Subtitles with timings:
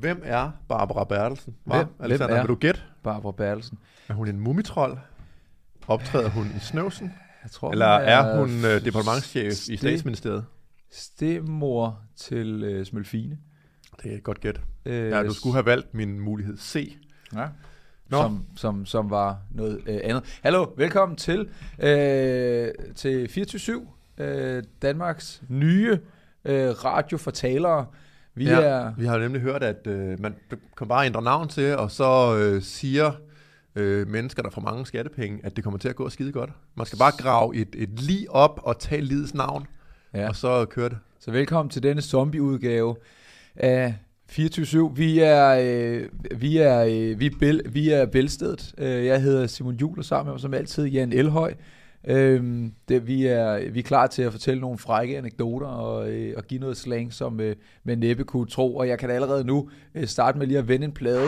[0.00, 1.54] Hvem er Barbara Bertelsen?
[1.64, 1.76] Hva?
[1.76, 2.80] Hvem- hvem Alexander, er- vil du gætte?
[3.02, 3.78] Barbara Bertelsen.
[4.08, 4.98] Er hun en mumitrol?
[5.88, 7.12] Optræder hun i Snøvsen?
[7.42, 10.44] Jeg tror, Eller er hun øh, departementschef i sti- statsministeriet?
[10.90, 13.38] Stemor til øh, Smølfine.
[14.02, 14.60] Det er et godt gæt.
[14.84, 16.96] Øh, Ja, du skulle have valgt min mulighed C.
[17.34, 17.46] Ja.
[18.08, 18.22] Nå.
[18.22, 20.38] Som, som, som var noget øh, andet.
[20.42, 23.86] Hallo, velkommen til, øh, til 24
[24.18, 25.98] øh, Danmarks nye
[26.44, 27.86] øh, radio for talere.
[28.36, 28.92] Vi Ja, er...
[28.98, 30.34] Vi har nemlig hørt, at øh, man
[30.76, 33.12] kan bare ændre navn til, og så øh, siger
[33.76, 36.50] øh, mennesker, der får mange skattepenge, at det kommer til at gå skide godt.
[36.74, 39.66] Man skal bare grave et, et lige op og tage livets navn,
[40.14, 40.28] ja.
[40.28, 40.98] Og så køre det.
[41.20, 42.96] Så velkommen til denne zombie-udgave
[43.56, 43.94] af
[44.28, 46.08] 24 Vi er, øh,
[46.40, 48.74] vi er, øh, vi er, Bæl, vi er Bælstedet.
[48.78, 51.54] Øh, jeg hedder Simon Juhl, og sammen med mig som altid Jan Elhøj.
[52.06, 56.34] Øhm, det, vi, er, vi er klar til at fortælle nogle frække anekdoter og, øh,
[56.36, 58.76] og give noget slang, som øh, med næppe kunne tro.
[58.76, 61.26] Og jeg kan da allerede nu øh, starte med lige at vende en plade.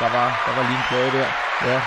[0.00, 1.26] Der var, der var lige en plade der.
[1.72, 1.80] Ja.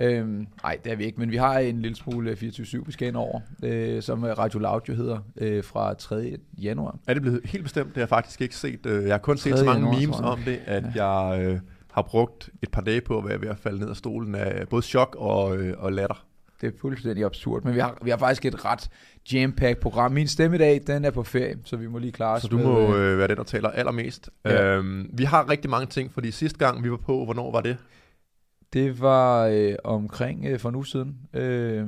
[0.00, 3.08] Øhm, nej, det er vi ikke, men vi har en lille smule 24-7, vi skal
[3.08, 6.36] ind over, øh, som Radio Loud jo hedder, øh, fra 3.
[6.62, 6.96] januar.
[7.06, 7.86] Er det blevet helt bestemt?
[7.88, 8.86] Det har jeg faktisk ikke set.
[8.86, 9.64] Øh, Jeg har kun set så 3.
[9.64, 11.58] mange januar, memes om det, at jeg øh,
[11.92, 14.68] har brugt et par dage på at være ved at falde ned af stolen af
[14.68, 16.24] både chok og, øh, og latter.
[16.60, 18.90] Det er fuldstændig absurd, men vi har, vi har faktisk et ret
[19.32, 20.12] jam-packed program.
[20.12, 22.48] Min stemme i dag, den er på ferie, så vi må lige klare os Så
[22.48, 24.30] du med, må øh, øh, være den, der taler allermest.
[24.44, 24.76] Ja.
[24.76, 27.76] Øhm, vi har rigtig mange ting, fordi sidste gang vi var på, hvornår var det?
[28.72, 31.16] Det var øh, omkring øh, for en uge siden.
[31.34, 31.86] Øh,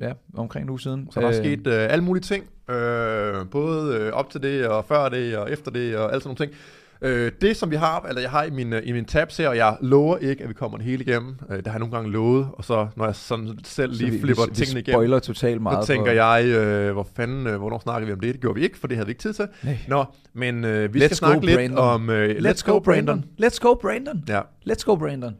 [0.00, 1.08] ja, omkring en uge siden.
[1.10, 4.84] Så der er sket øh, alle mulige ting, øh, både øh, op til det, og
[4.84, 6.60] før det, og efter det, og alt sådan nogle ting.
[7.04, 9.48] Øh, det, som vi har, eller jeg har i min, øh, i min tabs her,
[9.48, 11.36] og jeg lover ikke, at vi kommer det hele igennem.
[11.50, 14.10] Øh, det har jeg nogle gange lovet, og så når jeg sådan selv Så lige
[14.12, 15.84] vi, flipper vi, tingene vi igennem, spoiler totalt meget.
[15.84, 18.32] så tænker for, jeg, øh, hvor fanden, øh, hvornår snakker vi om det?
[18.34, 19.48] Det gjorde vi ikke, for det havde vi ikke tid til.
[19.62, 19.78] Nej.
[19.88, 21.78] Nå, men øh, vi Let's skal snakke go, lidt Brandon.
[21.78, 23.24] om øh, Let's, Go Brandon.
[23.42, 24.24] Let's go Brandon.
[24.28, 25.36] Ja, Let's go Brandon.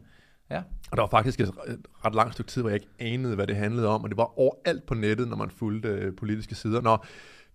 [0.51, 0.61] Ja.
[0.91, 1.51] og der var faktisk et
[2.05, 4.39] ret langt stykke tid, hvor jeg ikke anede, hvad det handlede om, og det var
[4.39, 6.81] overalt på nettet, når man fulgte øh, politiske sider.
[6.81, 6.97] Nå,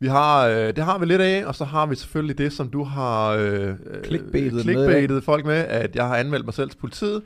[0.01, 2.69] vi har, øh, det har vi lidt af, og så har vi selvfølgelig det, som
[2.69, 6.71] du har øh, øh, Clickbaitet med, clickbaitet folk med, at jeg har anmeldt mig selv
[6.71, 7.23] til politiet,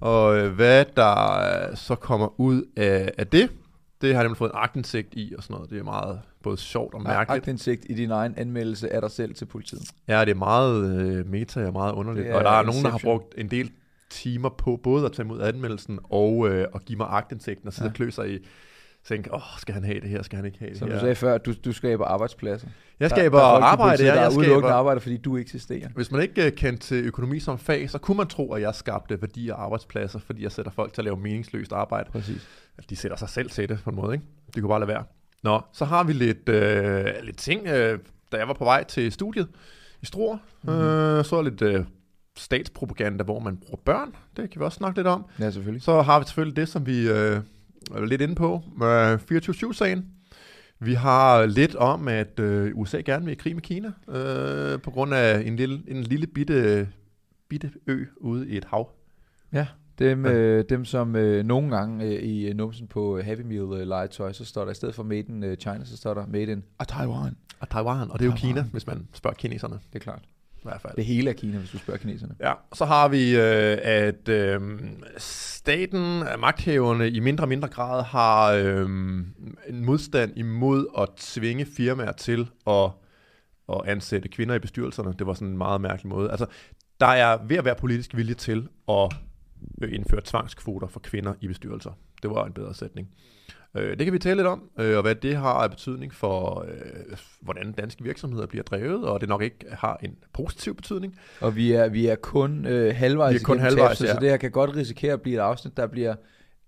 [0.00, 1.38] og øh, hvad der
[1.70, 3.50] øh, så kommer ud af, af det,
[4.00, 5.70] det har jeg nemlig fået en agtindsigt i, og sådan noget.
[5.70, 7.40] Det er meget både sjovt og mærkeligt.
[7.40, 9.90] Agtindsigt i din egen anmeldelse af dig selv til politiet.
[10.08, 12.28] Ja, det er meget øh, meta og meget underligt.
[12.28, 13.70] Og er der er nogen, der har brugt en del
[14.10, 17.86] timer på både at tage imod anmeldelsen og øh, at give mig agtindsigten og sidde
[17.86, 17.90] ja.
[17.90, 18.38] og klø sig i
[19.08, 20.94] tænke, åh, skal han have det her, skal han ikke have det Som her?
[20.94, 22.68] du sagde før, du, du skaber arbejdspladser.
[23.00, 24.74] jeg Der- skaber der er folk i arbejde, politiet, ja, der jeg er udelukkende skaber,
[24.74, 25.88] arbejder, fordi du eksisterer.
[25.94, 28.74] hvis man ikke uh, kendte til økonomi som fag, så kunne man tro, at jeg
[28.74, 32.10] skabte værdi og arbejdspladser, fordi jeg sætter folk til at lave meningsløst arbejde.
[32.10, 32.48] Præcis.
[32.90, 34.26] De sætter sig selv til det på en måde, ikke?
[34.54, 35.04] De kunne bare lade være.
[35.42, 37.98] Nå, så har vi lidt, øh, lidt ting, øh,
[38.32, 39.48] da jeg var på vej til studiet
[40.02, 40.38] i Struer.
[40.62, 40.72] Mhm.
[40.72, 40.86] Mm-hmm.
[40.86, 41.84] Øh, så lidt øh,
[42.36, 44.14] statspropaganda, hvor man bruger børn.
[44.36, 45.24] Det kan vi også snakke lidt om.
[45.40, 45.82] Ja, selvfølgelig.
[45.82, 47.40] Så har vi selvfølgelig det, som vi øh, er
[48.08, 50.06] lidt inde på, med 24-7-sagen.
[50.80, 54.90] Vi har lidt om, at øh, USA gerne vil i krig med Kina, øh, på
[54.90, 56.88] grund af en lille, en lille bitte,
[57.48, 58.90] bitte ø ude i et hav.
[59.98, 60.32] Dem, Ja.
[60.32, 64.32] øh, dem som øh, nogle gange øh, i øh, numsen på Happy Meal øh, legetøj,
[64.32, 66.62] så står der i stedet for Made in øh, China, så står der Made in
[66.78, 67.36] ah, Taiwan.
[67.60, 68.54] Og Taiwan, og det er jo Taiwan.
[68.54, 70.22] Kina, hvis man spørger kineserne Det er klart.
[70.56, 70.96] I hvert fald.
[70.96, 72.34] Det hele er Kina, hvis du spørger kineserne.
[72.40, 74.60] Ja, så har vi, øh, at øh,
[75.18, 78.88] staten, magthaverne i mindre og mindre grad har øh,
[79.68, 82.90] en modstand imod at tvinge firmaer til at,
[83.68, 85.14] at ansætte kvinder i bestyrelserne.
[85.18, 86.30] Det var sådan en meget mærkelig måde.
[86.30, 86.46] Altså,
[87.00, 89.14] der er ved at være politisk vilje til at
[89.82, 91.90] øh, indføre tvangskvoter for kvinder i bestyrelser.
[92.22, 93.08] Det var en bedre sætning.
[93.78, 96.64] Øh, det kan vi tale lidt om, øh, og hvad det har af betydning for,
[96.68, 101.18] øh, hvordan danske virksomheder bliver drevet, og det nok ikke har en positiv betydning.
[101.40, 104.14] Og vi er, vi er kun øh, halvvejs Vi er kun halvvejs, tabset, ja.
[104.14, 106.14] så det her kan godt risikere at blive et afsnit, der bliver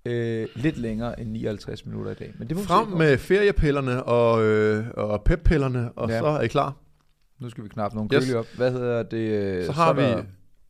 [0.07, 2.33] øh, lidt længere end 59 minutter i dag.
[2.39, 6.19] Men det må Frem med feriepillerne og, øh, og peppillerne, og Ja.
[6.19, 6.75] så er I klar.
[7.41, 8.25] Nu skal vi knappe nogle Yes.
[8.25, 8.47] kølige op.
[8.57, 9.67] Hvad hedder det?
[9.67, 10.23] Så har er vi der-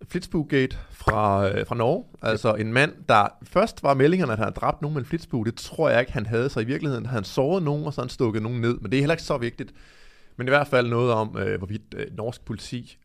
[0.09, 2.05] Flitsbugate fra, øh, fra Norge.
[2.23, 5.45] Altså en mand, der først var meldingerne, at han havde dræbt nogen med en flitsbue.
[5.45, 6.49] Det tror jeg ikke, han havde.
[6.49, 8.79] Så i virkeligheden havde han såret nogen, og så han stukket nogen ned.
[8.79, 9.73] Men det er heller ikke så vigtigt.
[10.37, 12.99] Men i hvert fald noget om, øh, hvorvidt øh, norsk politi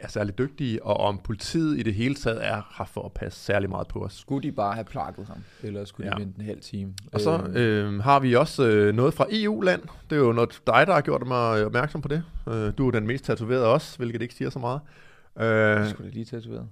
[0.00, 3.40] er særlig dygtige, og om politiet i det hele taget er her for at passe
[3.40, 4.12] særlig meget på os.
[4.14, 5.36] Skulle de bare have plakket ham?
[5.62, 6.22] Eller skulle de Ja.
[6.24, 6.94] vente en halv time?
[7.12, 9.82] Og så Øh, øh, har vi også øh, noget fra EU-land.
[10.10, 12.22] Det er jo noget dig, der har gjort mig opmærksom på det.
[12.48, 14.80] Øh, du er den mest tatoverede også, hvilket ikke siger så meget.
[15.40, 16.68] Øh, skulle det lige tatoveret?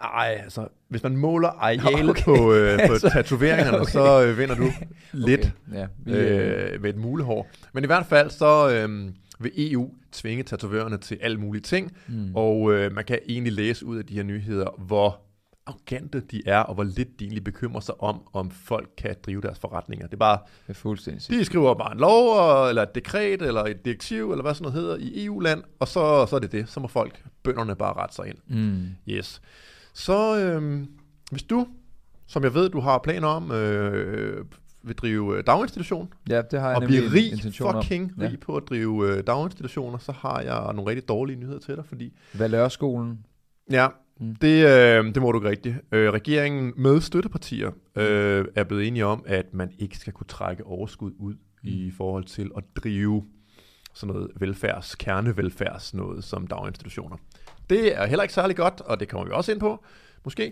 [0.00, 2.22] ej, altså, hvis man måler arealet Okay.
[2.24, 3.92] på, øh, på Så- tatoveringerne, okay.
[3.92, 4.66] så øh, vinder du
[5.12, 5.78] lidt Okay.
[5.78, 7.48] Ja, vi, øh, øh, med et mulehår.
[7.72, 12.34] Men i hvert fald så øh, vil EU tvinge tatovørerne til alle mulige ting, mm.
[12.36, 15.20] og øh, man kan egentlig læse ud af de her nyheder, hvor
[15.66, 19.40] arrogante de er, og hvor lidt de egentlig bekymrer sig om, om folk kan drive
[19.40, 20.06] deres forretninger.
[20.06, 23.64] Det er bare, det er fuldstændig de skriver bare en lov, eller et dekret, eller
[23.64, 26.68] et direktiv, eller hvad sådan noget hedder i EU-land, og så, så er det det.
[26.68, 28.36] Så må folk, bønderne bare rette sig ind.
[28.46, 28.88] Mm.
[29.08, 29.42] Yes.
[29.94, 30.86] Så øh,
[31.30, 31.66] hvis du,
[32.26, 34.44] som jeg ved, du har planer om, øh,
[34.82, 37.82] vil drive øh, daginstitution, Ja, det har jeg og blive rig, intention om.
[37.82, 38.26] fucking Ja.
[38.28, 41.84] rig på at drive øh, daginstitutioner, så har jeg nogle rigtig dårlige nyheder til dig,
[41.86, 43.26] fordi Valørskolen.
[43.70, 43.88] ja,
[44.20, 44.34] Mm.
[44.36, 45.76] det, øh, det må du ikke rigtigt.
[45.92, 50.64] Øh, regeringen med støttepartier øh, er blevet enige om, at man ikke skal kunne trække
[50.66, 51.70] overskud ud Mm.
[51.70, 53.24] i forhold til at drive
[53.94, 57.16] sådan noget velfærds, kernevelfærds, noget som daginstitutioner.
[57.70, 59.84] Det er heller ikke særlig godt, og det kommer vi også ind på,
[60.24, 60.44] måske.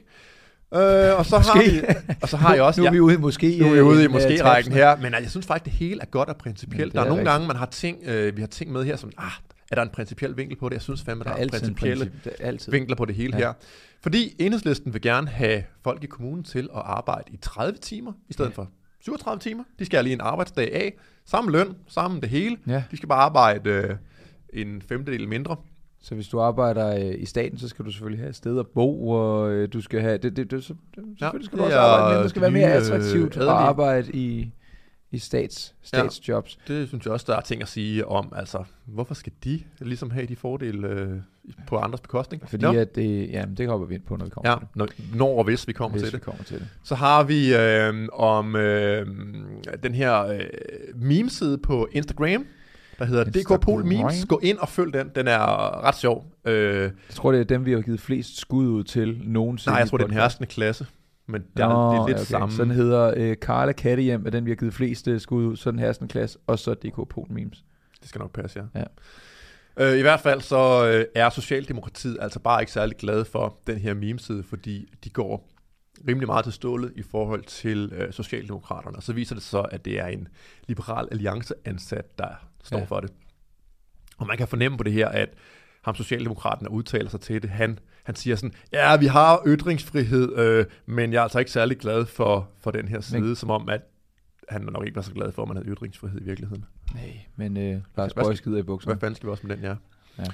[0.75, 0.81] Øh,
[1.19, 1.71] og så har Måske.
[1.71, 3.59] vi, og så har jeg også, nu er vi ude i måske.
[3.61, 4.73] nu er vi ude i øh, måske-rækken tabsen.
[4.73, 6.81] her, men jeg synes faktisk, det hele er godt og principielt.
[6.81, 7.33] Ja, det der er, er nogle rigtigt.
[7.33, 9.31] gange, man har ting, øh, vi har ting med her, som, ah,
[9.73, 10.75] er der en principiel vinkel på det?
[10.75, 12.33] Jeg synes fandme, der Der er, er principielle princip.
[12.41, 12.73] Er altid.
[12.73, 13.45] vinkler på det hele Ja.
[13.45, 13.53] her.
[14.03, 18.33] Fordi enhedslisten vil gerne have folk i kommunen til at arbejde i 30 timer, i
[18.33, 18.55] stedet Ja.
[18.55, 18.69] for
[19.01, 19.65] 37 timer.
[19.79, 20.95] De skal have lige en arbejdsdag af.
[21.27, 22.57] Samme løn, samme det hele.
[22.67, 23.91] Ja, De skal bare arbejde øh,
[24.53, 25.57] en femtedel mindre.
[26.01, 28.67] så hvis du arbejder øh, i staten, så skal du selvfølgelig have et sted at
[28.67, 30.19] bo, og øh, du skal have...
[30.19, 32.51] Det, det, det, så, det, selvfølgelig skal du også er arbejde, men det skal være
[32.51, 34.53] mere nye, øh, attraktivt at arbejde i,
[35.13, 36.59] i stats, statsjobs.
[36.69, 38.33] Det synes jeg også, der er ting at sige om.
[38.37, 41.09] Altså, hvorfor skal de ligesom have de fordele øh,
[41.67, 42.43] på andres bekostning?
[42.51, 42.73] Fordi Nå.
[42.73, 43.31] at det...
[43.31, 44.77] Ja, det kommer vi ind på, når vi kommer Ja, til det.
[44.77, 46.25] når, når og hvis vi kommer Hvis til vi det.
[46.25, 46.69] kommer til det.
[46.85, 49.07] Så har vi øh, om øh,
[49.83, 50.41] den her øh,
[50.95, 52.47] memeside på Instagram,
[52.99, 53.59] der hedder Instagram.
[53.59, 54.25] DK Pol Memes.
[54.29, 55.11] Gå ind og følg den.
[55.15, 56.27] Den er ret sjov.
[56.45, 59.73] Øh, Jeg tror, det er dem, vi har givet flest skud ud til nogensinde.
[59.73, 60.87] nej, jeg tror, det er den herskende klasse.
[61.27, 62.55] Men det er, Nå, det er lidt ja, samme.
[62.55, 65.57] Så den hedder øh, Karla Kattehjem, er den, vi har givet flest øh, skud ud.
[65.57, 67.65] Så er den hersten klasse, og så DK Pol Memes.
[68.01, 68.81] Det skal nok passe, Ja.
[68.81, 68.85] ja.
[69.93, 73.79] Øh, I hvert fald så øh, er Socialdemokratiet altså bare ikke særlig glade for den
[73.79, 75.49] her memeside, fordi de går
[76.09, 78.97] rimelig meget til stålet i forhold til øh, Socialdemokraterne.
[78.97, 80.29] Og så viser det så, at det er en
[80.69, 82.29] liberal alliance ansat, der
[82.65, 82.81] står Ja.
[82.83, 82.87] ja.
[82.87, 83.11] for det.
[84.19, 85.29] Og man kan fornemme på det her, at
[85.83, 87.51] ham Socialdemokraten udtaler sig til det.
[87.51, 91.79] Han, han siger sådan, ja, vi har ytringsfrihed, øh, men jeg er altså ikke særlig
[91.79, 93.81] glad for, for den her side, Men- som om, at
[94.49, 96.65] han nok ikke var så glad for, at man havde ytringsfrihed i virkeligheden.
[96.95, 98.95] Nej, men øh, Lars skal- skider i bukserne.
[98.95, 99.75] Hvad fanden skal vi også med den, ja.
[100.19, 100.25] Ja.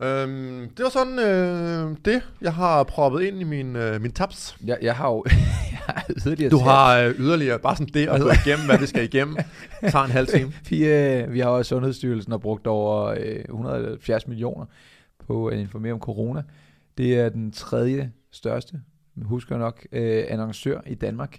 [0.00, 4.56] Øhm, det var sådan øh, det, jeg har proppet ind i min, øh, min tabs.
[4.64, 5.24] Jeg, jeg har jo
[5.72, 8.86] jeg har yderligere Du har øh, yderligere bare sådan det, og gå igennem, hvad vi
[8.86, 9.36] skal igennem.
[9.88, 10.52] tager en halv time.
[10.70, 14.66] Vi, øh, vi har også Sundhedsstyrelsen har brugt over øh, 170 millioner
[15.26, 16.42] på at informere om corona.
[16.98, 18.80] Det er den tredje største,
[19.22, 21.38] husker jeg nok, øh, annoncør i Danmark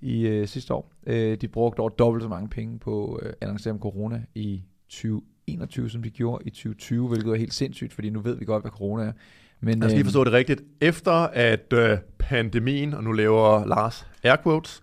[0.00, 0.92] i øh, sidste år.
[1.06, 5.90] Øh, de brugte over dobbelt så mange penge på øh, annoncere om corona i 2021,
[5.90, 8.70] som de gjorde i 2020, hvilket er helt sindssygt, fordi nu ved vi godt, hvad
[8.70, 9.12] corona er.
[9.60, 10.62] Men, Lad os lige øh, forstå det rigtigt.
[10.80, 14.82] Efter at øh, pandemien, og nu laver Lars air quotes,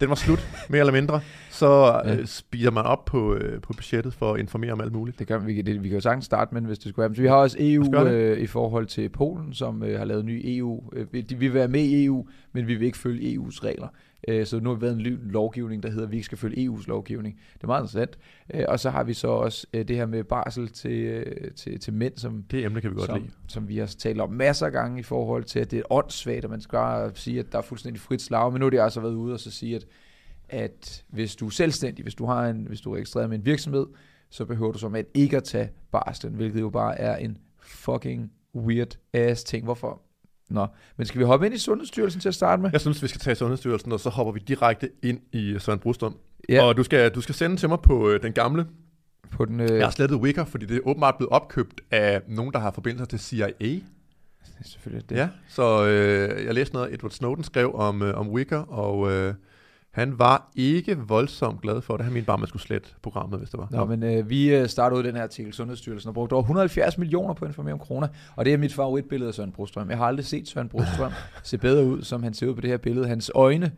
[0.00, 1.20] den var slut, mere eller mindre,
[1.60, 2.16] så Ja.
[2.16, 5.18] øh, spiger man op på, øh, på budgettet for at informere om alt muligt.
[5.18, 7.14] Det kan, vi, det, vi kan jo sagtens starte med, hvis det skulle være.
[7.14, 10.40] Så vi har også EU øh, i forhold til Polen, som øh, har lavet ny
[10.44, 10.82] EU.
[10.92, 13.88] Øh, vi- vil være med i EU, men vi vil ikke følge EU's regler.
[14.28, 16.38] Øh, så nu har vi været en ny lovgivning, der hedder, at vi ikke skal
[16.38, 17.38] følge EU's lovgivning.
[17.54, 18.18] Det er meget interessant.
[18.54, 21.80] Øh, og så har vi så også øh, det her med barsel til, øh, til,
[21.80, 23.30] til mænd, som, Det emne kan vi godt som, lide.
[23.48, 26.44] som vi har talt om masser af gange i forhold til, at det er åndssvagt,
[26.44, 28.52] og man skal sige, at der er fuldstændig frit slag.
[28.52, 29.86] Men nu har de altså været ude og så sige, at,
[30.50, 33.44] at hvis du er selvstændig, hvis du, har en, hvis du er registreret med en
[33.44, 33.86] virksomhed,
[34.30, 38.32] så behøver du som at ikke at tage barslen, hvilket jo bare er en fucking
[38.54, 39.64] weird ass ting.
[39.64, 40.00] Hvorfor?
[40.50, 40.66] Nå,
[40.96, 42.70] men skal vi hoppe ind i Sundhedsstyrelsen til at starte med?
[42.72, 46.16] Jeg synes, vi skal tage Sundhedsstyrelsen, og så hopper vi direkte ind i Søren Brostrøm.
[46.48, 46.62] Ja.
[46.62, 48.66] Og du skal, du skal sende til mig på øh, den gamle.
[49.30, 52.52] På den, Jeg øh, har slettet Wicker, fordi det er åbenbart blevet opkøbt af nogen,
[52.52, 53.80] der har forbindelser til CIA.
[54.64, 55.16] selvfølgelig det.
[55.16, 59.34] Ja, så øh, jeg læste noget, Edward Snowden skrev om, øh, om Wicker, og øh,
[59.90, 62.04] han var ikke voldsomt glad for det.
[62.04, 63.68] Han mente bare, at man skulle slette programmet, hvis det var.
[63.70, 66.42] Nå, men øh, vi øh, startede ud i den her artikel, Sundhedsstyrelsen har brugt over
[66.42, 69.90] 170 millioner på at informere om corona, og det er mit favoritbillede af Søren Brostrøm.
[69.90, 72.70] Jeg har aldrig set Søren Brostrøm se bedre ud, som han ser ud på det
[72.70, 73.08] her billede.
[73.08, 73.72] Hans øjne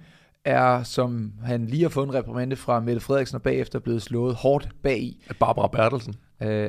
[0.44, 4.34] er, som han lige har fået en reprimande fra Mette Frederiksen, og bagefter blevet slået
[4.34, 5.24] hårdt bag i.
[5.40, 6.14] Barbara Bertelsen.
[6.42, 6.68] Øh,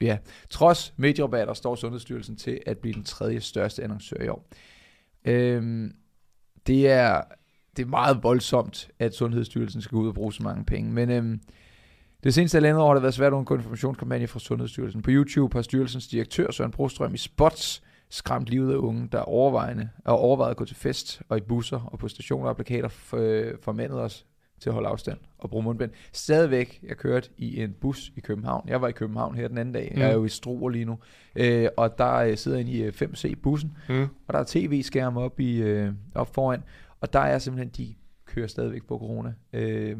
[0.00, 0.18] ja,
[0.50, 4.48] trods medierabatter står Sundhedsstyrelsen til at blive den tredje største annoncør i år.
[5.24, 5.92] Øhm,
[6.66, 7.20] det er
[7.76, 10.92] det er meget voldsomt, at Sundhedsstyrelsen skal ud og bruge så mange penge.
[10.92, 11.40] Men øhm,
[12.24, 15.02] det seneste halvandet år har det været svært at undgå informationskampagne fra Sundhedsstyrelsen.
[15.02, 19.88] På YouTube har styrelsens direktør Søren Brostrøm i spots skræmt livet af unge, der overvejende
[20.06, 23.54] er overvejet at gå til fest og i busser og på stationer og plakater øh,
[23.62, 24.26] formandet os
[24.60, 25.90] til at holde afstand og bruge mundbind.
[26.12, 28.68] Stadigvæk, jeg kørte i en bus i København.
[28.68, 29.92] Jeg var i København her den anden dag.
[29.94, 30.00] Mm.
[30.00, 30.98] Jeg er jo i Struer lige nu.
[31.36, 34.08] Øh, og der øh, sidder jeg inde i 5C-bussen, øh, mm.
[34.28, 36.62] og der er tv-skærm op, i, øh, op foran.
[37.04, 37.94] Og der er simpelthen, de
[38.26, 39.34] kører stadigvæk på corona.
[39.52, 39.96] Øh,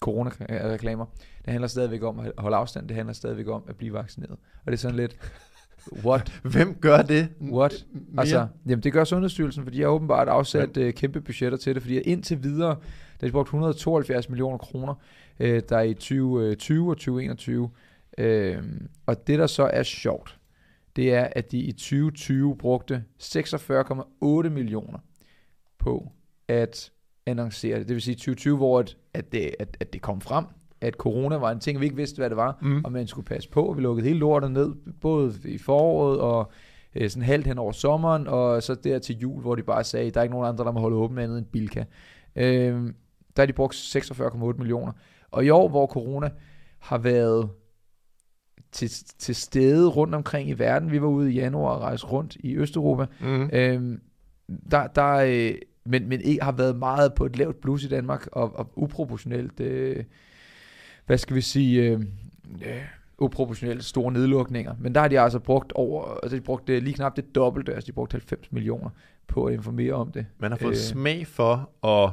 [0.00, 1.04] corona-reklamer.
[1.44, 2.88] Det handler stadigvæk om at holde afstand.
[2.88, 4.32] Det handler stadigvæk om at blive vaccineret.
[4.32, 5.16] Og det er sådan lidt,
[6.04, 6.40] What?
[6.52, 7.28] Hvem gør det?
[7.40, 7.86] What?
[7.92, 8.20] Mere?
[8.20, 11.82] Altså, jamen det gør Sundhedsstyrelsen, fordi de har åbenbart afsat uh, kæmpe budgetter til det,
[11.82, 12.76] fordi indtil videre,
[13.20, 14.94] der er brugt 172 millioner kroner,
[15.40, 17.70] uh, der er i 2020 og 2021.
[18.18, 18.26] Uh,
[19.06, 20.38] og det, der så er sjovt,
[20.96, 24.98] det er, at de i 2020 brugte 46,8 millioner
[25.78, 26.12] på
[26.48, 26.92] at
[27.26, 27.88] annoncere det.
[27.88, 30.44] Det vil sige 2020, hvor at, at, det, at, at det kom frem,
[30.80, 32.84] at corona var en ting, vi ikke vidste, hvad det var, mm.
[32.84, 33.72] og man skulle passe på.
[33.76, 36.52] Vi lukkede hele lortet ned, både i foråret og
[36.94, 40.10] øh, sådan halvt hen over sommeren, og så der til jul, hvor de bare sagde,
[40.10, 41.84] der er ikke nogen andre, der må holde åben andet end Bilka.
[42.36, 42.92] Øh,
[43.36, 44.92] der har de brugt 46,8 millioner.
[45.30, 46.30] Og i år, hvor corona
[46.78, 47.48] har været
[48.72, 52.36] til, til stede rundt omkring i verden, vi var ude i januar og rejse rundt
[52.40, 53.50] i Østeuropa, mm.
[53.52, 53.98] øh,
[54.70, 55.54] der, der øh,
[55.88, 59.60] men, men ikke har været meget på et lavt blus i Danmark, og, og uproportionelt
[59.60, 60.04] øh,
[61.06, 62.00] hvad skal vi sige, øh,
[62.66, 62.82] øh,
[63.18, 64.74] uproportionelt store nedlukninger.
[64.78, 67.86] Men der har de altså brugt over, altså de brugte lige knap det dobbelte, altså
[67.86, 68.90] de brugte 90 millioner
[69.26, 70.26] på at informere om det.
[70.38, 72.10] Man har fået øh, smag for at,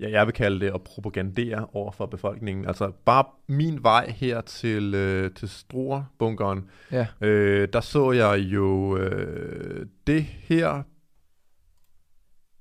[0.00, 2.66] ja, jeg vil kalde det at propagandere over for befolkningen.
[2.66, 7.06] Altså bare min vej her til, øh, til Struer-bunkeren, ja.
[7.20, 10.82] øh, der så jeg jo øh, det her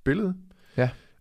[0.03, 0.35] billede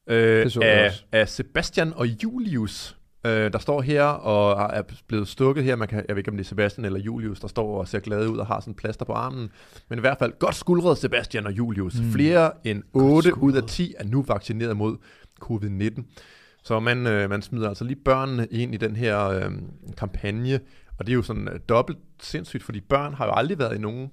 [0.06, 2.96] øh, af, af Sebastian og Julius,
[3.26, 5.76] Øh, der står her og er blevet stukket her.
[5.76, 8.00] Man kan, jeg ved ikke, om det er Sebastian eller Julius, der står og ser
[8.00, 9.50] glade ud og har sådan plaster på armen.
[9.88, 12.00] Men i hvert fald godt skuldret Sebastian og Julius.
[12.00, 12.12] Mm.
[12.12, 14.96] Flere end 8 ud af 10 er nu vaccineret mod
[15.44, 16.02] covid-19.
[16.62, 19.50] Så man, øh, man smider altså lige børnene ind i den her øh,
[19.98, 20.60] kampagne.
[20.98, 23.80] Og det er jo sådan øh, dobbelt sindssygt, fordi børn har jo aldrig været i
[23.80, 24.10] nogen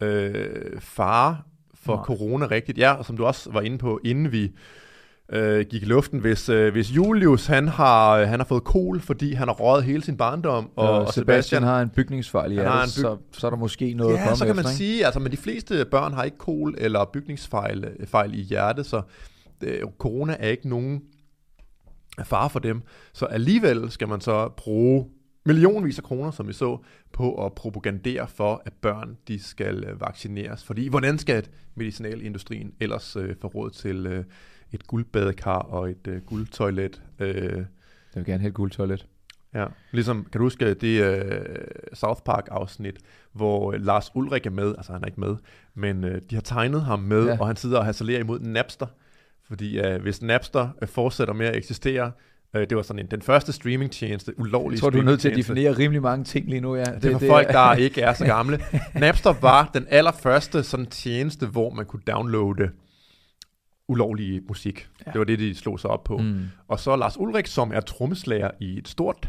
[0.00, 1.38] øh, fare
[1.74, 2.04] for Nej.
[2.04, 2.78] corona rigtigt.
[2.78, 4.52] Ja, og som du også var inde på, inden vi
[5.32, 6.20] øh, gik i luften.
[6.20, 10.02] Hvis, øh, hvis Julius han har, han har fået kol, fordi han har røget hele
[10.02, 13.00] sin barndom, og, ja, og Sebastian, Sebastian har en bygningsfejl i hjertet, byg...
[13.00, 14.76] så, så er der måske noget ja, at komme så kan efter, man ikke?
[14.76, 19.02] sige, altså, men de fleste børn har ikke kol eller bygningsfejl fejl i hjertet, så
[19.62, 21.02] øh, corona er ikke nogen
[22.24, 22.82] fare for dem.
[23.12, 25.06] Så alligevel skal man så bruge
[25.46, 26.78] millionvis af kroner, som vi så,
[27.12, 30.64] på at propagandere for, at børn de skal øh, vaccineres.
[30.64, 34.24] Fordi hvordan skal medicinalindustrien ellers øh, få råd til øh,
[34.72, 37.02] et guldbadekar og et øh, guldtoilet.
[37.18, 37.64] Øh.
[38.14, 39.06] Jeg vil gerne have et guldtoilet.
[39.54, 41.30] Ja, ligesom, kan du huske det øh,
[41.92, 42.96] South Park afsnit,
[43.32, 45.36] hvor øh, Lars Ulrik er med, altså han er ikke med,
[45.74, 47.36] men øh, de har tegnet ham med, ja.
[47.40, 48.86] og han sidder og hasalerer imod Napster,
[49.48, 52.12] fordi øh, hvis Napster øh, fortsætter med at eksistere,
[52.56, 55.28] øh, det var sådan en, den første streamingtjeneste, ulovlig Jeg tror, du er nødt til
[55.28, 56.84] at definere rimelig mange ting lige nu, ja.
[56.84, 58.60] Det, det er for det, folk, der ikke er så gamle.
[58.94, 62.70] Napster var den allerførste sådan tjeneste, hvor man kunne downloade
[63.88, 64.88] ulovlige musik.
[65.06, 65.10] Ja.
[65.10, 66.16] Det var det, de slog sig op på.
[66.16, 66.40] Mm.
[66.68, 69.28] Og så Lars Ulrik, som er trommeslager i et stort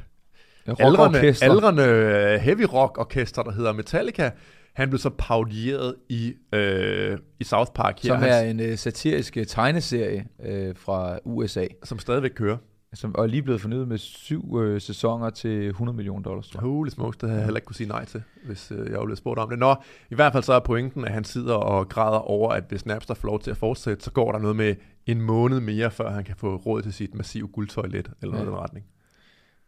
[0.68, 4.32] aldrende, aldrende øh, heavy rock orkester, der hedder Metallica.
[4.74, 8.00] Han blev så paudieret i, øh, i South Park.
[8.04, 8.16] Her.
[8.16, 11.66] Som er en øh, satirisk tegneserie øh, fra USA.
[11.84, 12.58] Som stadigvæk kører.
[12.96, 16.54] Som er lige blevet fornyet med syv øh, sæsoner til 100 millioner dollars.
[16.54, 19.18] Holy smokes, det havde jeg heller ikke kunne sige nej til, hvis øh, jeg blevet
[19.18, 19.60] spurgt om det.
[19.60, 19.76] Nå,
[20.10, 23.14] i hvert fald så er pointen, at han sidder og græder over, at hvis Napster
[23.14, 24.76] får lov til at fortsætte, så går der noget med
[25.06, 28.44] en måned mere, før han kan få råd til sit massive guldtoilet, eller ja.
[28.44, 28.86] noget i den retning.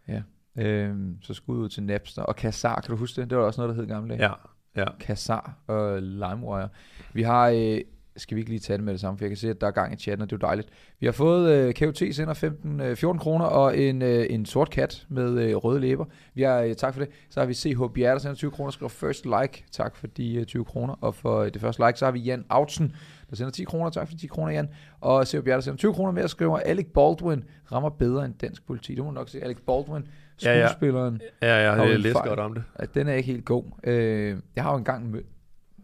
[0.07, 0.21] Ja,
[0.57, 2.21] øh, så skud ud til Napster.
[2.21, 3.29] Og Kazar, kan du huske det?
[3.29, 4.31] Det var også noget, der hed gamle Ja,
[4.75, 4.85] ja.
[4.99, 6.69] Kazar og LimeWire.
[7.13, 7.49] Vi har...
[7.49, 7.81] Øh,
[8.17, 9.67] skal vi ikke lige tage det med det samme, for jeg kan se, at der
[9.67, 10.69] er gang i chatten, og det er jo dejligt.
[10.99, 14.69] Vi har fået øh, KOT sender 15, øh, 14 kroner og en, øh, en sort
[14.69, 16.05] kat med øh, røde læber.
[16.33, 17.09] Vi har, øh, tak for det.
[17.29, 19.65] Så har vi CH Bjerre, der sender 20 kroner, skriver first like.
[19.71, 20.93] Tak for de øh, 20 kroner.
[21.01, 22.95] Og for øh, det første like, så har vi Jan Autsen,
[23.29, 23.89] der sender 10 kroner.
[23.89, 24.69] Tak for de 10 kroner, Jan.
[25.01, 28.67] Og CH Bjerre, der sender 20 kroner mere, skriver Alec Baldwin rammer bedre end dansk
[28.67, 28.95] politi.
[28.95, 30.07] Det må nok sige, Alec Baldwin,
[30.37, 31.21] skuespilleren.
[31.41, 32.63] Ja, ja, ja jeg har læst godt om det.
[32.75, 33.63] At den er ikke helt god.
[33.83, 35.25] Øh, jeg har jo engang mødt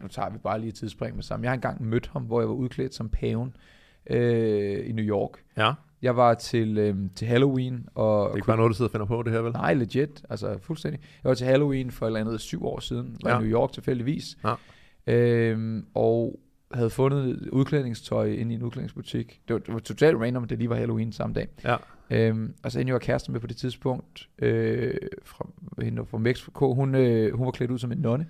[0.02, 1.44] nu tager vi bare lige et tidsspring med sammen.
[1.44, 3.56] Jeg har engang mødt ham, hvor jeg var udklædt som paven
[4.10, 5.30] øh, i New York.
[5.56, 5.72] Ja.
[6.02, 7.88] Jeg var til, øh, til Halloween.
[7.94, 9.52] Og det er ikke bare noget, du sidder og finder på det her, vel?
[9.52, 10.22] Nej, legit.
[10.30, 11.00] Altså fuldstændig.
[11.24, 13.16] Jeg var til Halloween for et eller andet syv år siden.
[13.22, 13.38] Var ja.
[13.38, 14.38] i New York tilfældigvis.
[14.44, 14.54] Ja.
[15.06, 16.40] Øhm, og
[16.72, 19.40] havde fundet udklædningstøj inde i en udklædningsbutik.
[19.48, 21.48] Det var, det var totalt random, at det lige var Halloween samme dag.
[21.64, 21.76] Ja.
[22.10, 25.48] Øhm, og så endte jeg kæreste med på det tidspunkt, øh, fra,
[25.82, 26.74] hende fra Mexico.
[26.74, 28.26] Hun, øh, hun var klædt ud som en nonne,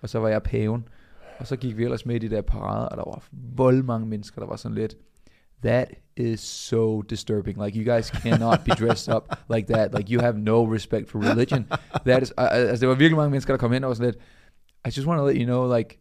[0.00, 0.84] og så var jeg paven.
[1.42, 3.24] Og så gik vi ellers med i de der parader, og der var
[3.56, 4.96] vold mange mennesker, der var sådan lidt,
[5.64, 7.64] that is so disturbing.
[7.64, 9.94] Like you guys cannot be dressed up like that.
[9.94, 11.66] Like you have no respect for religion.
[12.06, 14.12] That is, uh, altså det var virkelig mange mennesker, der kom hen og var sådan
[14.12, 14.22] lidt,
[14.86, 15.98] I just want to let you know, like,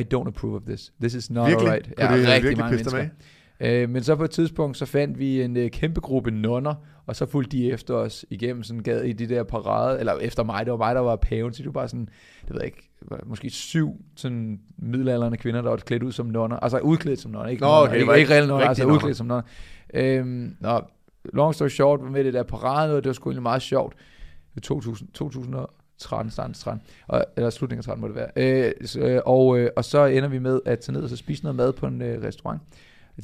[0.00, 0.92] I don't approve of this.
[1.00, 1.68] This is not Virkelig?
[1.68, 1.86] alright.
[2.00, 3.08] Kunne det rigtig mange mennesker.
[3.60, 6.74] Øh, men så på et tidspunkt, så fandt vi en øh, kæmpe gruppe nonner,
[7.06, 10.44] og så fulgte de efter os igennem sådan gad i de der parade, eller efter
[10.44, 12.08] mig, det var mig, der var paven, så det var bare sådan,
[12.42, 12.90] det ved jeg ikke,
[13.26, 17.48] måske syv sådan middelalderne kvinder, der var klædt ud som nonner, altså udklædt som nonner,
[17.48, 18.94] ikke, Nå, nonner, okay, ikke, var ikke reelle nonner, altså nonner.
[18.94, 19.42] udklædt som nonner.
[19.94, 20.80] Øhm, nå,
[21.32, 23.94] long story short, var med det der parade, og det var sgu egentlig meget sjovt.
[23.96, 28.30] Det var 2000, 2013, starten 13, og, eller slutningen af 13 må det være.
[28.36, 31.16] Øh, så, øh, og, øh, og så ender vi med at tage ned og så
[31.16, 32.60] spise noget mad på en øh, restaurant.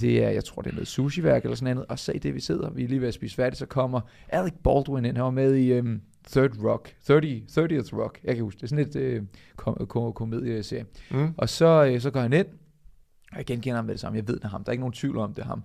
[0.01, 1.89] Det er, jeg tror, det er noget sushi-værk eller sådan noget.
[1.91, 4.01] Og så i det, vi sidder, vi er lige ved at spise færdigt, så kommer
[4.29, 5.17] Alec Baldwin ind.
[5.17, 8.21] Han var med i um, Third Rock, 30, 30th Rock.
[8.25, 9.23] Jeg kan huske, det er sådan et øh,
[9.57, 10.87] kom- kom- komedieserie.
[11.11, 11.35] Mm.
[11.37, 12.47] Og så, øh, så går han ind,
[13.33, 14.17] og jeg genkender ham med det samme.
[14.19, 14.65] Jeg ved, det er ham.
[14.65, 15.63] Der er ikke nogen tvivl om, det er ham.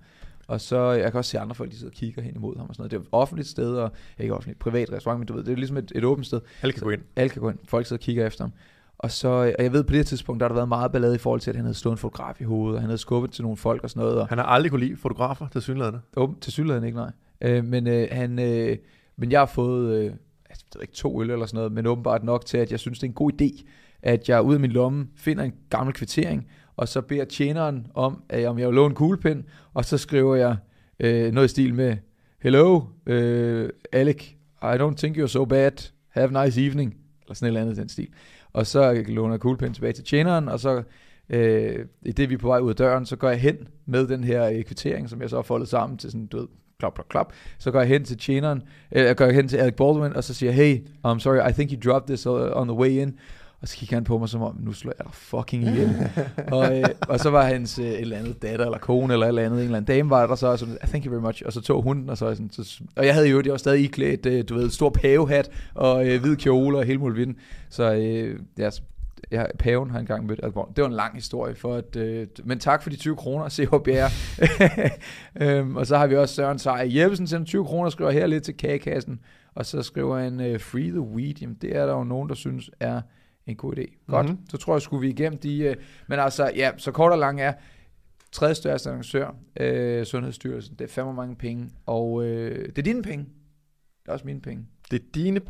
[0.47, 2.69] Og så, jeg kan også se andre folk, de sidder og kigger hen imod ham
[2.69, 2.91] og sådan noget.
[2.91, 5.55] Det er et offentligt sted, og ikke offentligt, privat restaurant, men du ved, det er
[5.55, 6.41] ligesom et, et åbent sted.
[6.61, 7.01] Alle kan gå ind.
[7.15, 7.59] Alle kan gå ind.
[7.67, 8.51] Folk sidder og kigger efter ham.
[8.97, 11.17] Og så, og jeg ved på det tidspunkt, der har der været meget ballade i
[11.17, 13.41] forhold til, at han havde slået en fotograf i hovedet, og han havde skubbet til
[13.43, 14.19] nogle folk og sådan noget.
[14.21, 15.99] Og, Han har aldrig kunne lide fotografer til synligheden.
[16.17, 17.11] åben, til synligheden ikke, nej.
[17.41, 18.77] Øh, men, øh, han, øh,
[19.17, 22.23] men jeg har fået, øh, jeg ved ikke, to øl eller sådan noget, men åbenbart
[22.23, 23.63] nok til, at jeg synes, det er en god idé,
[24.01, 26.47] at jeg ud af min lomme finder en gammel kvittering,
[26.77, 30.35] og så beder tjeneren om, at om jeg vil låne en kuglepen, og så skriver
[30.35, 30.55] jeg
[30.99, 31.97] øh, noget i stil med,
[32.41, 34.23] Hello, øh, Alec,
[34.61, 37.77] I don't think you're so bad, have a nice evening, eller sådan et eller andet
[37.77, 38.07] den stil.
[38.55, 40.83] Og så låner jeg kuglepen tilbage til tjeneren, og så
[41.29, 44.07] øh, i det vi er på vej ud af døren, så går jeg hen med
[44.07, 46.47] den her øh, kvittering, som jeg så har foldet sammen til sådan, du ved,
[46.79, 47.33] klap, klap, klap.
[47.57, 50.33] Så går jeg hen til tjeneren, øh, jeg går hen til Alec Baldwin, og så
[50.33, 53.19] siger jeg, hey, I'm sorry, I think you dropped this uh, on the way in.
[53.61, 56.11] Og så kigger han på mig som om, nu slår jeg dig fucking ihjel.
[56.51, 59.29] og, øh, og så var hans øh, et eller andet datter, eller kone, eller et
[59.29, 61.43] eller andet, en eller anden dame var der så, og så thank you very much.
[61.45, 63.83] Og så tog hun og så, sådan, så og jeg havde jo, jeg var stadig
[63.83, 67.35] iklædt, øh, du ved, stor pavehat, og øh, hvid kjole, og hele muligheden.
[67.69, 68.81] Så øh, ja, så
[69.31, 70.65] jeg, paven har engang mødt Baldwin.
[70.75, 74.07] Det var en lang historie, for at, øh, men tak for de 20 kroner, CHBR.
[75.41, 78.43] øhm, og så har vi også Søren Seier Jeppesen sender 20 kroner, skriver her lidt
[78.43, 79.19] til kagekassen,
[79.55, 81.33] og så skriver han øh, Free the Weed.
[81.41, 83.01] Jamen, det er der jo nogen, der synes er
[83.47, 84.05] en god idé.
[84.07, 84.31] Godt, Mhm.
[84.33, 84.49] mm-hmm.
[84.49, 85.59] så tror jeg, skulle vi igennem de...
[85.59, 85.75] Øh,
[86.07, 87.53] men altså, ja, så kort og lang er,
[88.31, 93.03] tredje største annoncør, øh, Sundhedsstyrelsen, det er fandme mange penge, og øh, det er dine
[93.03, 93.25] penge.
[94.03, 94.65] Det er også mine penge.
[94.91, 95.41] Det er dine...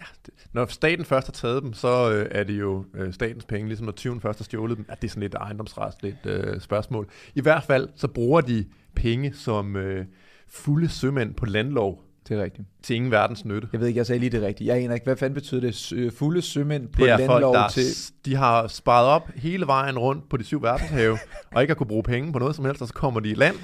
[0.00, 3.44] Ja, det, når staten først har taget dem, så øh, er det jo øh, statens
[3.44, 4.86] penge, ligesom når tyven først har stjålet dem.
[4.88, 7.08] Ja, det er sådan lidt ejendomsretsligt øh, spørgsmål.
[7.34, 10.06] I hvert fald, så bruger de penge som øh,
[10.48, 12.68] fulde sømænd på landlov Det er rigtigt.
[12.82, 13.68] til ingen verdens nytte.
[13.72, 14.68] Jeg ved ikke, jeg sagde lige det rigtigt.
[14.68, 16.12] Jeg aner ikke, hvad fanden betyder det?
[16.18, 17.84] Fulde sømænd på Det er folk, landlov der til...
[18.24, 21.18] de har sparet op hele vejen rundt på de syv verdenshave,
[21.54, 23.34] og ikke har kunne bruge penge på noget som helst, og så kommer de i
[23.34, 23.56] land,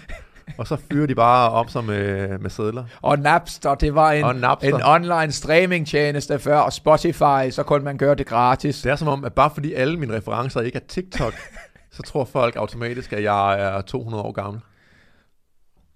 [0.58, 2.84] og så fyrer de bare op som med, med sædler.
[3.02, 4.76] Og Napster, det var en, Og Napster.
[4.76, 8.82] en online streamingtjeneste før, og Spotify, så kunne man gøre det gratis.
[8.82, 11.34] Det er som om, at bare fordi alle mine referencer ikke er TikTok,
[11.96, 14.60] så tror folk automatisk, at jeg er 200 år gammel.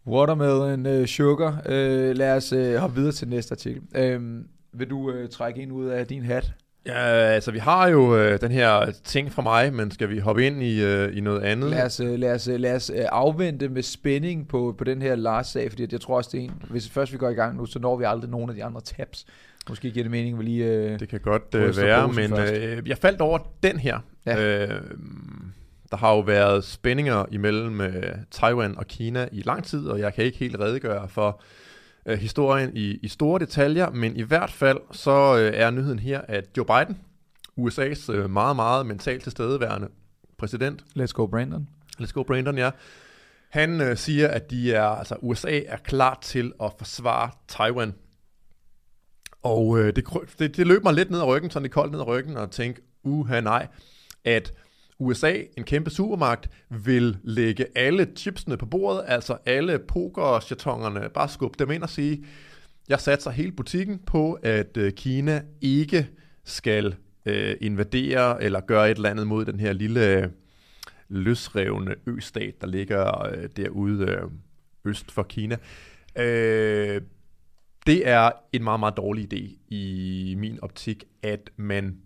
[0.08, 1.62] Watermelon uh, sugar.
[1.66, 1.72] Uh,
[2.16, 3.82] lad os uh, hoppe videre til næste artikel.
[4.16, 6.52] Um, vil du trække en ud af din hat?
[6.86, 10.46] Ja, altså vi har jo øh, den her ting fra mig, men skal vi hoppe
[10.46, 11.70] ind i, øh, i noget andet?
[11.70, 15.86] Lad os, lad os, lad os afvente med spænding på, på den her Lars-sag, fordi
[15.92, 17.96] jeg tror også, det er en, hvis først vi går i gang nu, så når
[17.96, 19.26] vi aldrig nogen af de andre tabs.
[19.68, 20.92] Måske giver det mening, at vi lige...
[20.92, 23.98] Uh, Det kan godt øh, være, men øh, jeg faldt over den her.
[24.26, 24.62] Ja.
[24.62, 24.80] Øh,
[25.90, 30.14] der har jo været spændinger imellem øh, Taiwan og Kina i lang tid, og jeg
[30.14, 31.42] kan ikke helt redegøre for
[32.06, 36.20] øh, historien i, i store detaljer, men i hvert fald så øh, er nyheden her,
[36.20, 36.98] at Joe Biden,
[37.60, 39.88] USA's øh, meget, meget mentalt tilstedeværende
[40.38, 41.68] præsident, let's go, Brandon.
[42.00, 42.70] Let's go Brandon, ja.
[43.48, 47.94] Han øh, siger, at de er, altså USA er klar til at forsvare Taiwan.
[49.42, 50.04] Og øh, det,
[50.38, 52.50] det, det løb mig lidt ned ad ryggen, sådan det koldt ned ad ryggen, og
[52.50, 53.66] tænke, uha nej,
[54.24, 54.52] at
[54.98, 61.56] USA, en kæmpe supermagt, vil lægge alle chipsene på bordet, altså alle pokerchatongerne, bare skubbe
[61.58, 62.24] dem ind og sige,
[62.88, 66.08] jeg satser hele butikken på, at øh, Kina ikke
[66.44, 66.94] skal
[67.26, 70.28] øh, invadere eller gøre et eller andet mod den her lille øh,
[71.08, 74.22] løsrevne østat, der ligger øh, derude øh,
[74.84, 75.56] øst for Kina.
[76.16, 77.00] Øh,
[77.86, 81.96] det er en meget, meget dårlig idé i min optik, at man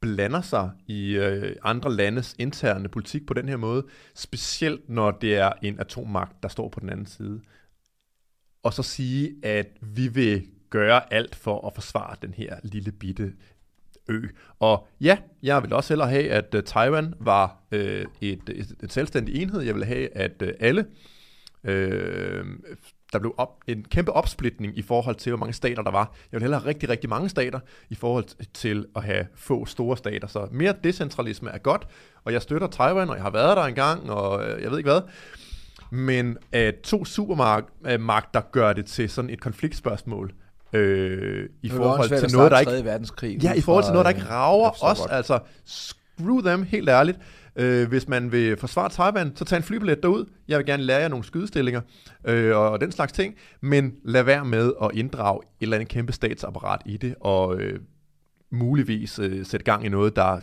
[0.00, 5.36] blander sig i øh, andre landes interne politik på den her måde, specielt når det
[5.36, 7.40] er en atommagt, der står på den anden side.
[8.62, 13.32] Og så sige, at vi vil gøre alt for at forsvare den her lille bitte
[14.08, 14.28] ø.
[14.58, 18.92] Og ja, jeg vil også hellere have, at øh, Taiwan var øh, et, et, et
[18.92, 19.60] selvstændig enhed.
[19.60, 20.86] Jeg vil have, at øh, alle
[21.64, 22.44] øh,
[23.12, 26.14] der blev op, en kæmpe opsplitning i forhold til, hvor mange stater der var.
[26.32, 29.96] Jeg vil hellere have rigtig, rigtig mange stater i forhold til at have få store
[29.96, 30.28] stater.
[30.28, 31.86] Så mere decentralisme er godt,
[32.24, 35.00] og jeg støtter Taiwan, og jeg har været der engang, og jeg ved ikke hvad.
[35.90, 40.32] Men at to supermagter gør det til sådan et konfliktspørgsmål,
[40.72, 42.84] øh, i forhold til noget, der ikke...
[42.84, 43.42] verdenskrig.
[43.42, 45.00] Ja, i forhold til noget, der ikke rager os.
[45.10, 47.18] Altså, screw them, helt ærligt.
[47.56, 50.24] Øh, hvis man vil forsvare Taiwan, så tag en flybillet derud.
[50.48, 51.80] Jeg vil gerne lære jer nogle skydestillinger
[52.24, 53.34] øh, og den slags ting.
[53.60, 57.80] Men lad være med at inddrage et eller andet kæmpe statsapparat i det, og øh,
[58.50, 60.40] muligvis øh, sætte gang i noget, der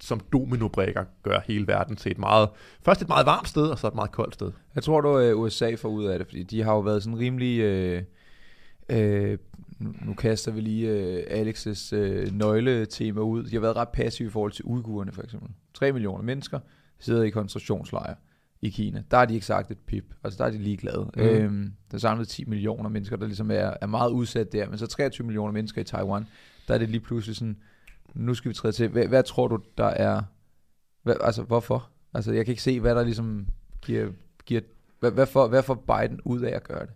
[0.00, 2.48] som dominobrikker gør hele verden til et meget,
[2.84, 4.52] først et meget varmt sted, og så et meget koldt sted.
[4.74, 7.18] Jeg tror du, øh, USA får ud af det, fordi de har jo været sådan
[7.18, 7.60] rimelig...
[7.60, 8.02] Øh,
[8.88, 9.38] øh,
[9.78, 13.44] nu kaster vi lige øh, Alex's øh, nøgletema ud.
[13.44, 15.50] De har været ret passive i forhold til uigurerne for eksempel.
[15.74, 16.60] 3 millioner mennesker
[16.98, 18.14] sidder i koncentrationslejre
[18.62, 19.02] i Kina.
[19.10, 20.04] Der har de ikke sagt et pip.
[20.24, 21.10] Altså der er de ligeglade.
[21.16, 21.22] Mm.
[21.22, 24.68] Øhm, der er samlet 10 millioner mennesker, der ligesom er, er meget udsat der.
[24.68, 26.26] Men så 23 millioner mennesker i Taiwan,
[26.68, 27.56] der er det lige pludselig sådan,
[28.14, 28.88] nu skal vi træde til.
[28.88, 30.22] Hvad, hvad tror du, der er...
[31.02, 31.90] Hvad, altså, hvorfor?
[32.14, 33.46] Altså, jeg kan ikke se, hvad der ligesom
[33.82, 34.10] giver...
[34.46, 34.60] giver
[35.00, 36.94] hvad, hvad, får, hvad får Biden ud af at gøre det?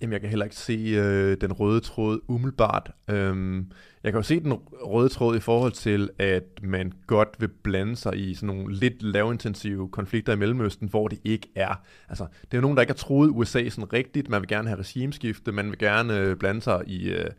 [0.00, 2.90] Jamen, jeg kan heller ikke se øh, den røde tråd umiddelbart.
[3.08, 7.48] Øhm, jeg kan jo se den røde tråd i forhold til, at man godt vil
[7.48, 11.82] blande sig i sådan nogle lidt lavintensive konflikter i Mellemøsten, hvor det ikke er.
[12.08, 14.28] Altså, det er jo nogen, der ikke har troet USA sådan rigtigt.
[14.28, 17.10] Man vil gerne have regimeskifte, man vil gerne øh, blande sig i...
[17.10, 17.30] Øh,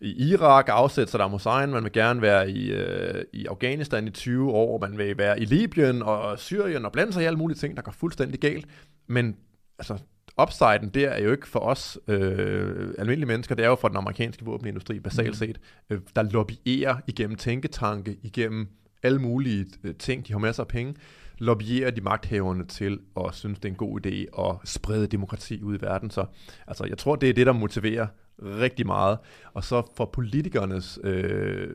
[0.00, 4.50] i Irak, afsætte Saddam Hussein, man vil gerne være i, øh, i Afghanistan i 20
[4.52, 7.76] år, man vil være i Libyen og Syrien og blande sig i alle mulige ting,
[7.76, 8.66] der går fuldstændig galt.
[9.06, 9.36] Men
[9.78, 9.98] altså,
[10.42, 13.96] upsiden der er jo ikke for os øh, almindelige mennesker, det er jo for den
[13.96, 15.34] amerikanske våbenindustri basalt mm.
[15.34, 18.68] set, øh, der lobbyerer igennem tænketanke, igennem
[19.02, 20.94] alle mulige øh, ting, de har masser af penge,
[21.38, 25.78] lobbyerer de magthaverne til at synes, det er en god idé at sprede demokrati ud
[25.78, 26.10] i verden.
[26.10, 26.26] Så
[26.66, 28.06] altså, jeg tror, det er det, der motiverer
[28.42, 29.18] rigtig meget.
[29.52, 30.98] Og så for politikernes...
[31.04, 31.70] Øh,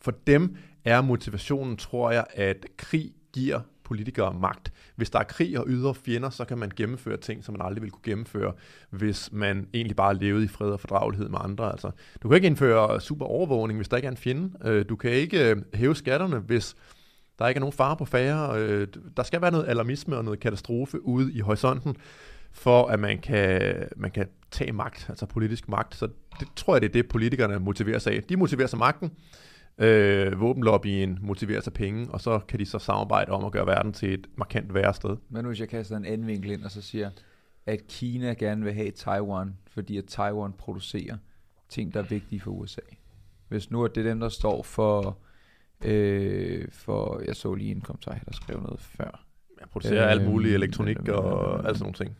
[0.00, 4.72] for dem er motivationen, tror jeg, at krig giver politikere magt.
[4.96, 7.82] Hvis der er krig og ydre fjender, så kan man gennemføre ting, som man aldrig
[7.82, 8.52] ville kunne gennemføre,
[8.90, 11.72] hvis man egentlig bare levede i fred og fordragelighed med andre.
[11.72, 11.90] Altså,
[12.22, 14.50] du kan ikke indføre super overvågning, hvis der ikke er en fjende.
[14.64, 16.76] Øh, du kan ikke øh, hæve skatterne, hvis
[17.38, 18.60] der ikke er nogen fare på færre.
[18.60, 21.96] Øh, der skal være noget alarmisme og noget katastrofe ude i horisonten,
[22.52, 25.94] for at man kan, man kan tage magt, altså politisk magt.
[25.94, 26.08] Så
[26.40, 28.22] det tror jeg, det er det, politikerne motiverer sig af.
[28.22, 29.10] De motiverer sig magten,
[29.80, 33.92] øh, våbenlobbyen motiverer sig penge, og så kan de så samarbejde om at gøre verden
[33.92, 35.16] til et markant værre sted.
[35.28, 37.10] Men nu hvis jeg kaster en anden vinkel ind og så siger,
[37.66, 41.16] at Kina gerne vil have Taiwan, fordi at Taiwan producerer
[41.68, 42.80] ting, der er vigtige for USA.
[43.48, 45.18] Hvis nu er det dem, der står for,
[45.84, 49.26] øh, for jeg så lige en kommentar der skrev noget før.
[49.60, 52.16] Jeg producerer øh, alt muligt elektronik øh, og alt sådan nogle ting.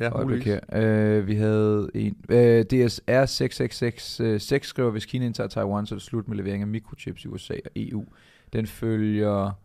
[0.00, 0.46] Ja, muligvis.
[0.46, 2.16] Uh, vi havde en...
[2.28, 6.62] Uh, DSR 6666 uh, skriver, hvis Kina indtager Taiwan, så er det slut med levering
[6.62, 8.04] af mikrochips i USA og EU.
[8.52, 9.58] Den følger...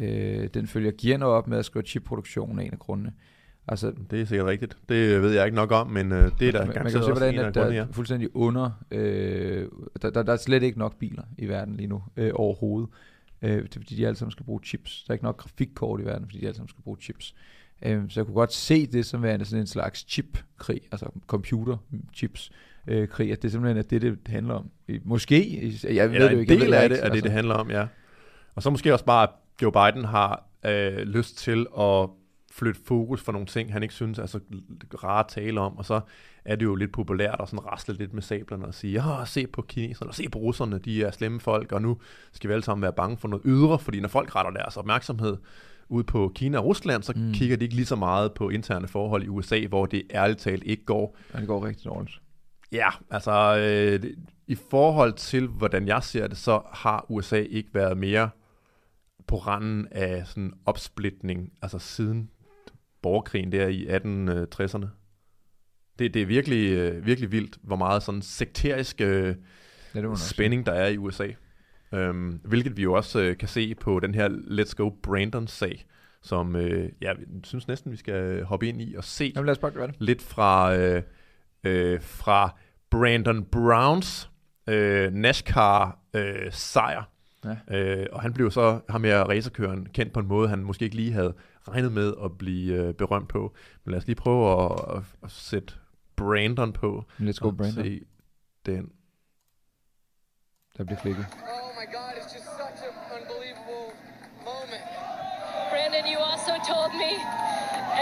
[0.00, 0.06] Uh,
[0.54, 3.12] den følger Giano op med at skrive chipproduktion af en af grundene.
[3.68, 4.76] Altså, det er sikkert rigtigt.
[4.88, 7.12] Det ved jeg ikke nok om, men uh, det er der man, man kan se,
[7.12, 8.70] hvordan at der er fuldstændig under...
[8.90, 9.68] Øh,
[10.02, 12.88] der, der, der er slet ikke nok biler i verden lige nu øh, overhovedet.
[13.42, 15.04] Øh, det er fordi, de alle sammen skal bruge chips.
[15.06, 17.34] Der er ikke nok grafikkort i verden, fordi de alle sammen skal bruge chips.
[17.34, 23.26] Øh, så jeg kunne godt se det som værende sådan en slags chip-krig, altså computer-chips-krig,
[23.26, 24.70] øh, at det simpelthen er det, det handler om.
[25.04, 26.54] Måske, jeg ved Eller det jo ikke.
[26.54, 27.14] en del af det er altså.
[27.14, 27.86] det, det handler om, ja.
[28.54, 29.30] Og så måske også bare, at
[29.62, 32.08] Joe Biden har øh, lyst til at
[32.52, 34.40] flytte fokus for nogle ting, han ikke synes er så
[35.04, 36.00] rare at tale om, og så
[36.44, 39.46] er det jo lidt populært at sådan rasle lidt med sablerne og sige, ja, se
[39.46, 41.98] på kineserne, se på russerne, de er slemme folk, og nu
[42.32, 45.36] skal vi alle sammen være bange for noget ydre, fordi når folk retter deres opmærksomhed
[45.90, 47.32] ud på Kina og Rusland, så mm.
[47.32, 50.62] kigger de ikke lige så meget på interne forhold i USA, hvor det ærligt talt
[50.66, 51.16] ikke går.
[51.34, 52.20] Ja, det går rigtig dårligt.
[52.72, 54.10] Ja, altså øh,
[54.46, 58.30] i forhold til, hvordan jeg ser det, så har USA ikke været mere
[59.26, 62.30] på randen af sådan opsplitning, altså siden
[63.02, 64.86] borgerkrigen der i 1860'erne.
[65.98, 69.34] Det, det er virkelig, øh, virkelig vildt, hvor meget sådan sekterisk øh,
[69.94, 71.28] ja, spænding der er i USA.
[71.94, 75.86] Øhm, hvilket vi jo også øh, kan se på den her Let's Go Brandon-sag,
[76.22, 79.58] som øh, jeg synes næsten, vi skal hoppe ind i og se Jamen, lad os
[79.58, 79.96] bare gøre det.
[79.98, 81.02] lidt fra, øh,
[81.64, 82.58] øh, fra
[82.90, 84.30] Brandon Browns
[84.66, 87.02] øh, NASCAR-sejr.
[87.46, 88.00] Øh, ja.
[88.00, 90.96] øh, og han blev så, ham her racerkøren, kendt på en måde, han måske ikke
[90.96, 91.34] lige havde
[91.68, 93.54] regnet med at blive øh, berømt på.
[93.84, 95.74] Men lad os lige prøve at, at, at sætte
[96.16, 97.04] Brandon på.
[97.18, 97.84] Let's go Brandon.
[97.84, 98.00] Se
[98.66, 98.92] den
[100.78, 101.26] Der bliver klikket.
[106.70, 107.12] Told me,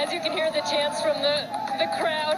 [0.02, 1.36] as you can hear the chants from the,
[1.82, 2.36] the crowd,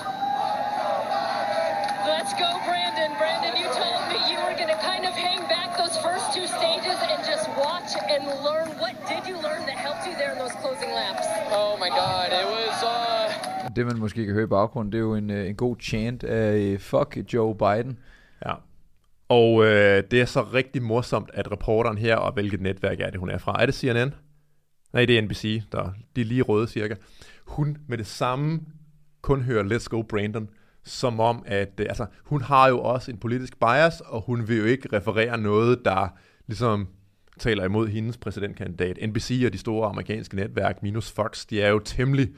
[2.06, 3.10] let's go, Brandon.
[3.18, 6.46] Brandon, you told me you were going to kind of hang back those first two
[6.58, 8.68] stages and just watch and learn.
[8.82, 11.26] What did you learn that helped you there in those closing laps?
[11.60, 15.02] Oh my God, it was, uh, Det man måske kan høre i baggrunden, det er
[15.02, 17.98] jo en, øh, en god chant af øh, fuck Joe Biden.
[18.46, 18.54] Ja.
[19.28, 23.20] Og øh, det er så rigtig morsomt, at reporteren her, og hvilket netværk er det,
[23.20, 23.62] hun er fra?
[23.62, 24.14] Er det CNN?
[24.92, 26.94] Nej, det er NBC, der, de er lige røde cirka.
[27.46, 28.60] Hun med det samme
[29.22, 30.48] kun hører Let's Go Brandon,
[30.84, 34.58] som om, at øh, altså, hun har jo også en politisk bias, og hun vil
[34.58, 36.08] jo ikke referere noget, der
[36.46, 36.88] ligesom
[37.38, 38.98] taler imod hendes præsidentkandidat.
[39.08, 42.28] NBC og de store amerikanske netværk, minus Fox, de er jo temmelig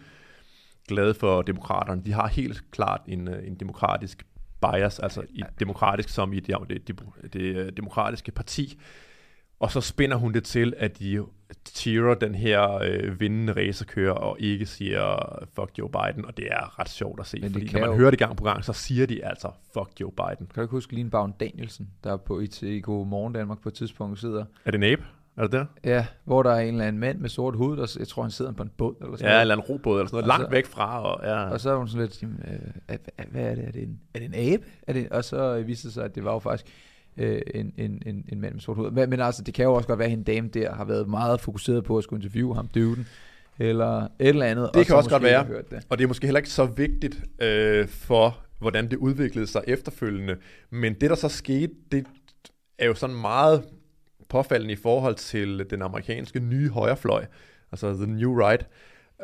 [0.89, 2.03] glade for demokraterne.
[2.05, 4.27] De har helt klart en, øh, en demokratisk
[4.61, 8.81] bias, altså i demokratisk som i det, det, det, det demokratiske parti.
[9.61, 11.25] Og så spinder hun det til, at de
[11.69, 15.17] cheerer den her øh, vindende racerkører, og ikke siger
[15.55, 17.97] fuck Joe Biden, og det er ret sjovt at se, Men fordi når man jo-
[17.97, 20.37] hører det gang på gang, så siger de altså fuck Joe Biden.
[20.47, 23.69] Kan du ikke huske Line Bavn Danielsen, der på i, i God Morgen Danmark på
[23.69, 24.45] et tidspunkt sidder?
[24.65, 25.03] Er det Nabe?
[25.37, 25.65] Er det der?
[25.85, 28.31] Ja, hvor der er en eller anden mand med sort hud, der, jeg tror han
[28.31, 30.45] sidder på en båd eller sådan Ja, eller en robåd eller sådan noget, Og langt
[30.45, 31.03] så- væk fra.
[31.03, 31.51] Og, ja.
[31.51, 32.41] Og så er hun sådan lidt, jamen,
[32.89, 32.97] øh,
[33.31, 33.65] hvad, er det?
[33.69, 34.65] Er det en, er det en abe?
[34.87, 36.67] Er det, og så viste det sig, at det var jo faktisk
[37.17, 38.91] øh, en, en, en, en mand med sort hud.
[38.91, 41.09] Men, men altså, det kan jo også godt være, at en dame der har været
[41.09, 43.07] meget fokuseret på at skulle interviewe ham, døden,
[43.59, 44.63] eller et eller andet.
[44.63, 45.47] Det og kan så også godt være.
[45.71, 45.87] det.
[45.89, 50.37] Og det er måske heller ikke så vigtigt øh, for, hvordan det udviklede sig efterfølgende.
[50.71, 52.07] Men det, der så skete, det
[52.79, 53.63] er jo sådan meget
[54.29, 57.25] påfaldende i forhold til den amerikanske nye højrefløj,
[57.73, 58.67] altså The New Right,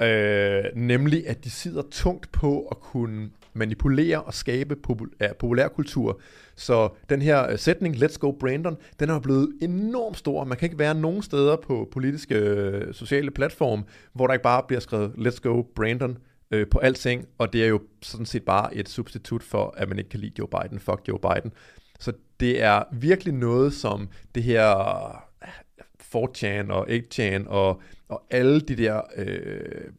[0.02, 6.20] øh, nemlig at de sidder tungt på at kunne manipulere og skabe popul- ja, populærkultur.
[6.56, 10.44] Så den her øh, sætning, Let's Go Brandon, den er blevet enormt stor.
[10.44, 14.62] Man kan ikke være nogen steder på politiske øh, sociale platforme, hvor der ikke bare
[14.68, 16.18] bliver skrevet Let's Go Brandon
[16.50, 19.98] øh, på alting, og det er jo sådan set bare et substitut for, at man
[19.98, 20.80] ikke kan lide Joe Biden.
[20.80, 21.52] Fuck Joe Biden.
[21.98, 24.78] Så det er virkelig noget, som det her
[25.42, 25.48] øh,
[26.14, 29.92] 4chan og 8chan og, og alle de der øh,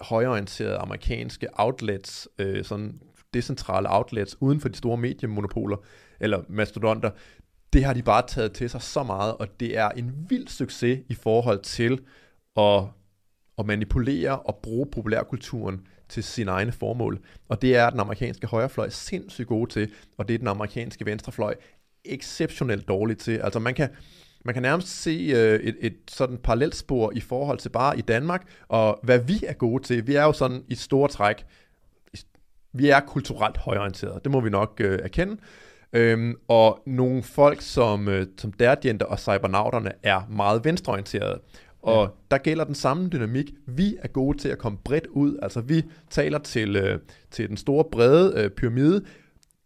[0.00, 3.00] højorienterede amerikanske outlets, øh, sådan
[3.34, 5.76] decentrale outlets uden for de store mediemonopoler
[6.20, 7.10] eller mastodonter,
[7.72, 11.00] det har de bare taget til sig så meget, og det er en vild succes
[11.08, 12.00] i forhold til
[12.56, 12.82] at,
[13.58, 17.20] at manipulere og bruge populærkulturen til sine egne formål.
[17.48, 21.54] Og det er den amerikanske højrefløj sindssygt god til, og det er den amerikanske venstrefløj
[22.04, 23.38] exceptionelt dårlig til.
[23.38, 23.88] Altså man kan,
[24.44, 28.48] man kan nærmest se øh, et, et sådan parallelspor i forhold til bare i Danmark,
[28.68, 30.06] og hvad vi er gode til.
[30.06, 31.44] Vi er jo sådan i store træk,
[32.72, 35.36] vi er kulturelt højorienterede, det må vi nok øh, erkende.
[35.92, 41.40] Øhm, og nogle folk som, øh, som Dergenter og Cybernauterne er meget venstreorienterede.
[41.82, 42.08] Og ja.
[42.30, 43.50] der gælder den samme dynamik.
[43.66, 45.38] Vi er gode til at komme bredt ud.
[45.42, 46.98] Altså vi taler til, øh,
[47.30, 49.04] til den store brede øh, pyramide.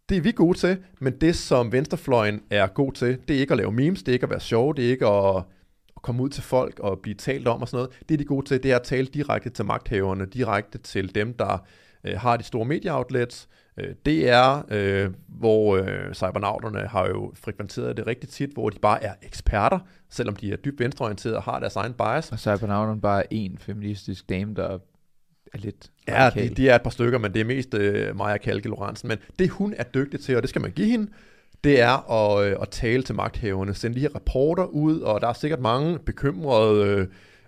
[0.09, 3.51] Det er vi gode til, men det som venstrefløjen er god til, det er ikke
[3.51, 5.43] at lave memes, det er ikke at være sjov, det er ikke at,
[5.95, 8.09] at komme ud til folk og blive talt om og sådan noget.
[8.09, 11.33] Det de er gode til, det er at tale direkte til magthaverne, direkte til dem,
[11.33, 11.65] der
[12.03, 13.49] øh, har de store medieoutlets.
[13.77, 18.79] Øh, det er, øh, hvor øh, cybernauterne har jo frekventeret det rigtig tit, hvor de
[18.79, 22.31] bare er eksperter, selvom de er dybt venstreorienterede og har deres egen bias.
[22.31, 24.79] Og Cybernauten bare en feministisk dame, der
[25.53, 26.57] er lidt Ja, de, radikal.
[26.57, 29.07] de er et par stykker, men det er mest øh, Maja Kalke Lorentzen.
[29.07, 31.07] Men det hun er dygtig til, og det skal man give hende,
[31.63, 35.27] det er at, øh, at tale til magthaverne, sende de her rapporter ud, og der
[35.27, 37.07] er sikkert mange bekymrede øh,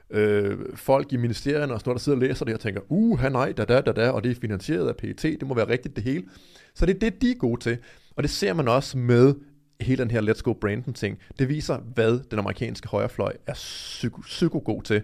[0.10, 3.24] øh, folk i ministerierne og sådan noget, der sidder og læser det og tænker, uh,
[3.24, 5.96] nej, da, da, da, da, og det er finansieret af PET, det må være rigtigt
[5.96, 6.24] det hele.
[6.76, 7.78] Så det er det, de er gode til.
[8.16, 9.34] Og det ser man også med
[9.82, 11.20] hele den her Let's Go Brandon ting.
[11.40, 15.02] Det viser, hvad den amerikanske højrefløj er psyko, psyko-god til,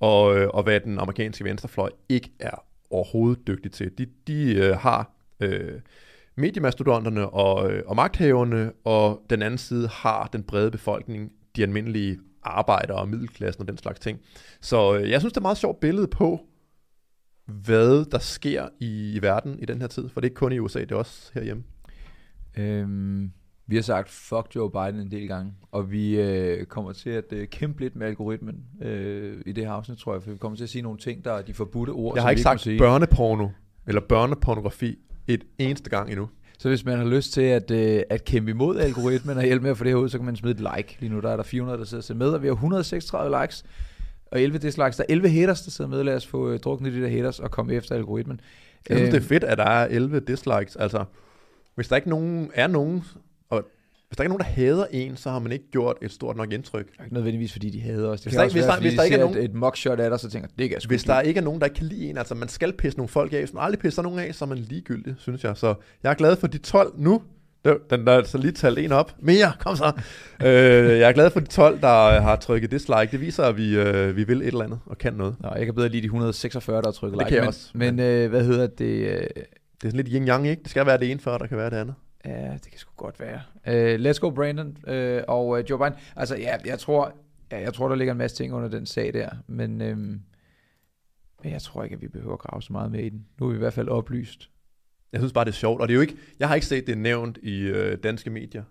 [0.00, 3.98] og, øh, og hvad den amerikanske venstrefløj ikke er overhovedet dygtig til.
[3.98, 5.80] De, de øh, har øh,
[6.36, 12.18] mediemastodonterne og, øh, og magthaverne, og den anden side har den brede befolkning, de almindelige
[12.42, 14.20] arbejdere og middelklassen og den slags ting.
[14.60, 16.40] Så øh, jeg synes, det er et meget sjovt billede på,
[17.46, 20.52] hvad der sker i, i verden i den her tid, for det er ikke kun
[20.52, 21.64] i USA, det er også herhjemme.
[22.56, 23.32] Øhm,
[23.68, 27.24] vi har sagt fuck Joe Biden en del gange, og vi øh, kommer til at
[27.32, 30.56] øh, kæmpe lidt med algoritmen øh, i det her afsnit, tror jeg, for vi kommer
[30.56, 32.78] til at sige nogle ting, der er de forbudte ord, Jeg har ikke sagt sige.
[32.78, 33.48] børneporno
[33.86, 36.28] eller børnepornografi et eneste gang endnu.
[36.58, 39.70] Så hvis man har lyst til at, øh, at kæmpe imod algoritmen og hjælpe med
[39.70, 40.96] at få det her ud, så kan man smide et like.
[41.00, 43.42] Lige nu der er der 400, der sidder og ser med, og vi har 136
[43.42, 43.64] likes
[44.26, 44.96] og 11 dislikes.
[44.96, 46.04] Der er 11 haters, der sidder med.
[46.04, 48.40] Lad os få øh, druknet de der haters og komme efter algoritmen.
[48.88, 50.76] Jeg synes, Øhm, det er fedt, at der er 11 dislikes.
[50.76, 51.04] Altså,
[51.74, 53.04] hvis der ikke nogen, er nogen, og
[54.08, 56.36] hvis der ikke er nogen, der hader en, så har man ikke gjort et stort
[56.36, 56.86] nok indtryk.
[56.92, 58.20] Det er ikke nødvendigvis, fordi de hader os.
[58.20, 59.44] Det Hvis der ikke- hvis være, der- fordi hvis de der ikke er nogen- et,
[59.44, 61.76] et mugshot af dig, så tænker det kan Hvis der ikke er nogen, der ikke
[61.76, 64.18] kan lide en, altså man skal pisse nogle folk af, hvis man aldrig pisser nogen
[64.18, 65.56] af, så er man ligegyldig, synes jeg.
[65.56, 67.22] Så jeg er glad for de 12 nu.
[67.64, 69.14] Det- Den der er altså lige talt en op.
[69.20, 69.92] Mere, kom så.
[70.44, 70.48] øh,
[70.98, 73.08] jeg er glad for de 12, der har trykket dislike.
[73.12, 75.36] Det viser, at vi, øh, vi vil et eller andet og kan noget.
[75.40, 77.28] Nå, jeg kan bedre lide de 146, der har trykket Det like.
[77.28, 77.70] kan jeg men, også.
[77.74, 78.84] Men øh, hvad hedder det?
[79.08, 79.20] Øh,
[79.82, 80.62] Det er sådan lidt yin-yang, ikke?
[80.62, 81.94] Det skal være det ene, før der kan være det andet.
[82.28, 83.40] Ja, det kan sgu godt være.
[83.66, 84.76] Uh, let's go, Brandon.
[84.88, 85.94] Uh, og uh, Joe Biden.
[86.16, 87.14] Altså, ja, jeg tror,
[87.52, 89.30] ja, jeg tror, der ligger en masse ting under den sag der.
[89.46, 90.20] Men, øhm,
[91.42, 93.26] men jeg tror ikke, at vi behøver at grave så meget med i den.
[93.40, 94.50] Nu er vi i hvert fald oplyst.
[95.12, 95.80] Jeg synes bare, det er sjovt.
[95.80, 98.62] Og det er jo ikke, jeg har ikke set det nævnt i øh, danske medier.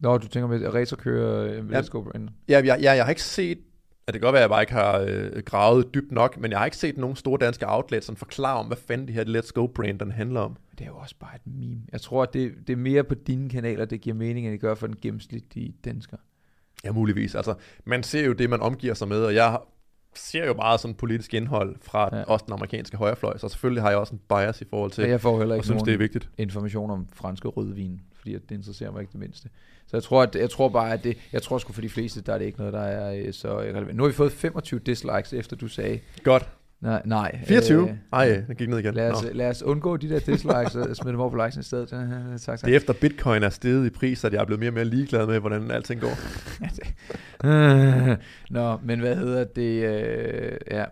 [0.00, 1.80] Nå, du tænker med at racerkøre uh, Ja.
[1.80, 2.30] Let's go, Brandon.
[2.48, 3.58] Ja, jeg, jeg, jeg har ikke set,
[4.10, 6.50] at det kan godt være, at jeg bare ikke har øh, gravet dybt nok, men
[6.50, 9.24] jeg har ikke set nogen store danske outlets, som forklarer om, hvad fanden det her
[9.40, 10.56] Let's Go Brandon handler om.
[10.78, 11.80] Det er jo også bare et meme.
[11.92, 14.60] Jeg tror, at det, det er mere på dine kanaler, det giver mening, end det
[14.60, 16.16] gør for den gennemsnitlige dansker.
[16.84, 17.34] Ja, muligvis.
[17.34, 19.58] Altså, man ser jo det, man omgiver sig med, og jeg
[20.14, 22.22] ser jo meget sådan politisk indhold fra Ja.
[22.22, 25.10] også den amerikanske højrefløj, så selvfølgelig har jeg også en bias i forhold til, Og
[25.10, 26.30] jeg får heller og ikke synes, nogen det er vigtigt.
[26.38, 29.48] information om franske rødvin, fordi at det interesserer mig ikke det mindste.
[29.86, 32.20] Så jeg tror, at, jeg tror bare, at det, jeg tror sgu for de fleste,
[32.20, 33.96] der er det ikke noget, der er øh, så relevant.
[33.96, 36.48] Nu har vi fået 25 dislikes, efter du sagde, Godt.
[36.80, 37.38] nej, nej.
[37.44, 37.88] 24?
[37.88, 38.94] Øh, Ej, det gik ned igen.
[38.94, 39.28] lad, os, Nå.
[39.32, 41.88] lad os undgå de der dislikes og smide dem over på likes i stedet.
[41.88, 41.98] Tak,
[42.40, 42.60] tak.
[42.60, 44.84] Det er efter bitcoin er steget i pris, at jeg er blevet mere og mere
[44.84, 46.16] ligeglad med, hvordan alting går.
[48.50, 49.84] Nå, men hvad hedder det?
[49.84, 50.84] Øh, ja.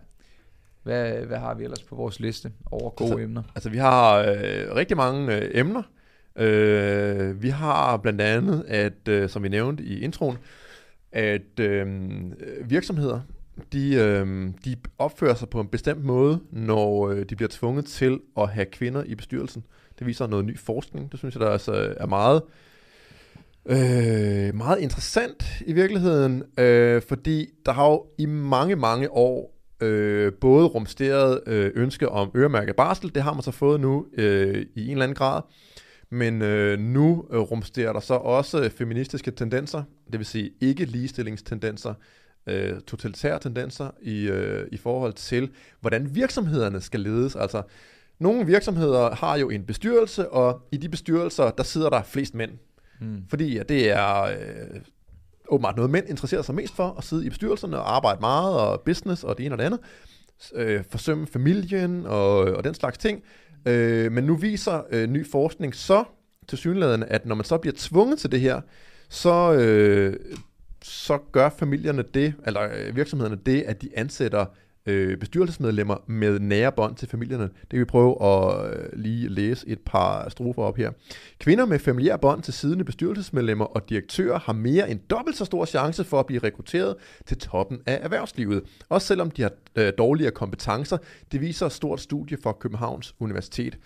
[0.83, 3.43] Hvad, hvad har vi ellers på vores liste over gode Altså, emner?
[3.55, 5.83] Altså, vi har øh, rigtig mange øh, emner.
[6.39, 10.39] Øh, vi har blandt andet, at, øh, som vi nævnte i introen,
[11.13, 11.87] at øh,
[12.65, 13.21] virksomheder,
[13.73, 18.21] de, øh, de opfører sig på en bestemt måde, når øh, de bliver tvunget til
[18.37, 19.65] at have kvinder i bestyrelsen.
[19.99, 21.13] Det viser noget ny forskning.
[21.13, 22.43] Det synes jeg, der altså øh, er meget,
[23.67, 30.33] øh, meget interessant i virkeligheden, øh, fordi der har jo i mange, mange år øh,
[30.33, 34.85] både rumsteret øh, ønske om øremærket barsel, det har man så fået nu øh, i
[34.85, 35.43] en eller anden grad,
[36.11, 41.95] men øh, nu øh, rumsterer der så også feministiske tendenser, det vil sige ikke ligestillingstendenser,
[42.47, 47.37] øh, totalitære tendenser i, øh, i forhold til, hvordan virksomhederne skal ledes.
[47.37, 47.63] Altså,
[48.19, 52.51] nogle virksomheder har jo en bestyrelse, og i de bestyrelser, der sidder der flest mænd.
[53.01, 53.23] Mm.
[53.29, 54.81] Fordi at det er øh,
[55.49, 58.81] åbenbart noget, mænd interesserer sig mest for, at sidde i bestyrelserne og arbejde meget, og
[58.81, 59.81] business og det ene og det andet.
[60.55, 63.23] Øh, forsømme familien og, og den slags ting.
[63.67, 66.05] Øh, men nu viser øh, ny forskning så
[66.49, 68.61] til synligheden, at når man så bliver tvunget til det her,
[69.09, 70.17] så, øh,
[70.83, 74.47] så gør familierne det, eller øh, virksomhederne det, at de ansætter
[74.89, 77.45] øh, bestyrelsesmedlemmer med nære bånd til familierne.
[77.45, 80.91] Det kan vi prøve at øh, lige læse et par strofer op her.
[81.39, 85.65] Kvinder med familiære bånd til sidende bestyrelsesmedlemmer og direktører har mere end dobbelt så stor
[85.65, 86.97] chance for at blive rekrutteret
[87.27, 88.63] til toppen af erhvervslivet.
[88.89, 90.99] Også selvom de har øh, dårligere kompetencer.
[91.33, 93.79] Det viser et stort studie fra Københavns Universitet.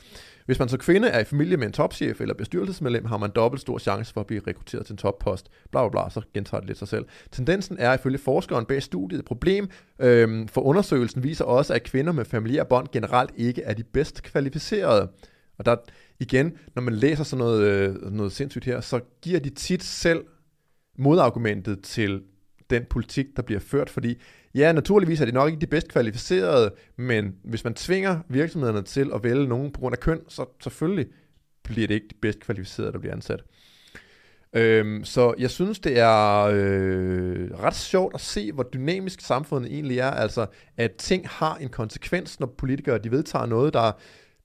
[0.52, 3.60] Hvis man som kvinde er i familie med en topchef eller bestyrelsesmedlem, har man dobbelt
[3.60, 5.48] stor chance for at blive rekrutteret til en toppost.
[5.70, 7.04] Bla bla bla, så gentager det lidt sig selv.
[7.30, 12.12] Tendensen er ifølge forskeren bag studiet et problem, øhm, for undersøgelsen viser også, at kvinder
[12.12, 15.08] med familiære bånd generelt ikke er de bedst kvalificerede.
[15.58, 15.76] Og der
[16.20, 20.24] igen, når man læser sådan noget, øh, noget sindssygt her, så giver de tit selv
[20.98, 22.22] modargumentet til
[22.72, 24.20] den politik, der bliver ført, fordi
[24.54, 29.10] ja, naturligvis er det nok ikke de bedst kvalificerede, men hvis man tvinger virksomhederne til
[29.14, 31.06] at vælge nogen på grund af køn, så selvfølgelig
[31.62, 33.42] bliver det ikke de bedst kvalificerede, der bliver ansat.
[34.54, 39.98] Øhm, så jeg synes, det er øh, ret sjovt at se, hvor dynamisk samfundet egentlig
[39.98, 40.10] er.
[40.10, 43.92] Altså, at ting har en konsekvens, når politikere de vedtager noget, der,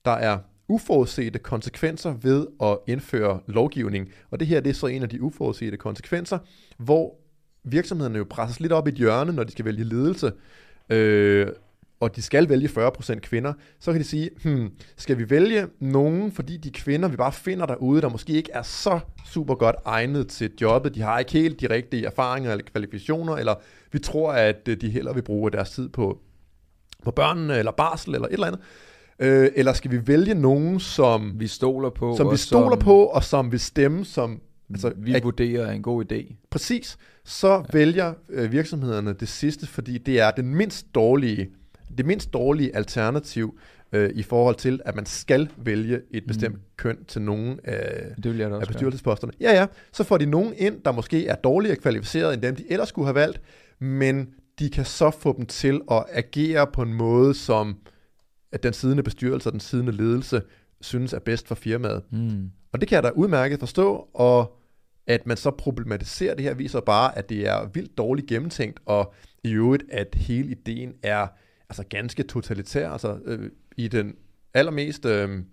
[0.05, 0.37] der er
[0.67, 4.09] uforudsete konsekvenser ved at indføre lovgivning.
[4.31, 6.37] Og det her det er så en af de uforudsete konsekvenser,
[6.77, 7.15] hvor
[7.71, 10.31] virksomhederne jo presses lidt op i et hjørne, når de skal vælge ledelse.
[10.89, 11.47] Øh,
[11.99, 16.31] og de skal vælge 40% kvinder, så kan de sige, hmm, skal vi vælge nogen,
[16.31, 20.27] fordi de kvinder, vi bare finder derude, der måske ikke er så super godt egnet
[20.27, 23.55] til jobbet, de har ikke helt de rigtige erfaringer eller kvalifikationer, eller
[23.91, 26.17] vi tror, at øh, de hellere vil bruge deres tid på,
[27.03, 28.61] på børnene, eller barsel, eller et eller andet.
[29.19, 33.23] Øh, eller skal vi vælge nogen, som, Vi stoler på, som vi stoler på, og
[33.23, 36.35] som vil stemme, som Altså, vi at- vurderer er en god idé.
[36.49, 36.97] Præcis.
[37.25, 37.61] Så ja.
[37.73, 41.49] vælger øh, virksomhederne det sidste, fordi det er den mindst dårlige,
[41.97, 43.59] det mindst dårlige alternativ
[43.91, 46.61] øh, i forhold til, at man skal vælge et bestemt mm.
[46.77, 48.65] køn til nogen af, Det vil jeg af gøre.
[48.67, 49.33] bestyrelsesposterne.
[49.39, 49.65] Ja, ja.
[49.93, 53.05] Så får de nogen ind, der måske er dårligere kvalificeret end dem, de ellers skulle
[53.05, 53.41] have valgt,
[53.79, 57.75] men de kan så få dem til at agere på en måde, som
[58.51, 60.41] at den siddende bestyrelse og den siddende ledelse
[60.81, 62.03] synes er bedst for firmaet.
[62.11, 62.51] Mm.
[62.71, 64.53] Og det kan jeg da udmærket forstå, og
[65.07, 69.13] At man så problematiserer det her, viser bare, at det er vildt dårligt gennemtænkt, og
[69.43, 71.27] i øvrigt, at hele ideen er
[71.69, 74.15] altså ganske totalitær, altså øh, i den
[74.53, 75.43] allermest øh,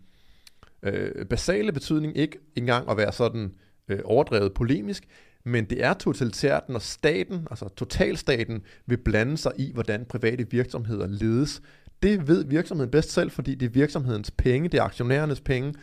[0.82, 3.54] øh, basale betydning, ikke engang at være sådan
[3.88, 5.04] øh, overdrevet polemisk,
[5.44, 11.06] men det er totalitært, når staten, altså totalstaten, vil blande sig i, hvordan private virksomheder
[11.06, 11.62] ledes.
[12.02, 15.74] Det ved virksomheden bedst selv, fordi det er virksomhedens penge, det er aktionærernes penge,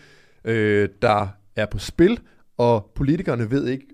[0.46, 2.20] øh, der er på spil,
[2.58, 3.86] og politikerne ved ikke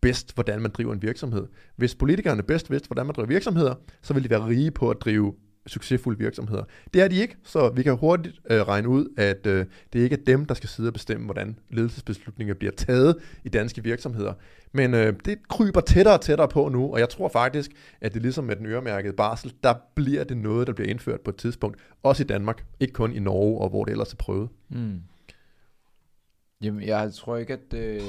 [0.00, 1.46] bedst, hvordan man driver en virksomhed.
[1.76, 4.96] Hvis politikerne bedst vidste, hvordan man driver virksomheder, så ville de være rige på at
[5.00, 5.34] drive
[5.66, 6.64] succesfulde virksomheder.
[6.94, 10.16] Det er de ikke, så vi kan hurtigt øh, regne ud, at øh, det ikke
[10.20, 14.32] er dem, der skal sidde og bestemme, hvordan ledelsesbeslutninger bliver taget i danske virksomheder.
[14.72, 18.22] Men øh, det kryber tættere og tættere på nu, og jeg tror faktisk, at det
[18.22, 21.78] ligesom med den øremærkede barsel, der bliver det noget, der bliver indført på et tidspunkt,
[22.02, 24.48] også i Danmark, ikke kun i Norge, og hvor det ellers er prøvet.
[24.68, 25.00] Mm.
[26.62, 28.00] Jamen, jeg tror ikke, at øh,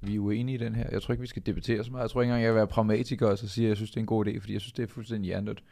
[0.00, 0.84] vi er uenige i den her.
[0.92, 2.02] Jeg tror ikke, vi skal debattere så meget.
[2.02, 3.96] Jeg tror ikke engang, jeg vil være pragmatiker og så sige, at jeg synes, det
[3.96, 5.62] er en god idé, fordi jeg synes, det er fuldstændig hjernedødt.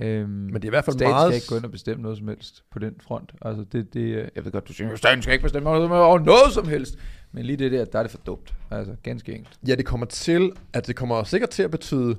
[0.00, 1.28] Øhm, Men det er i hvert fald staten meget...
[1.28, 3.32] skal ikke gå ind og bestemme noget som helst på den front.
[3.42, 5.90] Altså det, det, øh, jeg ved godt, du siger, at staten skal ikke bestemme noget,
[5.90, 6.98] over noget som helst.
[7.32, 8.54] Men lige det der, der er det for dumt.
[8.70, 9.58] Altså ganske enkelt.
[9.68, 12.16] Ja, det kommer til, at det kommer sikkert til at betyde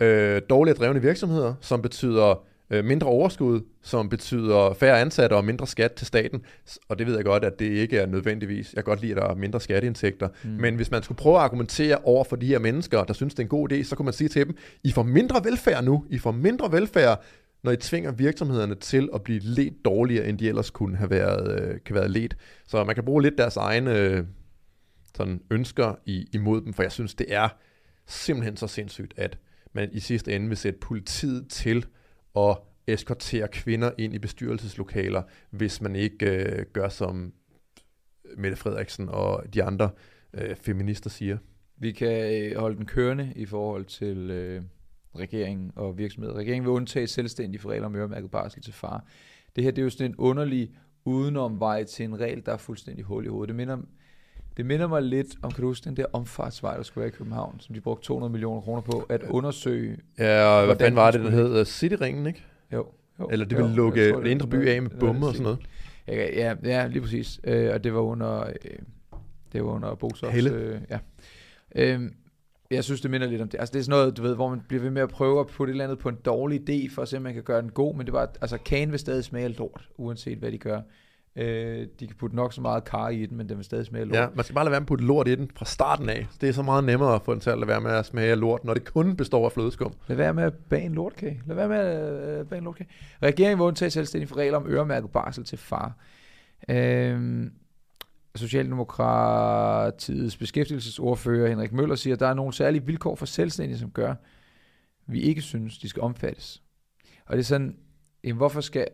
[0.00, 2.44] øh, dårligt drevne virksomheder, som betyder
[2.74, 6.42] øh, mindre overskud, som betyder færre ansatte og mindre skat til staten.
[6.88, 8.74] Og det ved jeg godt, at det ikke er nødvendigvis.
[8.74, 10.28] Jeg kan godt lide, at der er mindre skatteindtægter.
[10.44, 10.50] Mm.
[10.50, 13.38] Men hvis man skulle prøve at argumentere over for de her mennesker, der synes, det
[13.38, 16.04] er en god idé, så kunne man sige til dem, I får mindre velfærd nu.
[16.10, 17.24] I får mindre velfærd,
[17.62, 21.60] når I tvinger virksomhederne til at blive lidt dårligere, end de ellers kunne have været,
[21.60, 22.36] øh, kan være let.
[22.66, 24.24] Så man kan bruge lidt deres egne øh,
[25.16, 27.48] sådan ønsker i, imod dem, for jeg synes, det er
[28.06, 29.38] simpelthen så sindssygt, at
[29.72, 31.86] man i sidste ende vil sætte politiet til
[32.36, 32.56] at
[32.86, 37.32] eskortere kvinder ind i bestyrelseslokaler, hvis man ikke øh, gør som
[38.36, 39.90] Mette Frederiksen og de andre
[40.34, 41.38] øh, feminister siger.
[41.76, 44.62] Vi kan øh, holde den kørende i forhold til øh,
[45.16, 46.34] regeringen og virksomheder.
[46.34, 49.06] Regeringen vil undtage selvstændige for regler om øremærket barsel til far.
[49.56, 50.70] Det her det er jo sådan en underlig
[51.04, 53.48] udenomvej til en regel, der er fuldstændig hul i hovedet.
[53.48, 53.78] Det minder,
[54.56, 57.16] det minder mig lidt om, kan du huske den der omfartsvej, der skulle være i
[57.16, 59.98] København, som de brugte 200 millioner kroner på at undersøge.
[60.18, 61.64] Ja, og hvad fanden var det, den hed?
[61.64, 62.44] Cityringen, ikke?
[62.72, 62.86] Jo,
[63.20, 65.34] jo, Eller det jo, ville lukke jeg tror, det indre by af med bomber og
[65.34, 65.58] sådan noget.
[66.08, 67.40] Ja, ja, lige præcis.
[67.44, 68.78] Øh, og det var under, øh,
[69.52, 70.36] det var under Bosops.
[70.36, 70.98] Øh, ja.
[71.76, 72.14] Øhm,
[72.70, 73.58] jeg synes, det minder lidt om det.
[73.58, 75.46] Altså, det er sådan noget, du ved, hvor man bliver ved med at prøve at
[75.46, 77.62] putte et eller andet på en dårlig idé, for at se, om man kan gøre
[77.62, 80.80] den god, men det var, altså, kagen vil stadig smage lort, uanset hvad de gør.
[81.36, 84.04] Øh, de kan putte nok så meget kar i den, men den vil stadig smage
[84.04, 84.16] lort.
[84.16, 86.26] Ja, man skal bare lade være med at putte lort i den fra starten af.
[86.40, 88.34] Det er så meget nemmere at få den til at lade være med at smage
[88.34, 89.92] lort, når det kun består af flødeskum.
[90.06, 91.42] Lad være med at bage en lortkage.
[91.46, 92.88] Lad være med at øh, bage en lortkage.
[93.22, 95.96] Regeringen vil undtage selvstændig for regler om øremærket barsel til far.
[96.68, 97.52] Øhm,
[98.36, 104.14] Socialdemokratiets beskæftigelsesordfører Henrik Møller siger, at der er nogle særlige vilkår for selvstændige, som gør,
[105.06, 106.62] vi ikke synes, de skal omfattes.
[107.26, 107.76] Og det er sådan,
[108.24, 108.86] jamen, hvorfor skal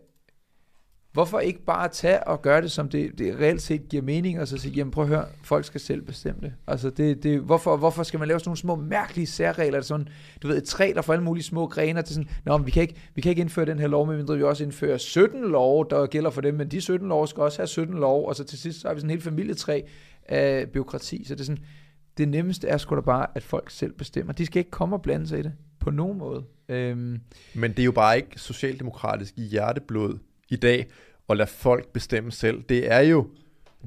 [1.13, 4.49] Hvorfor ikke bare tage og gøre det, som det, det reelt set giver mening, og
[4.49, 6.53] så sige, jamen prøv at høre, folk skal selv bestemme det.
[6.67, 10.09] Altså det, det, hvorfor, hvorfor skal man lave sådan nogle små mærkelige særregler, sådan,
[10.43, 12.71] du ved, et træ, der får alle mulige små grene, til sådan, nå, men vi
[12.71, 15.91] kan, ikke, vi kan ikke indføre den her lov, men vi også indfører 17 lov,
[15.91, 18.45] der gælder for dem, men de 17 lov skal også have 17 lov, og så
[18.45, 19.81] til sidst så har vi sådan en helt familietræ
[20.29, 21.65] af byråkrati, så det er sådan,
[22.19, 24.33] det nemmeste er sgu da bare, at folk selv bestemmer.
[24.33, 26.45] De skal ikke komme og blande sig i det, på nogen måde.
[26.69, 27.21] Øhm,
[27.55, 30.19] Men det er jo bare ikke socialdemokratisk i hjerteblod
[30.51, 30.87] i dag
[31.29, 32.63] at lade folk bestemme selv.
[32.69, 33.29] Det er jo,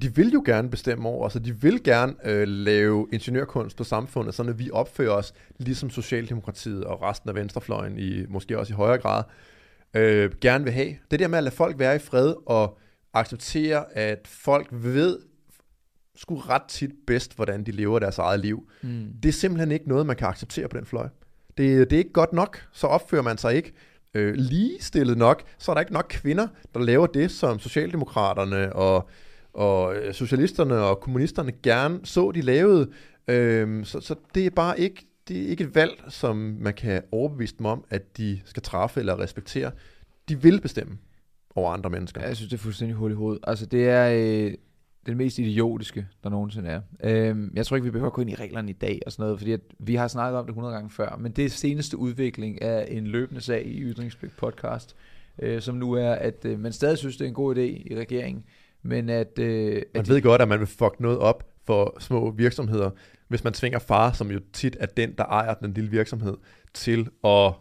[0.01, 3.83] de vil jo gerne bestemme over os, og de vil gerne øh, lave ingeniørkunst på
[3.83, 8.73] samfundet, sådan at vi opfører os ligesom Socialdemokratiet og resten af venstrefløjen, i, måske også
[8.73, 9.23] i højere grad,
[9.93, 10.95] øh, gerne vil have.
[11.11, 12.79] Det der med at lade folk være i fred og
[13.13, 15.19] acceptere, at folk ved
[16.15, 18.69] sgu ret tit bedst, hvordan de lever deres eget liv.
[18.81, 19.07] mm.
[19.23, 21.07] Det er simpelthen ikke noget, man kan acceptere på den fløj.
[21.57, 23.73] Det, det er ikke godt nok, så opfører man sig ikke
[24.13, 29.09] øh, ligestillet nok, så er der ikke nok kvinder, der laver det, som Socialdemokraterne og,
[29.53, 32.89] og øh, socialisterne og kommunisterne gerne så, de lavede.
[33.27, 37.01] Øh, så, så det er bare ikke, det er ikke et valg, som man kan
[37.11, 39.71] overbevise dem om, at de skal træffe eller respektere.
[40.29, 40.97] De vil bestemme
[41.55, 42.21] over andre mennesker.
[42.21, 43.43] Ja, jeg synes, det er fuldstændig hul i hovedet.
[43.47, 44.53] Altså, det er øh,
[45.05, 46.81] det mest idiotiske, der nogensinde er.
[47.03, 49.23] Øhm, jeg tror ikke, vi behøver at gå ind i reglerne i dag og sådan
[49.23, 52.57] noget, fordi at vi har snakket om det 100 gange før, men det seneste udvikling
[52.61, 54.95] er en løbende sag i Ytringspligt podcast,
[55.39, 57.95] øh, som nu er, at øh, man stadig synes, det er en god idé i
[57.95, 58.43] regeringen,
[58.81, 59.39] men at...
[59.39, 62.89] Øh, Man at ved godt, at man vil fuck noget op for små virksomheder,
[63.27, 66.37] hvis man tvinger far, som jo tit er den, der ejer den lille virksomhed,
[66.73, 67.53] til at,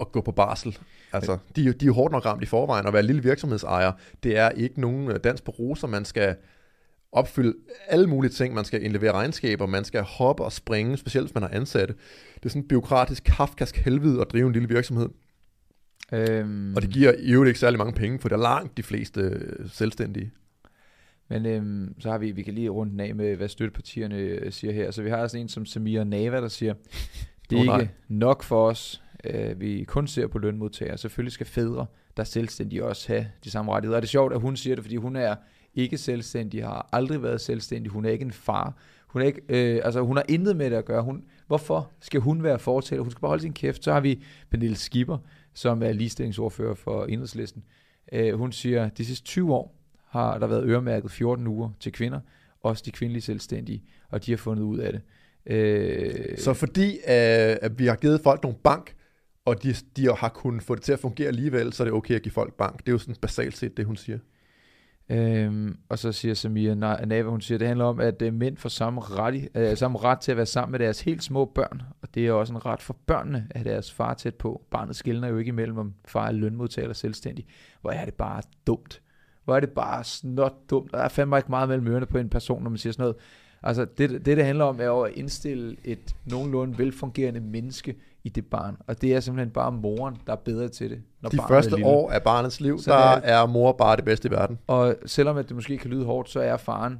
[0.00, 0.78] at gå på barsel.
[1.12, 3.92] Altså, de, de er hårdt nok ramt i forvejen, og at være lille virksomhedsejer,
[4.22, 6.36] det er ikke nogen øh, dans på roser, man skal
[7.12, 7.54] opfylde
[7.88, 8.54] alle mulige ting.
[8.54, 11.94] Man skal indlevere regnskaber, man skal hoppe og springe, specielt hvis man har ansatte.
[12.34, 15.08] Det er sådan en byråkratisk, kafkask helvede at drive en lille virksomhed.
[16.12, 18.82] Øhm, Og det giver i øvrigt ikke særlig mange penge, for der er langt de
[18.82, 20.30] fleste øh, selvstændige.
[21.28, 24.52] Men øhm, så har vi, vi kan lige runde den af med, hvad støttepartierne øh,
[24.52, 24.90] siger her.
[24.90, 26.74] Så vi har sådan en som Samir Nava, der siger,
[27.50, 27.80] det er nej.
[27.80, 30.98] ikke nok for os, øh, vi kun ser på lønmodtagere.
[30.98, 33.96] Selvfølgelig skal fædre, der er selvstændige, også have de samme rettigheder.
[33.96, 35.34] Og det er sjovt, at hun siger det, fordi hun er
[35.74, 38.74] ikke selvstændig, har aldrig været selvstændig, hun er ikke en far.
[39.06, 41.02] Hun, er ikke, øh, altså, hun har intet med det at gøre.
[41.02, 43.02] Hun, hvorfor skal hun være fortæller?
[43.02, 43.84] Hun skal bare holde sin kæft.
[43.84, 45.18] Så har vi Pernille Skipper,
[45.54, 47.64] som er ligestillingsordfører for Enhedslisten.
[48.12, 49.76] Øh, hun siger, de sidste 20 år
[50.08, 52.20] har der været øremærket 14 uger til kvinder,
[52.62, 55.00] også de kvindelige selvstændige, og de har fundet ud af det.
[55.46, 58.94] Øh, Så fordi øh, at vi har givet folk nogle bank,
[59.50, 62.14] og de, de har kunnet få det til at fungere alligevel, så er det okay
[62.14, 62.78] at give folk bank.
[62.78, 64.18] Det er jo sådan basalt set det, hun siger.
[65.08, 68.68] Øhm, og så siger Samia Nava, hun siger, det handler om, at øh, mænd får
[68.68, 71.82] samme ret, øh, samme ret til at være sammen med deres helt små børn.
[72.02, 74.62] Og det er også en ret for børnene at deres far tæt på.
[74.70, 77.46] Barnet skiller jo ikke imellem, om far er lønmodtager eller selvstændig.
[77.80, 79.02] Hvor er det bare dumt.
[79.44, 80.92] Hvor er det bare snot dumt.
[80.92, 83.16] Der er fandme ikke meget mellem ørerne på en person, når man siger sådan noget.
[83.62, 88.46] Altså, det, det, det handler om, er at indstille et nogenlunde velfungerende menneske i det
[88.46, 88.76] barn.
[88.86, 91.02] Og det er simpelthen bare moren, der er bedre til det.
[91.22, 94.04] Når De første er år af barnets liv, Så der er- er mor bare det
[94.04, 94.58] bedste i verden.
[94.66, 96.98] Og selvom at det måske kan lyde hårdt, så er faren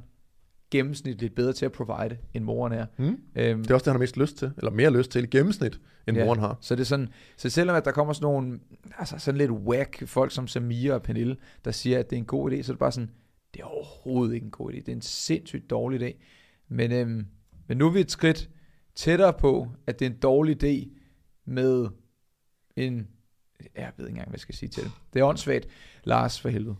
[0.71, 2.85] gennemsnitligt bedre til at provide, end moren er.
[2.97, 3.05] Mm.
[3.35, 5.27] Øhm, Det er også det, han har mest lyst til, eller mere lyst til i
[5.27, 6.25] gennemsnit, end Ja.
[6.25, 6.57] moren har.
[6.61, 8.59] Så det er sådan, så selvom at der kommer sådan nogle,
[8.99, 12.25] altså sådan lidt whack folk som Samira og Pernille, der siger, at det er en
[12.25, 13.09] god idé, så er det bare sådan,
[13.53, 14.75] det er overhovedet ikke en god idé.
[14.75, 16.13] Det er en sindssygt dårlig idé.
[16.69, 17.25] Men, øhm,
[17.67, 18.49] men nu er vi et skridt
[18.95, 20.97] tættere på, at det er en dårlig idé
[21.51, 21.87] med
[22.75, 23.07] en,
[23.75, 24.91] jeg ved ikke engang, hvad jeg skal sige til det.
[25.13, 25.67] Det er åndssvagt.
[26.03, 26.75] Lars, for helvede.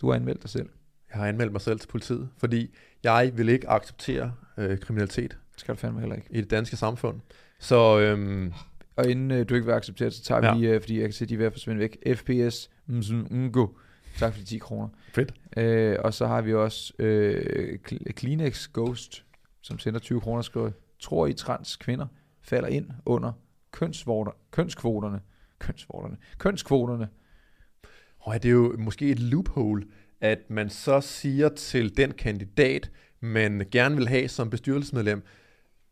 [0.00, 0.68] Du har anmeldt dig selv.
[1.10, 5.60] Jeg har anmeldt mig selv til politiet, fordi jeg vil ikke acceptere øh, kriminalitet Det
[5.60, 6.26] skal du fandme heller ikke.
[6.30, 7.20] i det danske samfund.
[7.58, 8.52] Så øhm,
[8.96, 10.54] Og inden øh, du ikke vil acceptere, så tager vi Ja.
[10.54, 11.98] lige, øh, fordi jeg kan se, at de er ved at forsvinde væk.
[12.16, 13.66] FPS Mzungo.
[14.18, 14.88] Tak for de 10 kroner.
[15.12, 15.34] fedt.
[15.56, 17.78] Øh, og så har vi også øh,
[18.16, 19.24] Kleenex Ghost,
[19.60, 20.70] som sender 20 kroner og skriver,
[21.00, 22.06] tror I trans kvinder
[22.42, 23.32] falder ind under
[23.72, 25.20] kønsvorter, kønskvoterne,
[25.58, 27.08] kønsvorterne, kønskvoterne.
[28.18, 29.84] Og det er jo måske et loophole,
[30.20, 32.90] at man så siger til den kandidat,
[33.20, 35.22] man gerne vil have som bestyrelsesmedlem,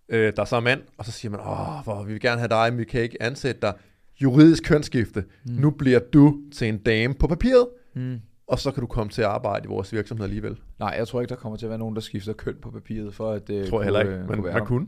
[0.08, 2.48] øh, der så er mand, og så siger man, åh, hvor vi vil gerne have
[2.48, 3.74] dig, men vi kan ikke ansætte dig.
[4.22, 5.24] Juridisk kønsskifte.
[5.44, 5.52] Mm.
[5.52, 8.20] Nu bliver du til en dame på papiret, Hmm.
[8.46, 10.56] og så kan du komme til at arbejde i vores virksomhed alligevel.
[10.78, 13.14] Nej, jeg tror ikke, der kommer til at være nogen, der skifter køn på papiret,
[13.14, 14.86] for at øh, Det tror jeg heller ikke, øh, men kunne være man kunne.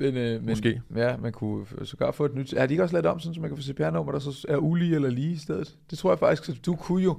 [0.00, 0.82] Men, øh, men, Måske.
[0.96, 2.54] Ja, man kunne sågar få et nyt...
[2.58, 4.56] Har de ikke også lavet om, sådan, så man kan få CPR-nummer, der så er
[4.56, 5.76] ulige eller lige i stedet?
[5.90, 7.16] Det tror jeg faktisk, du kunne jo.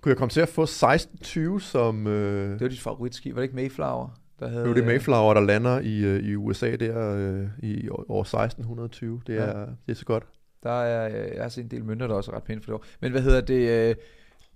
[0.00, 2.06] Kunne jeg komme til at få 1620 som...
[2.06, 4.18] Øh, Det var dit favoritskib, var det ikke Mayflower?
[4.40, 7.46] Der havde, nu er det øh, Mayflower, der lander i, øh, i USA der øh,
[7.62, 9.20] i år år 1620.
[9.26, 9.40] Det Ja.
[9.40, 10.24] er, det er så godt.
[10.62, 12.66] Der er, øh, jeg har set en del mønter, der også er ret pæne for
[12.66, 12.84] det år.
[13.00, 13.88] Men hvad hedder det?
[13.90, 13.94] Øh,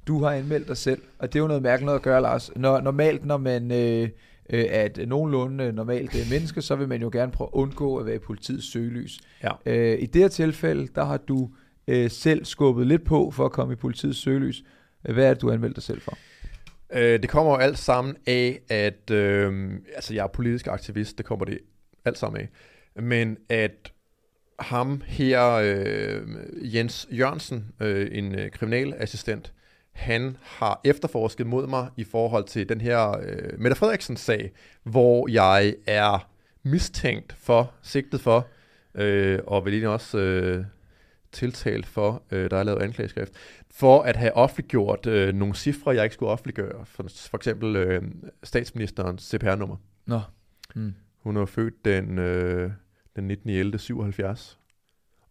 [0.06, 2.50] du har anmeldt dig selv, og det er jo noget mærkeligt noget at gøre, Lars.
[2.56, 4.08] Når, normalt, når man øh,
[4.50, 8.06] øh, et nogenlunde normalt øh, menneske, så vil man jo gerne prøve at undgå at
[8.06, 9.18] være i politiets søgelys.
[9.42, 9.50] Ja.
[9.66, 11.50] Øh, I det her tilfælde, der har du
[11.88, 14.64] øh, selv skubbet lidt på for at komme i politiets søgelys.
[15.02, 16.18] Hvad er det, du har anmeldt dig selv for?
[16.92, 21.26] Øh, det kommer jo alt sammen af, at øh, altså jeg er politisk aktivist, det
[21.26, 21.58] kommer det
[22.04, 22.48] alt sammen af.
[23.02, 23.92] Men at
[24.58, 26.22] ham her, øh,
[26.74, 29.52] Jens Jørgensen, øh, en øh, kriminalassistent,
[29.94, 35.74] han har efterforsket mod mig i forhold til den her øh, Mette Frederiksen-sag, hvor jeg
[35.86, 36.28] er
[36.62, 38.46] mistænkt for, sigtet for,
[38.94, 40.64] øh, og vel egentlig også øh,
[41.32, 43.32] tiltalt for, øh, der er lavet anklageskrift,
[43.70, 46.86] for at have offentliggjort øh, nogle cifre, jeg ikke skulle offentliggøre.
[46.86, 48.02] For, for eksempel øh,
[48.42, 49.76] statsministerens CPR-nummer.
[50.06, 50.20] Nå.
[50.74, 50.94] Hmm.
[51.18, 52.70] Hun er født den, øh,
[53.16, 53.50] den 19.
[53.50, 53.78] 11.
[53.78, 54.58] 77.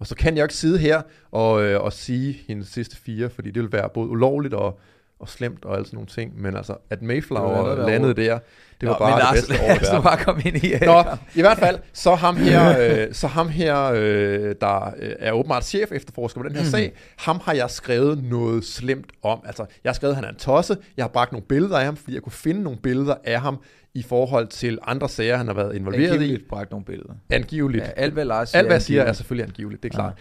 [0.04, 1.02] Og så kan jeg ikke sidde her
[1.32, 4.80] og, øh, og sige hendes sidste fire, fordi det vil være både ulovligt og,
[5.20, 6.42] og slemt og alt sådan nogle ting.
[6.42, 8.40] Men altså, at Det Mayflower var der landede der,
[8.82, 10.04] det var Nå, bare men det Lars, bedste år verden.
[10.04, 11.04] bare komme ind i Nå,
[11.36, 12.76] i hvert fald, så ham her,
[13.08, 16.70] øh, så ham her øh, der øh, er åbenbart chef efterforsker på den her mm.
[16.70, 19.40] sag, ham har jeg skrevet noget slemt om.
[19.46, 20.78] Altså, jeg har skrevet, at han er en tosse.
[20.98, 23.58] Jeg har bragt nogle billeder af ham, fordi jeg kunne finde nogle billeder af ham
[23.96, 26.14] i forhold til andre sager, han har været involveret i.
[26.14, 27.14] Angiveligt bragt nogle billeder.
[27.30, 27.84] Angiveligt.
[27.84, 28.60] Ja, alt hvad Lars siger.
[28.60, 30.14] Alt hvad siger er selvfølgelig angiveligt, det er klart.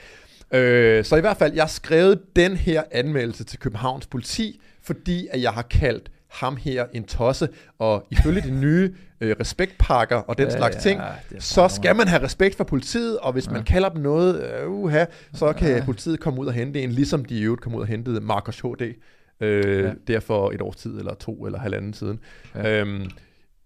[0.54, 5.28] Øh, så i hvert fald, jeg har skrevet den her anmeldelse til Københavns politi, fordi
[5.30, 7.48] at jeg har kaldt ham her en tosse,
[7.78, 11.00] og ifølge de nye øh, respektpakker og den Ja, ja, slags ja, ting,
[11.38, 13.52] så skal man have respekt for politiet, og hvis ja.
[13.52, 15.04] man kalder dem noget, øh, uha,
[15.34, 15.76] så kan Ja.
[15.76, 15.84] ja.
[15.84, 18.60] politiet komme ud og hente en, ligesom de i øvrigt kom ud og hentede Marcus
[18.60, 18.94] HD
[19.40, 19.86] Øh, Ja.
[19.86, 19.92] ja.
[20.06, 22.20] Det er for et års tid, eller to, eller halvanden siden.
[22.54, 22.68] Ja.
[22.68, 22.80] Ja.
[22.80, 23.10] Øhm,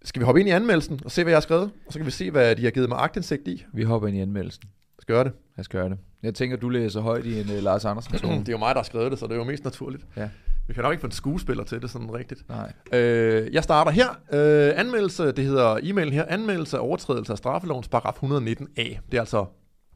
[0.07, 1.71] skal vi hoppe ind i anmeldelsen og se, hvad jeg har skrevet?
[1.87, 3.65] Og så kan vi se, hvad de har givet mig agtindsigt i.
[3.73, 4.63] Vi hopper ind i anmeldelsen.
[4.99, 5.33] Skal jeg gøre det?
[5.55, 5.97] Lad os gøre det.
[6.23, 8.39] Jeg tænker, du læser højt i en uh, Lars Andersen tone.
[8.39, 10.05] Det er jo mig, der har skrevet det, så det er jo mest naturligt.
[10.17, 10.29] Ja.
[10.67, 12.49] Vi kan nok ikke få en skuespiller til det sådan rigtigt.
[12.49, 12.73] Nej.
[12.93, 14.09] Øh, jeg starter her.
[14.09, 18.97] Øh, anmeldelse, det hedder e-mailen her, anmeldelse af overtrædelse af straffelovens paragraf 119a.
[19.11, 19.45] Det er altså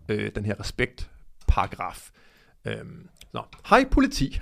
[0.09, 2.09] øh, den her respektparagraf.
[2.65, 3.41] Øhm, nå.
[3.69, 4.39] Hej politi.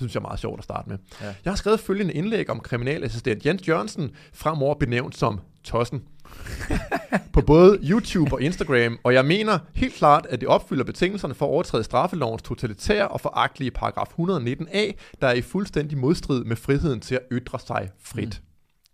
[0.00, 0.98] Det synes jeg er meget sjovt at starte med.
[1.20, 1.26] Ja.
[1.26, 6.02] Jeg har skrevet følgende indlæg om kriminalassistent Jens Jørgensen, fremover benævnt som Tossen.
[7.32, 11.46] på både YouTube og Instagram, og jeg mener helt klart, at det opfylder betingelserne for
[11.46, 17.00] at overtræde straffelovens totalitære og foragtelige paragraf 119a, der er i fuldstændig modstrid med friheden
[17.00, 18.40] til at ytre sig frit.
[18.42, 18.46] Mm.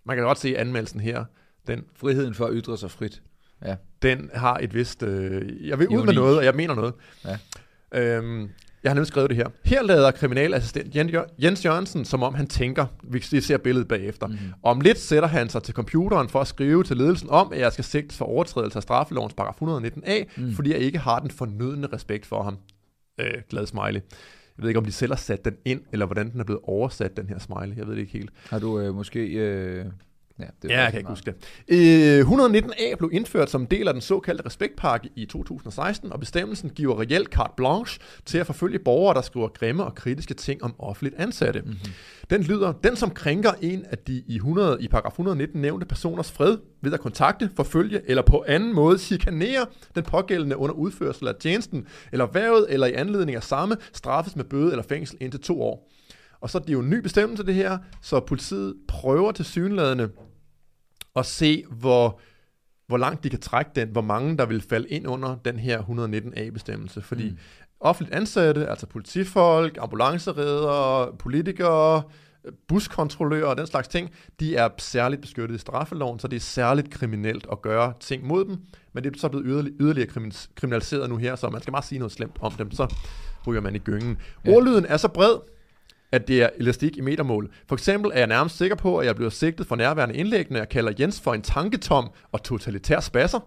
[0.04, 1.24] Man kan godt se anmeldelsen her.
[1.66, 3.22] Den, Friheden for at ytre sig frit.
[3.64, 3.76] Ja.
[4.02, 5.02] den har et vist...
[5.02, 6.94] Øh, jeg vil ud med noget, og jeg mener noget.
[7.24, 7.38] Ja.
[7.92, 8.50] Øhm,
[8.86, 9.48] jeg har nemlig skrevet det her.
[9.64, 10.96] Her lader kriminalassistent
[11.38, 14.26] Jens Jørgensen, som om han tænker, vi vi ser billedet bagefter.
[14.26, 14.52] Mm-hmm.
[14.62, 17.72] Om lidt sætter han sig til computeren for at skrive til ledelsen om, at jeg
[17.72, 20.52] skal sigtes for overtrædelse af straffelovens paragraf 119a, mm.
[20.52, 22.58] fordi jeg ikke har den fornødne respekt for ham.
[23.20, 24.00] Øh, glad smiley.
[24.56, 26.62] Jeg ved ikke, om de selv har sat den ind, eller hvordan den er blevet
[26.64, 27.76] oversat, den her smiley.
[27.76, 28.30] Jeg ved det ikke helt.
[28.50, 29.20] Har du øh, måske...
[29.20, 29.84] Øh...
[30.38, 31.34] Ja, det Ja, jeg kan ikke huske
[31.68, 32.20] det.
[32.20, 37.00] Øh, 119a blev indført som del af den såkaldte respektpakke i 2016, og bestemmelsen giver
[37.00, 41.14] reelt carte blanche til at forfølge borgere, der skriver grimme og kritiske ting om offentligt
[41.18, 41.60] ansatte.
[41.60, 41.68] Mhm.
[41.68, 41.92] Mm-hmm.
[42.30, 46.32] Den lyder, den som krænker en af de i, 100, i paragraf 119 nævnte personers
[46.32, 51.34] fred ved at kontakte, forfølge eller på anden måde chikanere den pågældende under udførsel af
[51.40, 55.62] tjenesten, eller værvet eller i anledning af samme, straffes med bøde eller fængsel indtil to
[55.62, 55.90] år.
[56.40, 60.10] Og så er det jo en ny bestemmelse det her, så politiet prøver til synlædende
[61.16, 62.20] at se, hvor,
[62.86, 65.82] hvor langt de kan trække den, hvor mange der vil falde ind under den her
[65.82, 67.00] 119a-bestemmelse.
[67.02, 67.38] Fordi mm.
[67.80, 72.02] offentligt ansatte, altså politifolk, ambulanceredere, politikere,
[72.68, 74.10] buskontrollører og den slags ting,
[74.40, 78.44] de er særligt beskyttet i straffeloven, så det er særligt kriminelt at gøre ting mod
[78.44, 78.56] dem,
[78.92, 81.82] men det er så blevet yderligere, yderligere krimin- kriminaliseret nu her, så man skal bare
[81.82, 82.94] sige noget slemt om dem, så
[83.46, 84.18] ryger man i gyngen.
[84.44, 84.50] Ja.
[84.50, 85.36] Ordlyden er så bred,
[86.12, 87.50] at det er elastik i metermål.
[87.68, 90.58] For eksempel er jeg nærmest sikker på, at jeg bliver sigtet for nærværende indlæg, når
[90.58, 93.40] jeg kalder Jens for en tanketom og totalitær spasser.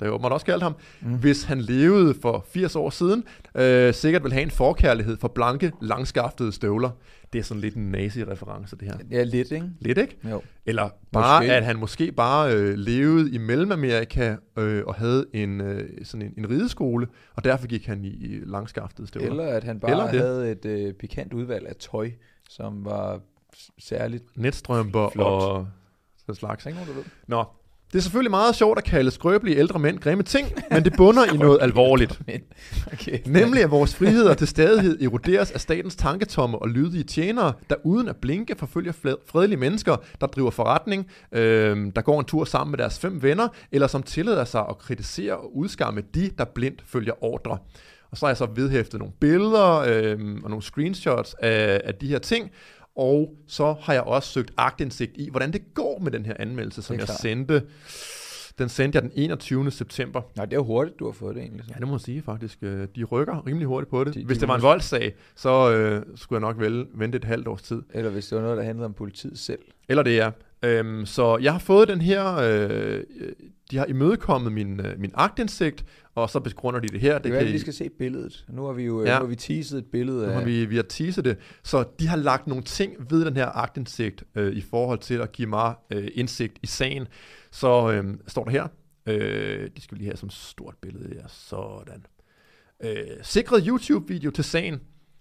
[0.00, 0.76] Det har man også kaldt ham.
[1.00, 1.14] Mm.
[1.18, 3.24] Hvis han levede for 80 år siden,
[3.54, 6.90] øh, sikkert vil have en forkærlighed for blanke, langskaftede støvler.
[7.32, 8.98] Det er sådan lidt en nazi-reference, det her.
[9.10, 9.70] Ja, lidt, ikke?
[9.80, 10.16] Lidt, ikke?
[10.30, 10.42] Jo.
[10.66, 11.52] Eller bare, Måske.
[11.54, 16.34] at han måske bare øh, levede i Mellemamerika øh, og havde en, øh, sådan en,
[16.38, 19.30] en rideskole, og derfor gik han i, i langskaftede støvler.
[19.30, 20.20] Eller at han bare Eller det.
[20.20, 22.10] havde et øh, pikant udvalg af tøj,
[22.50, 23.20] som var
[23.78, 24.24] særligt...
[24.36, 25.26] Netstrømper Flot.
[25.42, 25.68] og
[26.18, 26.66] sådan slags.
[26.66, 27.04] Ikke nogen, der ved?
[27.26, 27.44] Nå,
[27.94, 31.24] det er selvfølgelig meget sjovt at kalde skrøbelige ældre mænd grimme ting, men det bunder
[31.34, 32.20] i noget alvorligt.
[32.92, 33.18] Okay.
[33.26, 38.08] Nemlig at vores friheder til stadighed eroderes af statens tanketomme og lydige tjenere, der uden
[38.08, 38.92] at blinke forfølger
[39.26, 43.48] fredelige mennesker, der driver forretning, øh, der går en tur sammen med deres fem venner,
[43.72, 47.58] eller som tillader sig at kritisere og udskamme de, der blindt følger ordre.
[48.10, 52.06] Og så har jeg så vedhæftet nogle billeder øh, og nogle screenshots af, af de
[52.06, 52.50] her ting,
[52.96, 56.82] og så har jeg også søgt agtindsigt i, hvordan det går med den her anmeldelse,
[56.82, 57.20] som jeg klart.
[57.20, 57.62] sendte.
[58.58, 59.70] Den sendte jeg den 21.
[59.70, 60.22] september.
[60.36, 61.64] Nej, det er jo hurtigt, du har fået det egentlig.
[61.64, 61.70] Så.
[61.74, 62.58] Ja, det må jeg sige faktisk.
[62.62, 64.14] Øh, De rykker rimelig hurtigt på det.
[64.14, 67.24] De- De, Hvis det var en voldssag, så øh, skulle jeg nok vel vente et
[67.24, 67.82] halvt års tid.
[67.94, 69.58] Eller hvis det var noget, der handlede om politiet selv.
[69.88, 70.30] Eller det er.
[70.62, 73.02] Øhm, så jeg har fået den her, øh,
[73.70, 75.84] de har imødekommet min, øh, min agtindsigt,
[76.14, 77.14] og så begrunder de det her.
[77.14, 78.44] Det Det være, kan vi skal se billedet.
[78.48, 79.10] Nu har vi jo Ja.
[79.10, 79.18] ja.
[79.18, 80.46] nu har vi teaset et billede Nu har af...
[80.46, 81.36] vi, vi har teaset det.
[81.62, 85.32] Så de har lagt nogle ting ved den her agtindsigt øh, i forhold til at
[85.32, 87.06] give mig øh, indsigt i sagen.
[87.50, 88.66] Så øh, står der her.
[89.06, 91.14] Øh, de skal vi lige have som stort billede.
[91.14, 92.06] Ja, sådan.
[92.84, 94.80] Øh, sikret YouTube-video til sagen.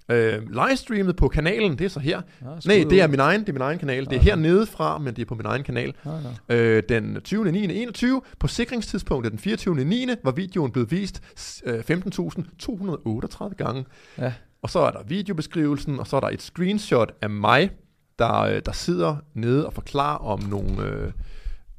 [0.09, 2.21] Øh, livestreamet på kanalen, det er så her.
[2.41, 4.05] Nå, skud Nej, det er min egen, det er min egen kanal.
[4.05, 4.23] Det er nå.
[4.23, 5.93] hernede fra, men det er på min egen kanal.
[6.05, 6.55] Nå, nå.
[6.55, 7.51] Øh, den 20.
[7.51, 7.63] 9.
[7.63, 8.21] 21.
[8.39, 9.85] På sikringstidspunktet den 24.
[9.85, 10.07] 9.
[10.23, 11.21] var videoen blevet vist
[11.65, 13.85] øh, 15.238 gange.
[14.17, 14.33] Ja.
[14.61, 17.71] Og så er der videobeskrivelsen, og så er der et screenshot af mig,
[18.19, 21.11] der, øh, der sidder nede og forklarer om nogle, øh,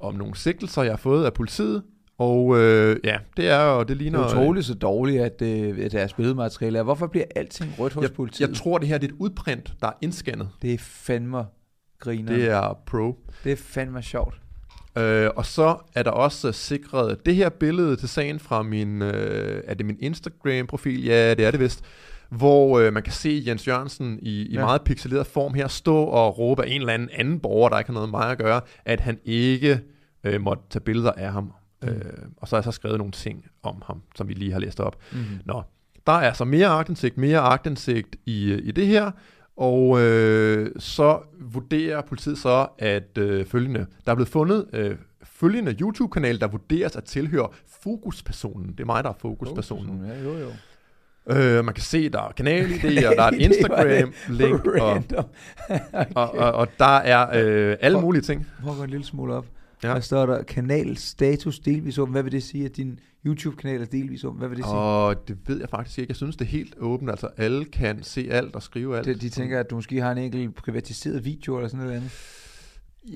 [0.01, 1.83] om nogle sigtelser, jeg har fået af politiet.
[2.25, 4.19] Og øh, ja, det er jo, det Det ligner...
[4.19, 6.83] er utroligt så dårligt, at, øh, at deres billedmateriale er.
[6.83, 8.49] Hvorfor bliver alting rødt hos jeg, politiet?
[8.49, 10.49] jeg tror, det her det er et udprint, der er indscannet.
[10.63, 11.45] det er fandme
[11.99, 12.33] griner.
[12.33, 13.19] Det er pro.
[13.45, 14.35] det er fandme sjovt.
[14.99, 19.63] Øh, og så er der også sikret det her billede til sagen fra min, øh,
[19.67, 21.05] er det min Instagram-profil?
[21.05, 21.85] Ja, det er det vist.
[22.29, 24.61] Hvor øh, man kan se Jens Jørgensen i, i ja.
[24.61, 27.89] meget pixeleret form her stå og råbe af en eller anden anden borger, der ikke
[27.89, 29.81] har noget med mig at gøre, at han ikke
[30.25, 31.53] øh, måtte tage billeder af ham.
[31.83, 31.89] Mm.
[31.89, 34.61] Øh, og så har jeg så skrevet nogle ting om ham, som vi lige har
[34.61, 34.97] læst op.
[35.13, 35.39] Mm-hmm.
[35.45, 35.63] Nå,
[36.07, 39.11] der er så mere agtindsigt, mere agtindsigt i, i det her,
[39.57, 45.77] Og øh, så vurderer politiet så, at øh, følgende, der er blevet fundet øh, følgende
[45.81, 47.49] YouTube-kanal, der vurderes at tilhøre
[47.83, 48.69] fokuspersonen.
[48.69, 50.07] Det er mig, der er fokuspersonen.
[50.07, 50.51] Ja, jo, jo.
[51.27, 55.03] Øh, man kan se, der er kanal-idéer, der er et Instagram-link, og,
[56.15, 58.47] og, og, og der er øh, alle mulige ting.
[58.63, 59.47] Prøv at gå en lille smule op.
[59.83, 59.89] Ja.
[59.89, 59.95] Ja.
[59.95, 62.13] Der står der kanal status delvis åben.
[62.13, 64.39] Hvad vil det sige, at din YouTube-kanal er delvis åben?
[64.39, 64.75] Hvad vil det sige?
[64.75, 66.11] Og det ved jeg faktisk ikke.
[66.11, 67.11] Jeg synes, det er helt åbent.
[67.11, 69.07] Altså, alle kan se alt og skrive alt.
[69.07, 72.11] Det, de tænker, at du måske har en enkelt privatiseret video eller sådan noget andet.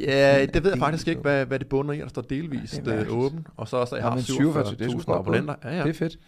[0.01, 1.99] Ja, det ved jeg faktisk ikke, hvad, hvad det bunder i.
[1.99, 3.11] Der står delvist Ja, er øh, mærkeligt.
[3.19, 3.47] åben.
[3.57, 5.55] Og så også, at jeg har men 47, det er sgu 47.000 godt abonnenter.
[5.65, 5.83] Ja, ja.
[5.83, 6.19] Det er fedt.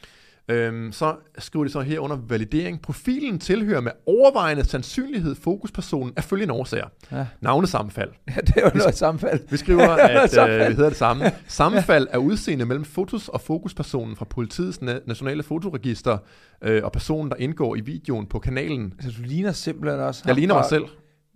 [0.49, 2.83] Øhm, så skriver de så her under validering.
[2.83, 6.87] Profilen tilhører med overvejende sandsynlighed fokuspersonen af følgende årsager.
[7.13, 7.27] Ja.
[7.41, 8.11] Navnesammenfald.
[8.37, 9.41] ja, det er jo noget sammenfald.
[9.51, 11.25] Vi skriver, at øh, vi hedder det samme.
[11.49, 16.19] Sammenfald af udseende mellem fotos og fokuspersonen fra politiets na- nationale fotoregister
[16.63, 18.95] øh, og personen, der indgår i videoen på kanalen.
[19.01, 20.85] Så du ligner simpelthen også Jeg ligner mig selv.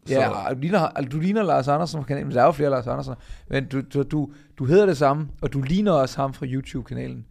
[0.09, 2.71] Ja, du ligner, altså, du ligner Lars Andersen fra kanalen, men der er jo flere
[2.71, 3.15] Lars Andersen.
[3.51, 7.25] Men du, du, du, du hedder det samme, og du ligner også ham fra YouTube-kanalen.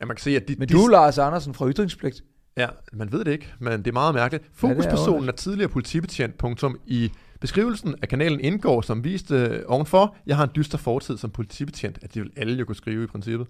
[0.00, 2.22] Ja, man kan se, at de, Men de, du er Lars Andersen fra Ytringspligt.
[2.56, 4.44] Ja, man ved det ikke, men det er meget mærkeligt.
[4.44, 5.38] er Fokuspersonen er, underligt.
[5.38, 6.78] tidligere politibetjent, punktum.
[6.86, 11.30] I beskrivelsen af kanalen indgår, som vist øh, ovenfor, jeg har en dyster fortid som
[11.30, 13.46] politibetjent, at det vil alle jo kunne skrive i princippet.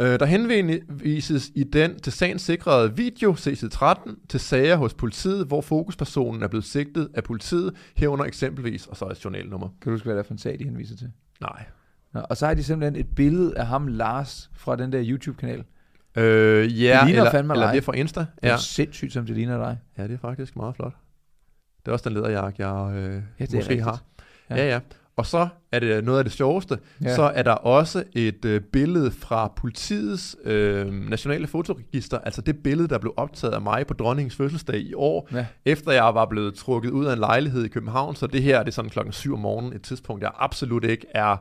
[0.00, 5.60] Øh, der henvises i den til sagen sikrede video, CC13, til sager hos politiet, hvor
[5.60, 9.68] fokuspersonen er blevet sigtet af politiet, herunder eksempelvis, og så et journalnummer.
[9.68, 11.10] Kan du huske, hvad det er for en sag, de henviser til?
[11.40, 11.64] Nej.
[12.14, 15.64] Nå, og så har de simpelthen et billede af ham, Lars, fra den der YouTube-kanal.
[16.16, 17.72] Øh, ja, Det ligner eller, fandme eller dig.
[17.72, 18.20] det er fra Insta.
[18.20, 19.78] Det er sindssygt, som det ligner dig.
[19.98, 20.92] ja, det er faktisk meget flot.
[21.84, 23.82] Det er også den lederjakke, jeg øh, Ja, måske rigtigt.
[23.82, 24.02] har.
[24.50, 24.56] Ja.
[24.56, 24.68] Ja.
[24.68, 24.80] ja.
[25.16, 27.14] Og så er det noget af det sjoveste, ja.
[27.14, 32.88] så er der også et øh, billede fra politiets øh, nationale fotoregister, altså det billede,
[32.88, 35.46] der blev optaget af mig på dronningens fødselsdag i år, Ja.
[35.64, 38.68] efter jeg var blevet trukket ud af en lejlighed i København, så det her det
[38.68, 41.36] er sådan klokken 7 om morgenen, et tidspunkt, jeg absolut ikke er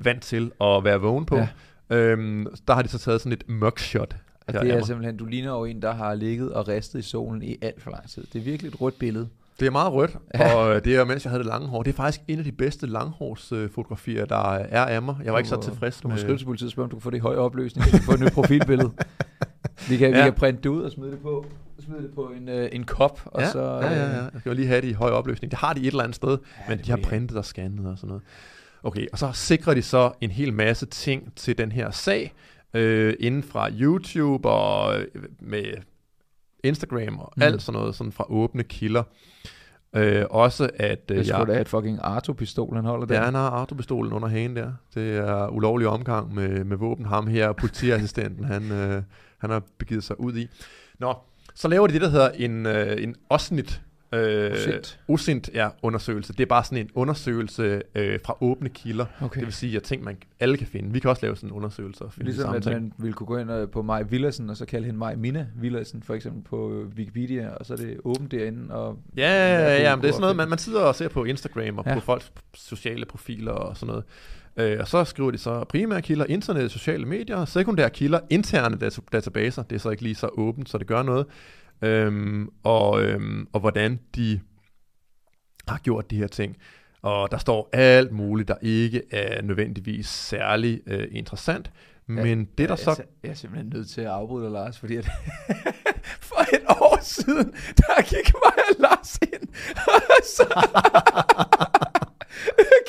[0.00, 1.36] vant til at være vågen på.
[1.36, 1.48] Ja.
[1.90, 4.16] Øhm, der har de så taget sådan et mugshot.
[4.46, 4.86] Og det er mig.
[4.86, 7.90] simpelthen, du ligner jo en, der har ligget og ristet i solen i alt for
[7.90, 8.24] lang tid.
[8.32, 9.28] Det er virkelig et rødt billede.
[9.60, 10.54] Det er meget rødt, Ja.
[10.54, 11.82] og det er, mens jeg havde det lange hår.
[11.82, 15.16] Det er faktisk en af de bedste langhårsfotografier, der er af mig.
[15.24, 16.20] Jeg var ikke så Du- tilfreds Du må med...
[16.22, 18.02] skrive til politiet og spørge, om du kan få det i høj opløsning, så du
[18.02, 18.90] få et nyt profilbillede.
[19.88, 20.16] Vi kan, ja.
[20.16, 21.46] vi kan printe det ud og smide det på,
[21.84, 23.58] smide det på en, øh, en kop, og ja, så...
[23.62, 24.06] ja, ja, ja.
[24.22, 25.50] Jeg skal jo lige have det i høj opløsning.
[25.50, 27.96] Det har de et eller andet sted, ja, men de har printet og scannet og
[27.98, 28.22] sådan noget.
[28.82, 32.34] Okay, og så sikrer de så en hel masse ting til den her sag,
[32.74, 35.06] øh, inden fra YouTube og øh,
[35.40, 35.64] med
[36.64, 37.42] Instagram og Mm.
[37.42, 39.02] alt sådan noget, sådan fra åbne kilder.
[39.96, 43.14] Øh, også at Det øh, er sgu da jeg, et fucking Arto-pistol, han holder der.
[43.14, 44.72] Ja, han har autopistolen under hagen der.
[44.94, 47.06] Det er ulovlig omgang med, med våben.
[47.06, 49.02] Ham her, politiassistenten, han, øh,
[49.38, 50.48] han har begivet sig ud i.
[50.98, 51.14] Nå,
[51.54, 53.82] så laver de det, der hedder en, øh, en osnit
[54.12, 54.98] øh, Osint.
[55.08, 56.32] osint ja, undersøgelse.
[56.32, 59.06] Det er bare sådan en undersøgelse øh, fra åbne kilder.
[59.22, 59.38] Okay.
[59.40, 60.92] Det vil sige, at ting, man alle kan finde.
[60.92, 62.74] Vi kan også lave sådan en undersøgelse og finde Ligesom at ting.
[62.74, 65.46] man ville kunne gå ind øh, på Maj Villersen, og så kalde hende Maj Minna
[65.56, 68.74] Villersen, for eksempel på øh, Wikipedia, og så er det åbent derinde.
[68.74, 71.08] Og Ja, ja, ja, ja men det er sådan noget, man, man sidder og ser
[71.08, 71.94] på Instagram og Ja.
[71.94, 74.04] på folks sociale profiler og sådan noget.
[74.56, 79.00] Øh, og så skriver de så primære kilder, internet, sociale medier, sekundære kilder, interne data-
[79.12, 81.26] databaser, det er så ikke lige så åbent, så det gør noget.
[81.82, 84.40] Øhm, og, øhm, og hvordan de
[85.68, 86.56] har gjort de her ting.
[87.02, 91.70] Og der står alt muligt, der ikke er nødvendigvis særlig øh, interessant.
[92.06, 92.94] Men det der så...
[92.98, 95.10] Jeg, jeg er simpelthen nødt til at afbryde Lars, fordi at
[96.28, 99.48] for et år siden, der gik mig og Lars ind,
[100.36, 100.44] så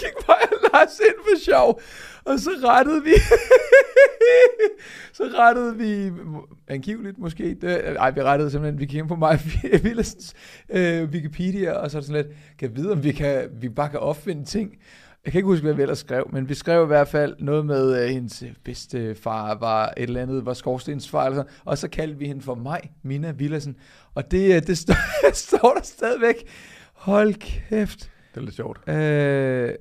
[0.01, 0.27] gik
[0.73, 1.81] Lars ind for sjov,
[2.25, 3.13] og så rettede vi,
[5.17, 6.11] så rettede vi,
[6.67, 9.39] angiveligt måske, det, ej, vi rettede simpelthen, vi ind på mig,
[9.83, 10.33] Villersens
[10.69, 13.69] øh, Wikipedia, og så er det sådan lidt, kan jeg vide, om vi, kan, vi
[13.69, 14.77] bare kan opfinde ting,
[15.25, 17.65] jeg kan ikke huske, hvad vi ellers skrev, men vi skrev i hvert fald noget
[17.65, 21.87] med, at hendes bedste far var et eller andet, var skorstensfar, eller sådan, og så
[21.87, 23.75] kaldte vi hende for mig, Mina Villersen.
[24.15, 26.35] Og det, øh, det står, står der stadigvæk.
[26.93, 28.11] Hold kæft.
[28.33, 28.89] Det er lidt sjovt.
[28.89, 29.75] Øh,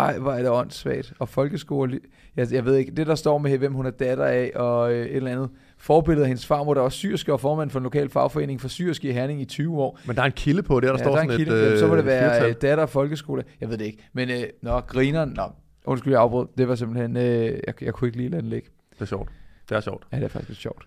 [0.00, 1.12] ej, hvor er det åndssvagt.
[1.18, 2.00] Og folkeskole,
[2.36, 5.06] jeg, jeg ved ikke, det der står med, hvem hun er datter af, og øh,
[5.06, 8.08] et eller andet forbillede af hendes farmor, der var syrske og formand for en lokal
[8.08, 9.98] fagforening for syrske i Herning i 20 år.
[10.06, 11.60] Men der er en kilde på det, der Ja, står der er en sådan kilde.
[11.60, 12.50] et Jamen, så må det være flertal.
[12.50, 13.44] øh, datter af folkeskole.
[13.60, 14.08] Jeg ved det ikke.
[14.12, 15.42] Men øh, nå, grineren, nå,
[15.84, 16.46] undskyld, jeg afbrød.
[16.58, 17.22] Det var simpelthen, øh,
[17.66, 18.68] jeg, jeg kunne ikke lige lade den ligge.
[18.94, 19.28] Det er sjovt.
[19.68, 20.06] Det er sjovt.
[20.12, 20.84] Ja, det er faktisk sjovt.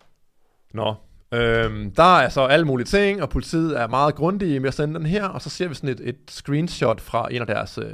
[0.74, 0.94] Nå,
[1.34, 5.00] øhm, der er så alle mulige ting, og politiet er meget grundige med at sende
[5.00, 7.86] den her, og så ser vi sådan et, et screenshot fra en af deres, øh,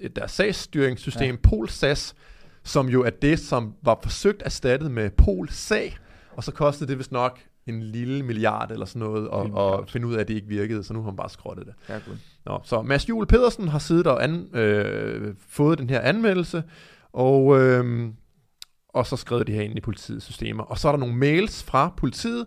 [0.00, 1.48] et deres sagsstyringssystem, Ja.
[1.48, 2.14] PolSAS,
[2.64, 5.98] som jo er det, som var forsøgt erstattet med PolSag,
[6.36, 10.06] og så kostede det vist nok en lille milliard eller sådan noget, og, og finde
[10.06, 11.74] ud af, at det ikke virkede, så nu har han bare skrottet det.
[11.88, 12.18] Ja, godt.
[12.46, 16.62] Nå, så Mads Juhl Pedersen har siddet og an, øh, fået den her anmeldelse,
[17.12, 18.08] og, øh,
[18.92, 20.62] og så skrev de her ind i politiets systemer.
[20.62, 22.46] Og så er der nogle mails fra politiet,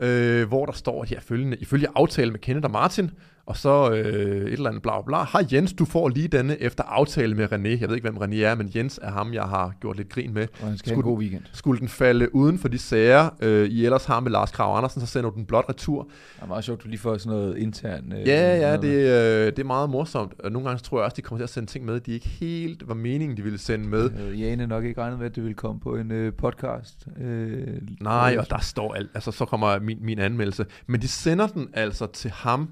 [0.00, 3.10] øh, hvor der står her følgende, ifølge aftale med Kenneth og Martin,
[3.50, 5.24] og så øh, et eller andet bla bla.
[5.32, 7.80] Hej Jens, du får lige denne efter aftale med René.
[7.80, 10.34] Jeg ved ikke, hvem René er, men Jens er ham, jeg har gjort lidt grin
[10.34, 10.46] med.
[10.60, 11.42] Og han skal Skulle en god weekend.
[11.52, 15.00] Skulle den falde uden for de sager, øh, I ellers har med Lars Krav Andersen,
[15.00, 16.02] så sender du den blot retur.
[16.02, 18.12] Det er meget sjovt, du lige får sådan noget intern...
[18.12, 20.32] Øh, Ja, ja, det, øh, det er meget morsomt.
[20.44, 22.28] Og nogle gange tror jeg også, de kommer til at sende ting med, de ikke
[22.28, 24.10] helt var meningen, de ville sende med.
[24.20, 27.06] Øh, Jane nok ikke regnet med, at det ville komme på en øh, podcast.
[27.20, 27.66] Øh,
[28.00, 29.10] Nej, og der står alt.
[29.14, 30.66] Altså, så kommer min, min anmeldelse.
[30.86, 32.70] Men de sender den altså til ham,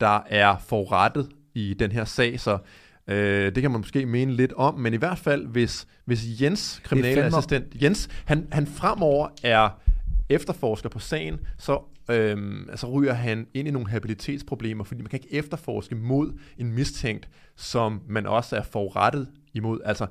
[0.00, 2.58] der er forrettet i den her sag, så
[3.06, 6.80] øh, det kan man måske mene lidt om, men i hvert fald, hvis, hvis Jens,
[6.84, 9.80] kriminalassistent, Jens, han, han fremover er
[10.28, 11.80] efterforsker på sagen, så,
[12.10, 16.72] øhm, så ryger han ind i nogle habilitetsproblemer, fordi man kan ikke efterforske mod en
[16.72, 19.80] mistænkt, som man også er forrettet imod.
[19.84, 20.06] Altså,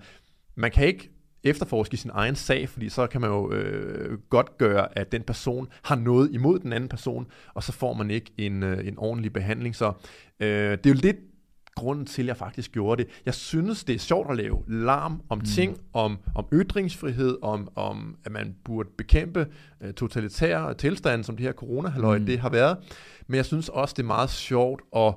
[0.55, 1.09] man kan ikke
[1.49, 5.21] efterforske i sin egen sag, fordi så kan man jo øh, godt gøre, at den
[5.21, 8.97] person har noget imod den anden person, og så får man ikke en, øh, en
[8.97, 9.75] ordentlig behandling.
[9.75, 9.93] Så
[10.39, 11.17] øh, det er jo lidt
[11.75, 13.11] grunden til, at jeg faktisk gjorde det.
[13.25, 18.17] Jeg synes, det er sjovt at lave larm om ting, om, om ytringsfrihed, om, om
[18.25, 19.47] at man burde bekæmpe
[19.81, 22.25] øh, totalitære tilstande, som det her corona mm.
[22.25, 22.77] det har været.
[23.27, 25.13] Men jeg synes også, det er meget sjovt at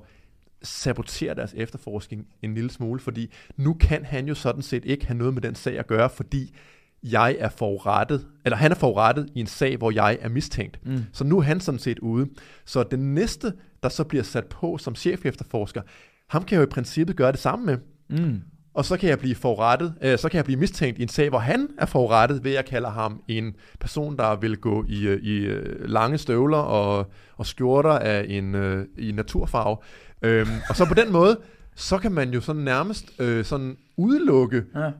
[0.63, 5.19] sabotere deres efterforskning en lille smule, fordi nu kan han jo sådan set ikke have
[5.19, 6.55] noget med den sag at gøre, fordi
[7.03, 10.87] jeg er forurettet, eller han er forurettet i en sag, hvor jeg er mistænkt.
[10.87, 11.05] Mm.
[11.13, 12.29] Så nu er han sådan set ude.
[12.65, 13.53] Så den næste,
[13.83, 15.83] der så bliver sat på som chef efterforsker,
[16.29, 17.79] ham kan jeg jo i princippet gøre det samme med.
[18.09, 18.43] Mm.
[18.75, 21.29] Og så kan jeg blive forurettet, øh, så kan jeg blive mistænkt i en sag,
[21.29, 25.07] hvor han er forurettet, ved at jeg kalder ham en person, der vil gå i,
[25.07, 29.77] øh, i øh, lange støvler og, og skjorter af en, øh, i naturfarve.
[30.23, 31.41] Øhm, og så på den måde,
[31.75, 34.91] så kan man jo sådan nærmest øh, sådan udelukke Ja.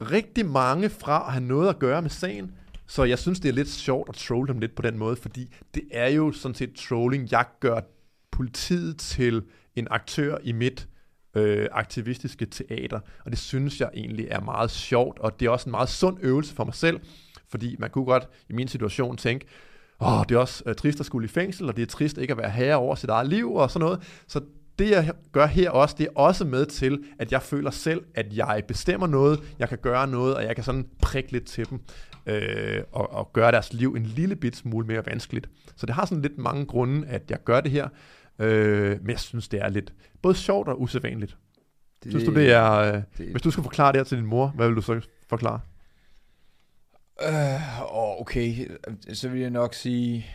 [0.00, 2.52] rigtig mange fra at have noget at gøre med sagen.
[2.86, 5.54] Så jeg synes, det er lidt sjovt at trolle dem lidt på den måde, fordi
[5.74, 7.28] det er jo sådan set trolling.
[7.32, 7.80] Jeg gør
[8.30, 9.42] politiet til
[9.76, 10.88] en aktør i mit
[11.34, 15.68] øh, aktivistiske teater, og det synes jeg egentlig er meget sjovt, og det er også
[15.68, 17.00] en meget sund øvelse for mig selv,
[17.48, 19.46] fordi man kunne godt i min situation tænke,
[20.00, 22.30] åh, det er også øh, trist at skulle i fængsel, og det er trist ikke
[22.30, 24.22] at være herre over sit eget liv og sådan noget.
[24.26, 24.40] Så
[24.78, 28.36] det jeg gør her også, det er også med til, at jeg føler selv, at
[28.36, 31.80] jeg bestemmer noget, jeg kan gøre noget, og jeg kan sådan prikke lidt til dem,
[32.26, 35.48] øh, og, og gøre deres liv en lille bit smule mere vanskeligt.
[35.76, 37.88] Så det har sådan lidt mange grunde, at jeg gør det her,
[38.38, 41.36] øh, men jeg synes, det er lidt både sjovt og usædvanligt.
[42.04, 42.72] Det, Synes du, det er...
[42.72, 45.00] Øh, det- hvis du skulle forklare det her til din mor, hvad vil du så
[45.28, 45.60] forklare?
[47.22, 48.70] Øh, åh, okay,
[49.12, 50.26] så vil jeg nok sige,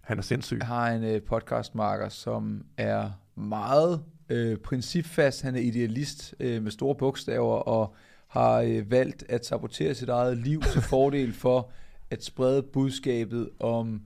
[0.00, 0.58] Han er sindssyg.
[0.58, 5.42] jeg har en øh, podcastmarker, som er meget øh, principfast.
[5.42, 7.94] Han er idealist øh, med store bogstaver og
[8.28, 11.70] har øh, valgt at sabotere sit eget liv til fordel for
[12.10, 14.02] at sprede budskabet om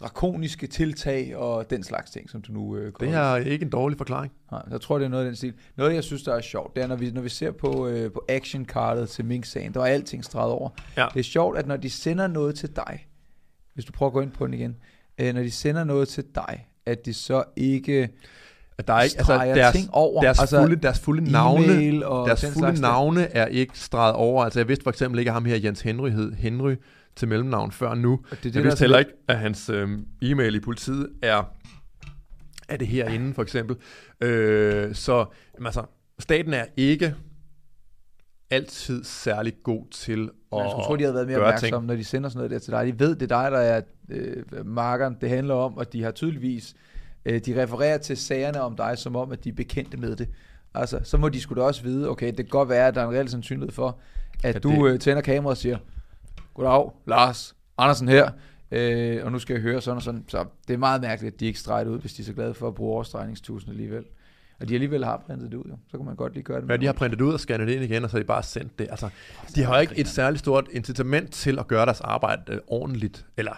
[0.00, 3.98] drakoniske tiltag og den slags ting, som du nu øh, Det er ikke en dårlig
[3.98, 4.32] forklaring.
[4.50, 5.54] Nej, jeg tror, det er noget af den stil.
[5.76, 8.12] Noget, jeg synes, der er sjovt, det er, når vi, når vi ser på, øh,
[8.12, 10.70] på actionkartet til Mink-sagen, der er alting streget over.
[10.96, 11.06] Ja.
[11.14, 13.06] Det er sjovt, at når de sender noget til dig,
[13.74, 14.76] hvis du prøver at gå ind på den igen,
[15.18, 18.08] øh, når de sender noget til dig, at de så ikke
[18.78, 20.22] At der er ikke, altså deres, ting over.
[20.22, 24.44] deres, Altså, fulde, deres fulde navne, og deres fulde navne er ikke streget over.
[24.44, 26.74] Altså jeg vidste for eksempel ikke, at ham her Jens Henry hed Henry
[27.16, 28.12] til mellemnavn før nu.
[28.12, 31.42] Og det det, jeg vidste heller ikke, at hans øhm, e-mail i politiet er,
[32.68, 33.76] er det herinde for eksempel.
[34.20, 35.82] Øh, så jamen, altså,
[36.18, 37.14] staten er ikke
[38.50, 41.86] altid særlig god til at Jeg skulle tro, de havde været mere opmærksomme, ting.
[41.86, 42.86] når de sender sådan noget der til dig.
[42.86, 46.10] De ved, det er dig, der er øh, markeren, det handler om, og de har
[46.10, 46.74] tydeligvis,
[47.24, 50.28] øh, de refererer til sagerne om dig, som om, at de er bekendte med det.
[50.74, 53.02] Altså, så må de sgu da også vide, okay, det kan godt være, at der
[53.02, 53.98] er en reel sandsynlighed for,
[54.44, 55.78] at Ja, du det- øh, tænder kameraet og siger,
[56.54, 58.30] goddag, Lars Andersen her,
[58.70, 60.24] øh, og nu skal jeg høre sådan og sådan.
[60.28, 62.32] Så det er meget mærkeligt, at de ikke streger det ud, hvis de er så
[62.32, 64.04] glade for at bruge overstregningstusen alligevel.
[64.60, 65.76] Og de alligevel har printet det ud, jo.
[65.90, 66.66] så kan man godt lige gøre det.
[66.68, 68.42] Med de har printet ud og scannet det ind igen, og så har de bare
[68.42, 68.86] sendt det.
[68.90, 69.08] Altså,
[69.54, 73.26] de har ikke et særligt stort incitament til at gøre deres arbejde øh, ordentligt.
[73.36, 73.52] Eller,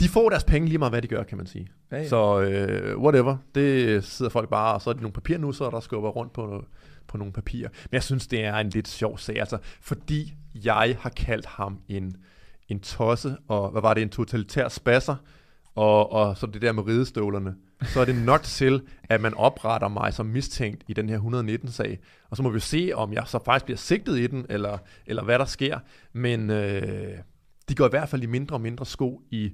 [0.00, 1.68] de får deres penge lige meget, hvad de gør, kan man sige.
[1.92, 2.08] Ja, ja.
[2.08, 6.08] Så øh, whatever, det sidder folk bare, og så er det nogle papirnusser, der skubber
[6.10, 6.64] rundt på,
[7.06, 7.68] på nogle papirer.
[7.68, 10.34] Men jeg synes, det er en lidt sjov sag, altså, fordi
[10.64, 12.16] jeg har kaldt ham en,
[12.68, 15.16] en tosse, og hvad var det, en totalitær spasser,
[15.74, 19.88] og, og så det der med ridestøvlerne, så er det nok til, at man opretter
[19.88, 21.98] mig som mistænkt i den her 119-sag.
[22.30, 25.24] Og så må vi se, om jeg så faktisk bliver sigtet i den, eller, eller
[25.24, 25.78] hvad der sker.
[26.12, 27.18] Men øh,
[27.68, 29.52] de går i hvert fald i mindre og mindre sko i,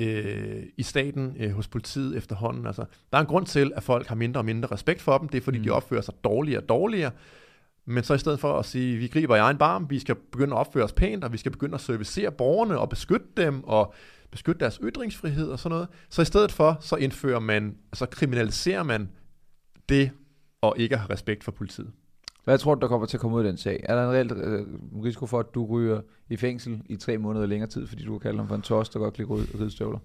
[0.00, 2.66] øh, i staten, øh, hos politiet efterhånden.
[2.66, 5.28] Altså, der er en grund til, at folk har mindre og mindre respekt for dem.
[5.28, 5.64] Det er, fordi mm.
[5.64, 7.10] de opfører sig dårligere og dårligere.
[7.84, 10.54] Men så i stedet for at sige, vi griber i egen barm, vi skal begynde
[10.54, 13.94] at opføre os pænt, og vi skal begynde at servicere borgerne og beskytte dem, og
[14.30, 15.88] beskytte deres ytringsfrihed og sådan noget.
[16.08, 19.08] Så i stedet for, så indfører man, så kriminaliserer man
[19.88, 20.10] det,
[20.60, 21.92] og ikke have respekt for politiet.
[22.50, 23.80] Hvad tror du, der kommer til at komme ud af den sag?
[23.84, 24.66] Er der en reel øh,
[25.04, 28.20] risiko for, at du ryger i fængsel i tre måneder længere tid, fordi du kan
[28.20, 29.98] kalde ham for en tos, der godt kan lide ridestøvler?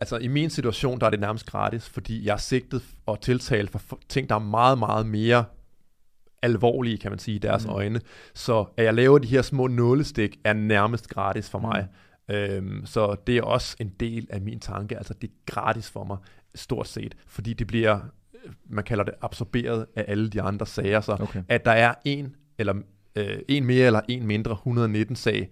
[0.00, 3.70] Altså i min situation, der er det nærmest gratis, fordi jeg er sigtet og tiltalt
[3.70, 5.44] for ting, der er meget, meget mere
[6.42, 7.72] alvorlige, kan man sige, i deres mm.
[7.72, 8.00] øjne.
[8.34, 11.88] Så at jeg laver de her små nålestik, er nærmest gratis for mig.
[12.30, 14.96] Øhm, så det er også en del af min tanke.
[14.96, 16.16] Altså det er gratis for mig,
[16.54, 18.00] stort set, fordi det bliver,
[18.70, 21.00] man kalder det, absorberet af alle de andre sager.
[21.00, 21.42] Så Okay.
[21.48, 22.74] at der er en, eller
[23.16, 25.48] øh, en mere eller en mindre 119 sag,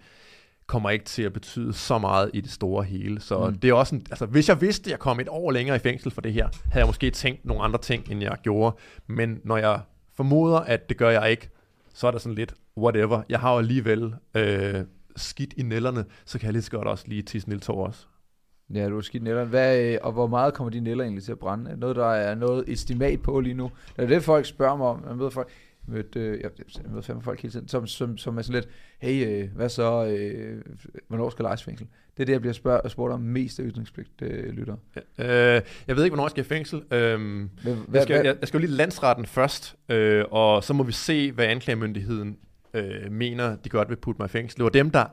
[0.67, 3.21] kommer ikke til at betyde så meget i det store hele.
[3.21, 3.59] Så Mm.
[3.59, 5.79] det er også en, altså hvis jeg vidste, at jeg kom et år længere i
[5.79, 8.77] fængsel for det her, havde jeg måske tænkt nogle andre ting, end jeg gjorde.
[9.07, 9.81] Men når jeg
[10.15, 11.51] formoder, at det gør jeg ikke,
[11.95, 13.23] så er der sådan lidt whatever.
[13.29, 14.75] Jeg har jo alligevel øh,
[15.17, 17.87] skidt i nælderne, så kan jeg lige så godt også lige tisse en lille tår
[17.87, 18.07] også.
[18.75, 19.49] Ja, du er skidt nælderen.
[19.49, 21.77] Hvad, øh, og hvor meget kommer de næller egentlig til at brænde?
[21.77, 23.71] Noget, der er noget estimat på lige nu.
[23.97, 25.05] Det er det, folk spørger mig om.
[25.09, 25.49] Jeg møder folk,
[25.87, 28.69] mødte, øh, jeg, jeg møder fandme folk hele tiden, som, som, som er sådan lidt,
[28.99, 30.63] hey, øh, hvad så, øh,
[31.09, 31.87] hvornår skal lejes fængsel?
[32.17, 34.77] Det er det, jeg bliver spørg, spurgt om mest af ytringspligt øh, lytter.
[35.19, 35.27] Øh,
[35.87, 36.83] jeg ved ikke, hvornår jeg skal i fængsel.
[36.91, 40.83] Øhm, Hvad, jeg, skal, jeg, jeg skal jo lige landsretten først, øh, og så må
[40.83, 42.37] vi se, hvad anklagemyndigheden
[42.75, 44.57] øh, mener, de godt vil putte mig i fængsel.
[44.57, 45.05] Det var dem, der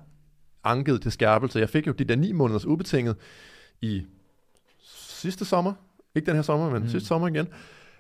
[0.64, 1.60] ankede til skærpelse.
[1.60, 3.16] Jeg fik jo de der ni måneders ubetinget
[3.82, 4.06] i
[4.94, 5.74] sidste sommer.
[6.16, 6.88] Ikke den her sommer, men Mm.
[6.90, 7.48] sidste sommer igen.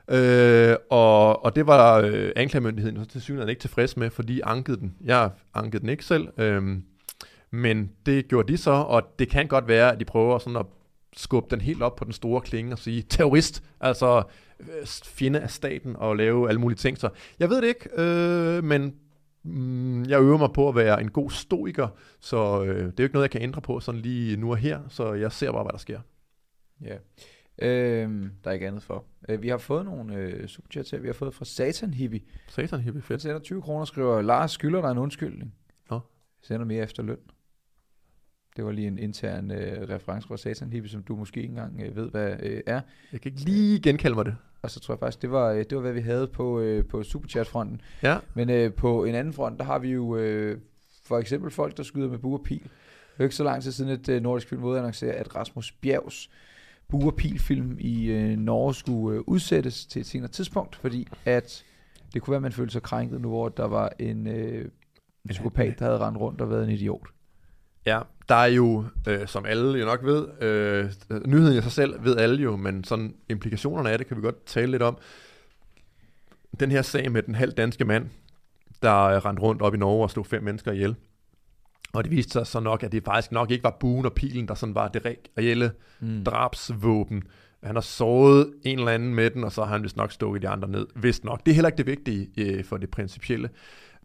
[0.09, 4.77] Øh, og, og det var øh, anklagemyndigheden til synligheden ikke tilfreds med, fordi de ankede
[4.77, 4.95] den.
[5.03, 6.63] Jeg ankede den ikke selv, øh,
[7.51, 10.65] men det gjorde de så, og det kan godt være, at de prøver sådan at
[11.17, 14.23] skubbe den helt op på den store klinge og sige terrorist, altså
[14.59, 16.97] øh, fjende af staten og lave alle mulige ting.
[16.97, 18.93] Så jeg ved det ikke, øh, men
[19.43, 21.87] mm, jeg øver mig på at være en god stoiker,
[22.19, 24.57] så øh, det er jo ikke noget, jeg kan ændre på sådan lige nu og
[24.57, 25.99] her, så jeg ser bare, hvad der sker.
[26.81, 26.97] Ja.
[27.61, 29.05] Øhm, der er ikke andet for.
[29.29, 30.99] Øh, vi har fået nogle øh, superchats her.
[30.99, 32.21] Vi har fået fra Satan Hippie.
[32.47, 33.21] Satan, hippie Han fedt.
[33.21, 35.55] sender 20 kroner og skriver, Lars skylder dig en undskyldning.
[35.89, 35.99] Nå.
[36.41, 37.17] Sender mere efter løn.
[38.55, 41.81] Det var lige en intern øh, reference fra Satan Hippie, som du måske ikke engang
[41.81, 42.81] øh, ved, hvad øh, er.
[43.11, 44.35] Jeg kan ikke lige genkalde mig det.
[44.61, 46.85] Og så tror jeg faktisk, det var, øh, det var hvad vi havde på, øh,
[46.85, 47.81] på Superchat-fronten.
[48.03, 50.57] Ja, Men øh, på en anden front, der har vi jo øh,
[51.05, 52.59] for eksempel folk, der skyder med bue og pil.
[52.59, 55.71] Det er jo ikke så lang tid siden, at øh, Nordisk Film udannoncerede, at Rasmus
[55.71, 56.29] Bjergs
[56.89, 61.63] bue og pil-film i øh, Norge skulle øh, udsættes til et senere tidspunkt, fordi at
[62.13, 64.65] det kunne være, at man følte sig krænket nu, hvor der var en, øh,
[65.25, 67.07] en psykopat, der havde rendt rundt og været en idiot.
[67.85, 67.99] Ja,
[68.29, 70.89] der er jo, øh, som alle jo nok ved, øh,
[71.25, 74.45] nyheden i sig selv ved alle jo, men sådan implikationerne af det kan vi godt
[74.45, 74.97] tale lidt om.
[76.59, 78.05] Den her sag med den halv danske mand,
[78.81, 80.95] der rendte rundt op i Norge og slog fem mennesker ihjel.
[81.93, 84.47] Og det viste sig så nok, at det faktisk nok ikke var buen og pilen,
[84.47, 86.23] der sådan var det re- reelle Mm.
[86.23, 87.23] drabsvåben.
[87.63, 90.41] Han har såret en eller anden med den, og så har han vist nok stukket
[90.41, 90.87] de andre ned.
[90.95, 91.45] Vist nok.
[91.45, 93.49] Det er heller ikke det vigtige øh, for det principielle.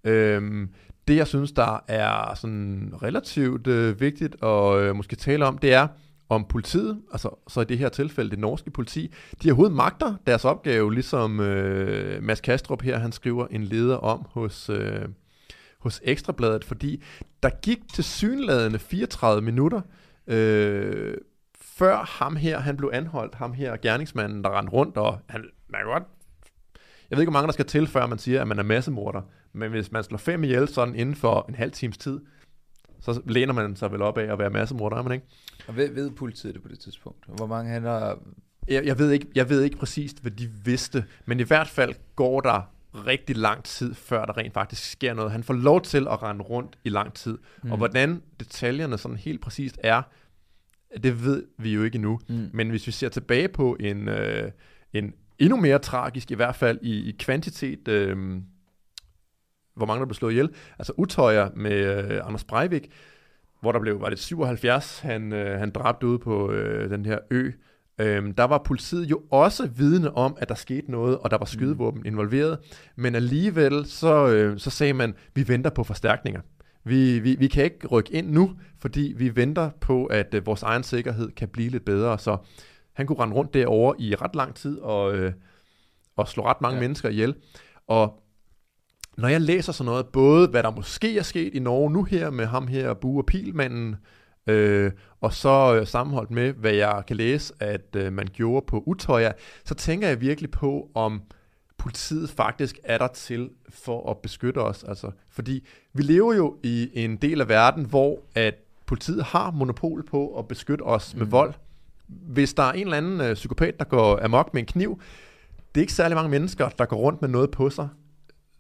[0.05, 0.68] Øhm,
[1.09, 5.73] det, jeg synes, der er sådan relativt øh, vigtigt at øh, måske tale om, det
[5.73, 5.89] er,
[6.29, 10.45] om politiet, altså så i det her tilfælde det norske politi, de overhovedet magter deres
[10.45, 15.09] opgave, ligesom øh, Mads Kastrup her, han skriver en leder om hos, øh,
[15.79, 17.03] hos Ekstrabladet, fordi
[17.43, 19.81] der gik til synladende 34 minutter,
[20.27, 21.15] øh,
[21.61, 25.81] før ham her, han blev anholdt, ham her gerningsmanden, der rendte rundt, og han, man
[25.81, 26.03] kan godt,
[27.11, 29.23] jeg ved ikke, hvor mange der skal til, før man siger, at man er massemorder,
[29.55, 32.21] men hvis man slår fem ihjel sådan inden for en halv times tid,
[33.01, 35.27] så læner man sig vel op af at være massemorder, er man ikke?
[35.67, 37.25] Og ved, ved politiet det på det tidspunkt?
[37.27, 38.19] Hvor mange han har...
[38.69, 41.95] Jeg, jeg, ved ikke, jeg ved ikke præcist, hvad de vidste, men i hvert fald
[42.17, 45.33] går der rigtig lang tid, før der rent faktisk sker noget.
[45.33, 47.71] Han får lov til at rende rundt i lang tid, mm.
[47.71, 50.03] og hvordan detaljerne sådan helt præcist er,
[51.03, 52.21] det ved vi jo ikke endnu.
[52.29, 52.51] Mm.
[52.53, 54.51] Men hvis vi ser tilbage på en, øh,
[54.93, 58.41] en endnu mere tragisk, i hvert fald i, i kvantitet, øh,
[59.77, 60.49] hvor mange der blev slået ihjel,
[60.79, 62.91] altså Utøjer med øh, Anders Breivik,
[63.61, 67.18] hvor der blev, var det 77, han, øh, han dræbte ude på øh, den her
[67.31, 67.51] ø,
[67.99, 71.45] Øhm, der var politiet jo også vidne om, at der skete noget, og der var
[71.45, 72.59] skydevåben involveret,
[72.97, 76.41] men alligevel så, øh, så sagde man, vi venter på forstærkninger.
[76.85, 78.51] Vi, vi, vi kan ikke rykke ind nu,
[78.81, 82.18] fordi vi venter på, at øh, vores egen sikkerhed kan blive lidt bedre.
[82.18, 82.37] Så
[82.93, 85.33] han kunne rende rundt derovre i ret lang tid og, øh,
[86.16, 86.81] og slå ret mange ja.
[86.81, 87.35] mennesker ihjel.
[87.87, 88.24] Og
[89.17, 92.31] når jeg læser sådan noget, både hvad der måske er sket i Norge nu her
[92.31, 93.97] med ham her, Bue og Pilmanden,
[94.47, 98.83] Øh, og så øh, sammenholdt med, hvad jeg kan læse, at øh, man gjorde på
[98.87, 99.33] Utøya,
[99.65, 101.23] så tænker jeg virkelig på, om
[101.79, 104.85] politiet faktisk er der til for at beskytte os.
[104.85, 108.55] Altså, fordi vi lever jo i en del af verden, hvor at
[108.87, 111.19] politiet har monopol på at beskytte os mm.
[111.19, 111.55] med vold.
[112.07, 115.01] Hvis der er en eller anden øh, psykopat, der går amok med en kniv,
[115.75, 117.89] det er ikke særlig mange mennesker, der går rundt med noget på sig,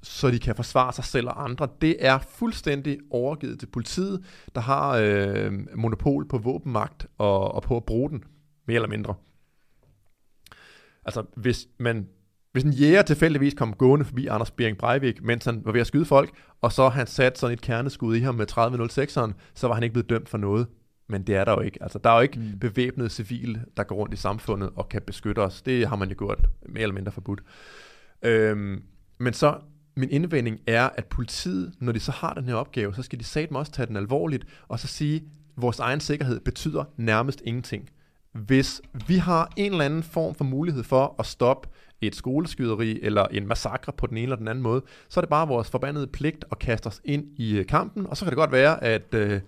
[0.04, 1.68] så de kan forsvare sig selv og andre.
[1.80, 4.24] Det er fuldstændig overgivet til politiet,
[4.54, 8.24] der har øh, monopol på våbenmagt og, og på at bruge den,
[8.66, 9.14] mere eller mindre.
[11.04, 12.08] Altså, hvis man
[12.52, 15.86] hvis en jæger tilfældigvis kom gående forbi Anders Bering Breivik, mens han var ved at
[15.86, 16.30] skyde folk,
[16.60, 19.92] og så han sat sådan et kerneskud i ham med 30.06'eren, så var han ikke
[19.92, 20.66] blevet dømt for noget.
[21.08, 21.82] Men det er der jo ikke.
[21.82, 22.58] Altså, der er jo ikke mm.
[22.58, 25.62] bevæbnede civile, der går rundt i samfundet og kan beskytte os.
[25.62, 27.40] Det har man jo gjort mere eller mindre forbudt.
[28.22, 28.82] Øhm,
[29.18, 29.60] men så,
[29.96, 33.24] min indvending er, at politiet, når de så har den her opgave, så skal de
[33.24, 35.22] satme også tage den alvorligt, og så sige, at
[35.56, 37.90] vores egen sikkerhed betyder nærmest ingenting.
[38.32, 41.68] Hvis vi har en eller anden form for mulighed for at stoppe
[42.00, 45.28] et skoleskyderi eller en massakre på den ene eller den anden måde, så er det
[45.28, 48.36] bare vores forbandede pligt at kaste os ind i øh, kampen, og så kan det
[48.36, 49.40] godt være, at øh,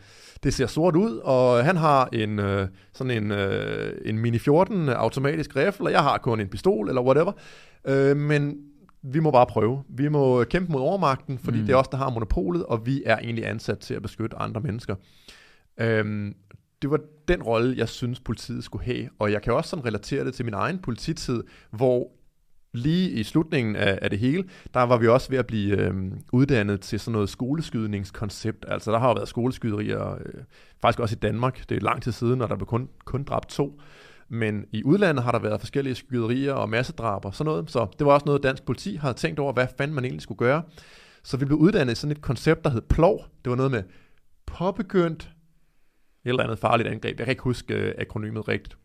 [0.42, 4.88] det ser sort ud, og han har en øh, sådan en, øh, en Mini 14
[4.88, 7.32] automatisk rifle, og jeg har kun en pistol eller whatever,
[7.84, 8.56] øh, men
[9.12, 9.82] vi må bare prøve.
[9.88, 11.66] Vi må kæmpe mod overmagten, fordi mm.
[11.66, 14.60] det er os, der har monopolet, og vi er egentlig ansat til at beskytte andre
[14.60, 14.94] mennesker.
[15.80, 16.34] Øhm,
[16.82, 19.08] det var den rolle, jeg synes, politiet skulle have.
[19.18, 22.10] Og jeg kan også sådan relatere det til min egen polititid, hvor
[22.72, 24.44] lige i slutningen af, af det hele,
[24.74, 25.94] der var vi også ved at blive øh,
[26.32, 28.64] uddannet til sådan noget skoleskydningskoncept.
[28.68, 30.42] Altså der har jo været skoleskyderier, øh,
[30.82, 33.48] faktisk også i Danmark, det er lang tid siden, og der blev kun, kun dræbt
[33.48, 33.80] to.
[34.28, 38.06] Men i udlandet har der været forskellige skyderier og massedrab og sådan noget, så det
[38.06, 40.62] var også noget, dansk politi havde tænkt over, hvad fanden man egentlig skulle gøre.
[41.22, 43.20] Så vi blev uddannet i sådan et koncept, der hed PLOV.
[43.44, 43.82] Det var noget med
[44.46, 45.22] påbegyndt
[46.24, 47.18] et eller andet farligt angreb.
[47.18, 48.76] Jeg kan ikke huske øh, akronymet rigtigt.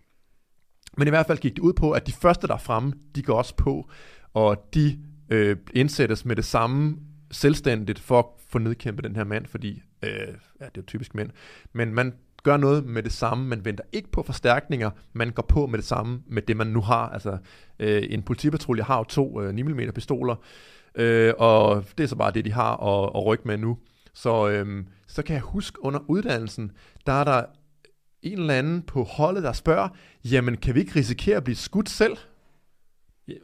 [0.97, 3.23] Men i hvert fald gik det ud på, at de første, der er fremme, de
[3.23, 3.89] går også på,
[4.33, 6.97] og de øh, indsættes med det samme
[7.31, 10.09] selvstændigt for at få nedkæmpet den her mand, fordi, øh,
[10.61, 11.29] ja, det er typisk mænd,
[11.73, 12.13] men man
[12.43, 15.85] gør noget med det samme, man venter ikke på forstærkninger, man går på med det
[15.85, 17.09] samme med det, man nu har.
[17.09, 17.37] Altså,
[17.79, 20.35] øh, en politipatrulje har jo to øh, 9mm pistoler,
[20.95, 23.77] øh, og det er så bare det, de har at, at rykke med nu.
[24.13, 26.71] Så, øh, så kan jeg huske under uddannelsen,
[27.05, 27.43] der er der
[28.21, 29.89] en eller anden på holdet, der spørger,
[30.25, 32.17] jamen kan vi ikke risikere at blive skudt selv?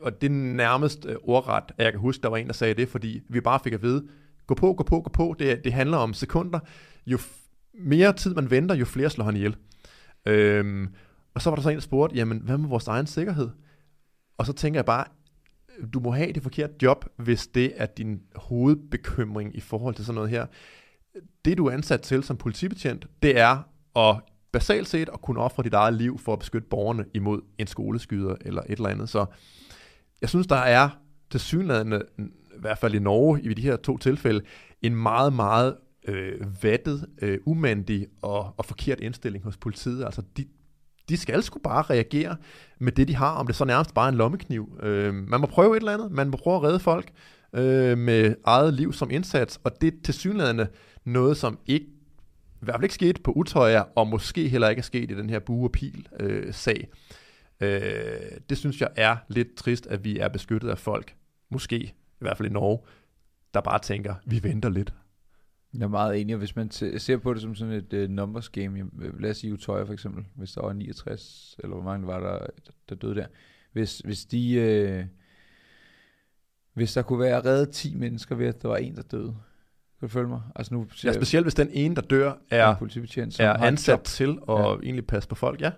[0.02, 2.74] Og det er nærmest øh, ordret, at jeg kan huske, der var en, der sagde
[2.74, 4.08] det, fordi vi bare fik at vide,
[4.48, 6.60] gå på, gå på, gå på, det, det handler om sekunder.
[7.06, 7.18] Jo
[7.80, 9.56] mere tid man venter, jo flere slår han ihjel.
[10.26, 10.88] Øhm,
[11.34, 13.50] og så var der så en, der spurgte, jamen hvad med vores egen sikkerhed?
[14.38, 15.06] Og så tænker jeg bare,
[15.94, 20.16] du må have det forkerte job, hvis det er din hovedbekymring i forhold til sådan
[20.16, 20.46] noget her.
[21.46, 24.22] Det du er ansat til som politibetjent, det er at
[24.52, 28.36] basalt set at kunne ofre dit eget liv for at beskytte borgerne imod en skoleskyder
[28.42, 29.10] eller et eller andet.
[29.10, 29.26] Så
[30.22, 30.90] jeg synes, der er
[31.30, 34.42] til synligheden, i hvert fald i Norge i de her to tilfælde,
[34.82, 35.76] en meget, meget
[36.08, 40.06] øh, vattet, øh, umandig og, og forkert indstilling hos politiet.
[40.06, 40.46] Altså, de,
[41.10, 42.38] de skal sgu bare reagere
[42.80, 44.80] med det, de har, om det så nærmest bare er en lommekniv.
[44.84, 47.12] Øh, man må prøve et eller andet, man må prøve at redde folk
[47.54, 50.68] øh, med eget liv som indsats, og det er tilsyneladende
[51.06, 51.86] noget, som ikke
[52.62, 55.30] i hvert fald ikke skete på Utøya, og måske heller ikke er sket i den
[55.30, 56.88] her bue og pil øh, sag.
[57.62, 57.80] Øh,
[58.50, 61.16] det synes jeg er lidt trist, at vi er beskyttet af folk,
[61.52, 62.80] måske i hvert fald i Norge,
[63.54, 64.94] der bare tænker, vi venter lidt.
[65.74, 68.50] Jeg er meget enig, og hvis man ser på det som sådan et uh, numbers
[68.50, 68.90] game,
[69.20, 72.46] lad os sige Utøya for eksempel, hvis der var 69, eller hvor mange var der,
[72.90, 73.26] der døde der.
[73.74, 75.08] Hvis, hvis de...
[75.10, 75.18] Uh,
[76.74, 79.36] hvis der kunne være reddet 10 mennesker ved, at der var en, der døde,
[80.00, 80.42] kan du følge mig?
[80.56, 84.38] Altså nu ja, specielt hvis den ene, der dør, er, politibetjent, som er ansat til
[84.50, 84.76] at ja.
[84.76, 85.72] egentlig passe på folk, ja.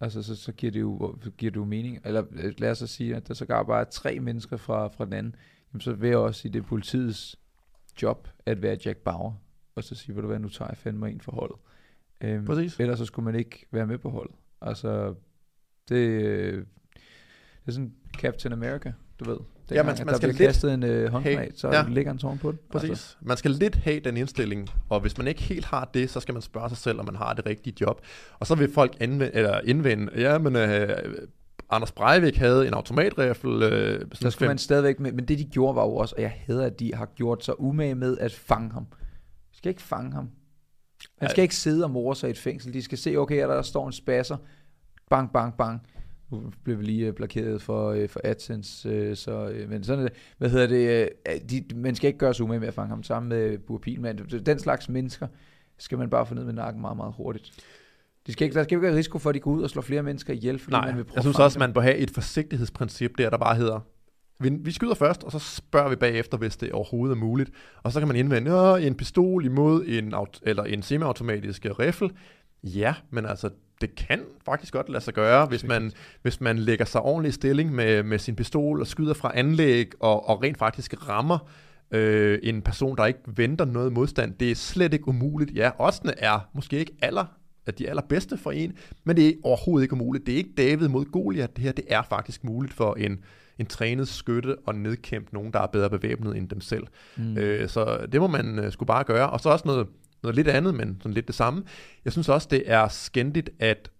[0.00, 1.98] Altså, så, så giver, det jo, giver det jo mening.
[2.04, 5.04] Eller øh, lad os så sige, at der så bare er tre mennesker fra, fra
[5.04, 5.34] den anden.
[5.72, 7.36] Jamen, så vil jeg også sige, det er politiets
[8.02, 9.32] job at være Jack Bauer.
[9.74, 11.56] Og så sige, vil du hvad, nu tager jeg fandme en for holdet.
[12.20, 12.80] Øhm, Præcis.
[12.80, 14.34] Ellers så skulle man ikke være med på holdet.
[14.60, 15.14] Altså,
[15.88, 19.38] det, øh, det er sådan Captain America, du ved
[19.70, 21.84] ja, man, man skal bliver kastet en øh, håndgranat, så ja.
[21.88, 22.58] ligger en tårn på den.
[22.70, 22.90] Præcis.
[22.90, 23.16] Altså.
[23.20, 26.32] Man skal lidt have den indstilling, og hvis man ikke helt har det, så skal
[26.32, 28.00] man spørge sig selv, om man har det rigtige job.
[28.38, 30.88] Og så vil folk indvende, eller indvende ja, men øh,
[31.70, 33.66] Anders Breivik havde en automatrifle.
[33.66, 36.42] Øh, så skulle man stadigvæk, men, men det de gjorde var jo også, og jeg
[36.46, 38.86] hedder, at de har gjort sig umage med at fange ham.
[39.52, 40.30] De skal ikke fange ham.
[41.18, 42.74] Han skal ikke sidde og more sig i et fængsel.
[42.74, 44.36] De skal se, okay, der står en spasser.
[45.10, 45.82] Bang, bang, bang
[46.30, 50.12] nu blev vi lige øh, blokeret for, øh, for AdSense, øh, så, men sådan det.
[50.38, 51.10] Hvad hedder det?
[51.50, 54.18] De, man skal ikke gøre sig umage med at fange ham sammen med Burpil, men
[54.18, 55.26] den slags mennesker,
[55.78, 57.52] skal man bare få ned med nakken meget, meget hurtigt.
[58.26, 59.82] De skal ikke, der skal ikke være risiko for, at de går ud og slår
[59.82, 62.10] flere mennesker ihjel, fordi Nej, man vil prøve jeg synes også, man bør have et
[62.10, 63.80] forsigtighedsprincip der, der bare hedder,
[64.40, 67.50] vi, vi skyder først, og så spørger vi bagefter, hvis det overhovedet er muligt.
[67.82, 72.10] Og så kan man indvende, en pistol imod en, eller en semiautomatisk riffel.
[72.62, 73.50] Ja, men altså,
[73.80, 75.92] det kan faktisk godt lade sig gøre, hvis man,
[76.22, 79.90] hvis man lægger sig ordentligt i stilling med, med sin pistol og skyder fra anlæg,
[80.00, 81.38] og, og rent faktisk rammer
[81.90, 84.34] øh, en person, der ikke venter noget modstand.
[84.34, 85.50] Det er slet ikke umuligt.
[85.54, 87.35] Ja, oddsene er måske ikke aller
[87.66, 88.72] at de allerbedste for en,
[89.04, 90.26] men det er overhovedet ikke umuligt.
[90.26, 93.18] Det er ikke David mod Goliath, det her, det er faktisk muligt for en,
[93.58, 96.86] en trænet skytte at nedkæmpe nogen, der er bedre bevæbnet end dem selv.
[97.16, 97.38] Mm.
[97.38, 99.30] Øh, så det må man øh, skulle bare gøre.
[99.30, 99.86] Og så også noget,
[100.22, 101.62] noget lidt andet, men sådan lidt det samme.
[102.04, 103.90] Jeg synes også, det er skændigt, at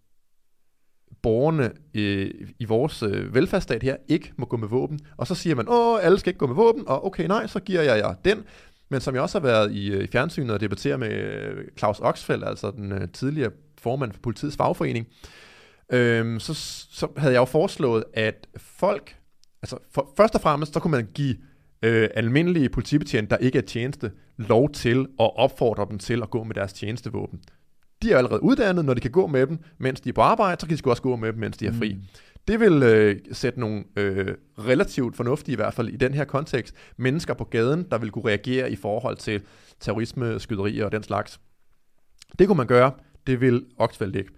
[1.22, 5.00] borgerne øh, i vores øh, velfærdsstat her ikke må gå med våben.
[5.16, 7.60] Og så siger man, åh, alle skal ikke gå med våben, og okay, nej, så
[7.60, 8.44] giver jeg jer den.
[8.88, 12.00] Men som jeg også har været i, øh, i fjernsynet og debatteret med øh, Claus
[12.00, 15.06] Oxfeldt, altså den øh, tidligere formand for politiets fagforening,
[15.92, 16.54] øhm, så,
[16.90, 19.16] så havde jeg jo foreslået, at folk,
[19.62, 21.36] altså for, først og fremmest, så kunne man give
[21.82, 26.44] øh, almindelige politibetjente, der ikke er tjeneste, lov til at opfordre dem til at gå
[26.44, 27.40] med deres tjenestevåben.
[28.02, 30.60] De er allerede uddannet, når de kan gå med dem, mens de er på arbejde,
[30.60, 31.94] så kan de også gå med dem, mens de er fri.
[31.94, 32.00] Mm.
[32.48, 36.74] Det vil øh, sætte nogle øh, relativt fornuftige, i hvert fald i den her kontekst,
[36.96, 39.42] mennesker på gaden, der vil kunne reagere i forhold til
[39.80, 41.40] terrorisme, skyderier og den slags.
[42.38, 42.92] Det kunne man gøre,
[43.26, 44.30] det vil Oxfeldt ikke.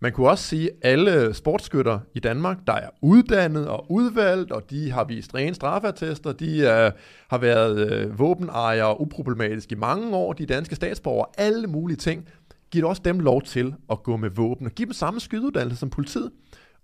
[0.00, 4.70] Man kunne også sige, at alle sportsskytter i Danmark, der er uddannet og udvalgt, og
[4.70, 6.90] de har vist rene straffeattester, de øh,
[7.30, 12.28] har været øh, våbenejere uproblematisk i mange år, de danske statsborgere, alle mulige ting,
[12.70, 15.90] giver også dem lov til at gå med våben, og give dem samme skydeuddannelse som
[15.90, 16.30] politiet,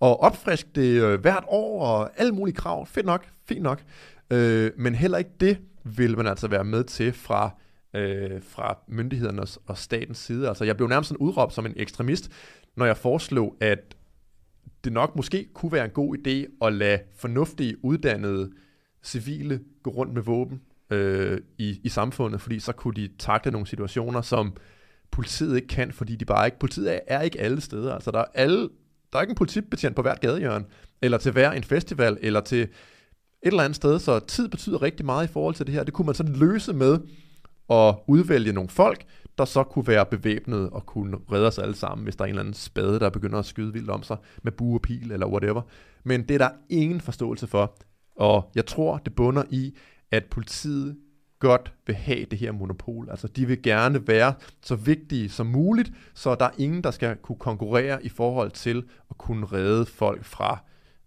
[0.00, 2.86] og opfriske det øh, hvert år, og alle mulige krav.
[2.86, 3.82] Fedt nok, fint nok.
[4.30, 7.50] Øh, men heller ikke det vil man altså være med til fra
[7.96, 10.48] øh, fra myndighedernes og statens side.
[10.48, 12.30] Altså, jeg blev nærmest sådan udråbt som en ekstremist,
[12.76, 13.96] når jeg foreslog, at
[14.84, 18.50] det nok måske kunne være en god idé at lade fornuftige, uddannede
[19.02, 20.60] civile gå rundt med våben
[20.90, 24.56] øh, i, i samfundet, fordi så kunne de takle nogle situationer, som
[25.10, 27.94] politiet ikke kan, fordi de bare ikke, politiet er, er ikke alle steder.
[27.94, 28.68] Altså, der er alle,
[29.12, 30.64] der er ikke en politibetjent på hvert gadehjørne,
[31.02, 32.68] eller til hver en festival, eller til et
[33.43, 35.85] eller andet sted, så tid betyder rigtig meget i forhold til det her.
[35.85, 36.98] Det kunne man sådan løse med
[37.70, 39.05] at udvælge nogle folk,
[39.39, 42.30] der så kunne være bevæbnet og kunne redde os alle sammen, hvis der er en
[42.30, 45.26] eller anden spade, der begynder at skyde vildt om sig med bue og pil eller
[45.26, 45.62] whatever.
[46.05, 47.76] Men det er der ingen forståelse for,
[48.16, 49.76] og jeg tror, det bunder i,
[50.10, 50.97] at politiet
[51.39, 53.10] godt vil have det her monopol.
[53.10, 57.16] Altså, de vil gerne være så vigtige som muligt, så der er ingen, der skal
[57.16, 60.59] kunne konkurrere i forhold til at kunne redde folk fra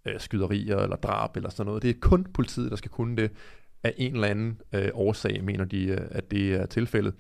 [0.05, 1.83] øh, skyderier eller drab eller sådan noget.
[1.83, 3.31] Det er kun politiet, der skal kunne det
[3.83, 7.13] af en eller anden øh, årsag, mener de, øh, at det er tilfældet.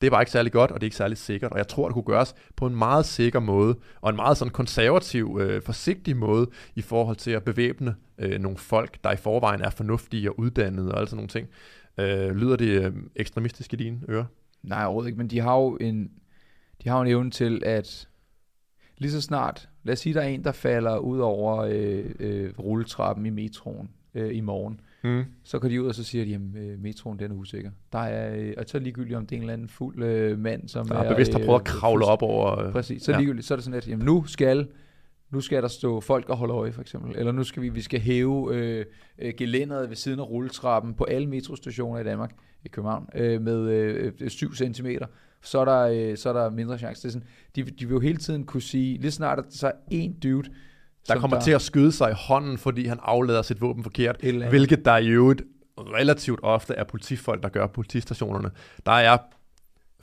[0.00, 1.88] Det er bare ikke særlig godt, og det er ikke særlig sikkert, og jeg tror,
[1.88, 6.16] det kunne gøres på en meget sikker måde, og en meget sådan konservativ, øh, forsigtig
[6.16, 10.38] måde, i forhold til at bevæbne øh, nogle folk, der i forvejen er fornuftige og
[10.38, 11.48] uddannede og alle sådan nogle ting.
[11.98, 14.24] Øh, lyder det øh, ekstremistisk i dine ører?
[14.62, 16.10] Nej, overhovedet ikke, men de har jo en,
[16.84, 18.08] de har jo en evne til, at
[18.98, 22.52] lige så snart, lad os sige, der er en, der falder ud over øh, øh,
[22.58, 25.24] rulletrappen i metroen øh, i morgen, Mm.
[25.44, 27.70] så går de ud og så siger de, at øh, metroen den er usikker.
[27.92, 30.38] Der er, øh, og så er ligegyldigt, om det er en eller anden fuld øh,
[30.38, 32.58] mand, som Der er bevidst har prøvet at øh, kravle op over...
[32.66, 33.20] Øh, Præcis, så er ja.
[33.20, 34.68] ligegyldigt, så er det sådan, at jamen, nu skal
[35.32, 37.16] nu skal der stå folk og holde øje, for eksempel.
[37.16, 38.84] Eller nu skal vi, vi skal hæve øh,
[39.18, 42.30] øh, gelænderet ved siden af rulletrappen på alle metrostationer i Danmark,
[42.64, 43.70] i København, øh, med
[44.20, 44.86] øh, 7 cm.
[45.42, 47.02] Så er der, øh, så er der mindre chance.
[47.02, 49.66] Det er sådan, de, de vil jo hele tiden kunne sige, lige snart at så
[49.66, 50.48] er en dude,
[51.08, 54.84] der kommer til at skyde sig i hånden, fordi han aflader sit våben forkert, hvilket
[54.84, 55.42] der i øvrigt
[55.78, 58.50] relativt ofte er politifolk, der gør politistationerne.
[58.86, 59.18] Der er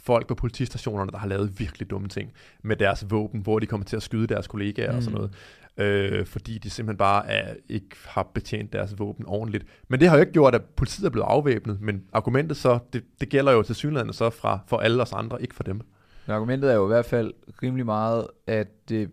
[0.09, 2.31] folk på politistationerne, der har lavet virkelig dumme ting
[2.63, 4.97] med deres våben, hvor de kommer til at skyde deres kollegaer mm.
[4.97, 5.31] og sådan noget,
[5.77, 9.65] øh, fordi de simpelthen bare er, ikke har betjent deres våben ordentligt.
[9.87, 13.03] Men det har jo ikke gjort, at politiet er blevet afvæbnet, men argumentet så, det,
[13.21, 15.81] det gælder jo til synligheden så fra, for alle os andre, ikke for dem.
[16.25, 17.33] Men argumentet er jo i hvert fald
[17.63, 19.09] rimelig meget, at det,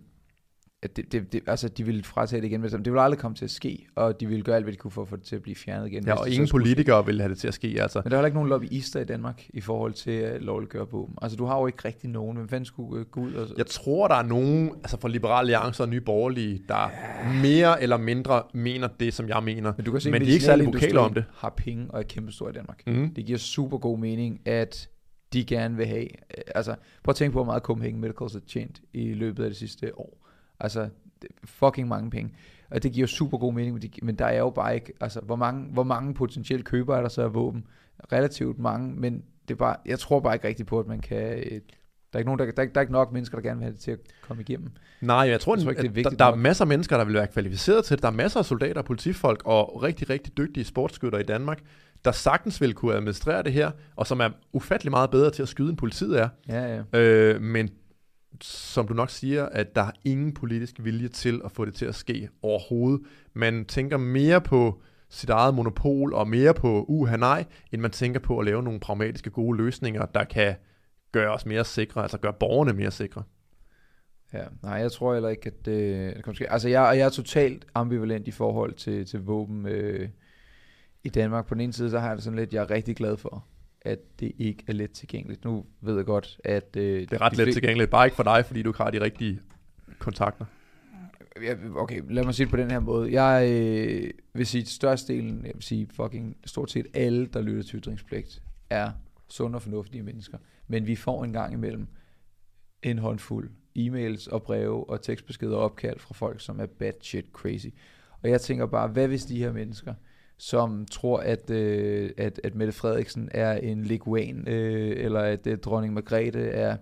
[0.86, 2.60] at det, det, det, altså, de ville fratage det igen.
[2.60, 4.78] Men det ville aldrig komme til at ske, og de ville gøre alt, hvad de
[4.78, 6.06] kunne for at få det til at blive fjernet igen.
[6.06, 6.74] Ja, og ingen skulle ske.
[6.74, 8.00] politikere vil have det til at ske, altså.
[8.04, 11.14] Men der er heller ikke nogen lobbyister i Danmark i forhold til at lovliggøre våben.
[11.22, 12.36] Altså, du har jo ikke rigtig nogen.
[12.36, 13.48] Hvem fanden skulle øh, gå ud og...
[13.58, 16.90] Jeg tror, der er nogen, altså fra Liberale Alliance og Nye Borgerlige, der
[17.42, 19.72] mere eller mindre mener det, som jeg mener.
[19.76, 21.24] Men du kan se, men de er ikke særlig vokale om det.
[21.34, 22.82] har penge og er kæmpestor i Danmark.
[22.86, 23.14] Mm.
[23.14, 24.88] Det giver super god mening, at
[25.32, 26.02] de gerne vil have...
[26.02, 29.50] øh, Altså, prøv at tænke på, hvor meget Copenhagen Medicals har tjent i løbet af
[29.50, 30.25] det sidste år.
[30.60, 30.88] Altså,
[31.44, 32.34] fucking mange penge.
[32.70, 34.92] Og det giver super god mening, men, de, men der er jo bare ikke...
[35.00, 37.64] Altså, hvor mange, hvor mange potentielle købere er der så af våben?
[38.12, 41.38] Relativt mange, men det er bare, jeg tror bare ikke rigtigt på, at man kan...
[41.38, 41.60] øh,
[42.12, 43.64] Der er ikke, nogen, der, der, er, der er ikke nok mennesker, der gerne vil
[43.64, 44.70] have det til at komme igennem.
[45.00, 46.96] Nej, jeg tror, Jeg tror ikke, det er vigtigt der, der er masser af mennesker,
[46.96, 48.02] der vil være kvalificeret til det.
[48.02, 51.62] Der er masser af soldater, politifolk og rigtig, rigtig dygtige sportsskytter i Danmark,
[52.04, 55.48] der sagtens vil kunne administrere det her, og som er ufattelig meget bedre til at
[55.48, 56.28] skyde, end politiet er.
[56.48, 56.98] Ja, ja.
[57.00, 57.70] Øh, men
[58.40, 61.86] som du nok siger, at der er ingen politisk vilje til at få det til
[61.86, 63.00] at ske overhovedet.
[63.34, 68.20] Man tænker mere på sit eget monopol og mere på uha nej, end man tænker
[68.20, 70.54] på at lave nogle pragmatiske gode løsninger, der kan
[71.12, 73.22] gøre os mere sikre, altså gøre borgerne mere sikre.
[74.32, 76.52] Ja, nej, jeg tror heller ikke, at det, det kommer til ske.
[76.52, 80.08] Altså, jeg, jeg er totalt ambivalent i forhold til, til våben øh,
[81.04, 81.46] i Danmark.
[81.46, 83.44] På den ene side, så har jeg det sådan lidt, jeg er rigtig glad for,
[83.86, 85.44] at det ikke er let tilgængeligt.
[85.44, 86.76] Nu ved jeg godt, at...
[86.76, 89.00] Øh, Det er ret let tilgængeligt, bare ikke for dig, fordi du ikke har de
[89.00, 89.40] rigtige
[89.98, 90.44] kontakter.
[91.76, 93.22] Okay, lad mig sige det på den her måde.
[93.22, 97.62] Jeg øh, vil sige, at størstedelen, jeg vil sige fucking stort set alle, der lytter
[97.62, 98.90] til ytringspligt, er
[99.28, 100.38] sunde og fornuftige mennesker.
[100.68, 101.86] Men vi får en gang imellem
[102.82, 107.26] en håndfuld e-mails og breve og tekstbeskeder og opkald fra folk, som er bad shit
[107.32, 107.66] crazy.
[108.22, 109.94] Og jeg tænker bare, hvad hvis de her mennesker,
[110.38, 115.58] som tror, at, øh, at, at Mette Frederiksen er en liguan, øh, eller at øh,
[115.58, 116.76] dronning Margrethe er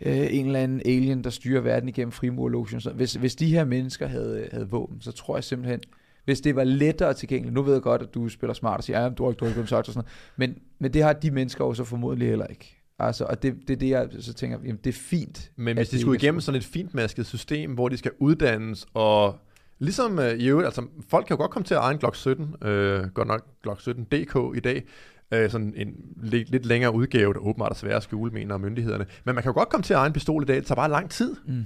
[0.00, 2.80] øh, en eller anden alien, der styrer verden igennem frimurlogen.
[2.80, 5.80] Så hvis, hvis de her mennesker havde, havde våben, så tror jeg simpelthen,
[6.24, 9.02] hvis det var lettere tilgængeligt, nu ved jeg godt, at du spiller smart og siger,
[9.02, 10.06] ja, du har ikke, sagt og sådan noget,
[10.36, 12.80] men, men det har de mennesker jo så formodentlig heller ikke.
[12.98, 15.50] Altså, og det, det er det, jeg så tænker, jamen, det er fint.
[15.56, 19.38] Men hvis de det skulle igennem sådan et fintmasket system, hvor de skal uddannes, og
[19.78, 22.16] ligesom øh, i øvrigt, altså folk kan jo godt komme til at eje en Glock
[22.16, 24.84] 17, øh, godt nok Glock 17 DK i dag,
[25.32, 29.06] øh, sådan en lidt, lidt længere udgave, der åbenbart er svær at skjule, mener myndighederne.
[29.24, 30.76] Men man kan jo godt komme til at eje en pistol i dag, det tager
[30.76, 31.64] bare lang tid, Mm.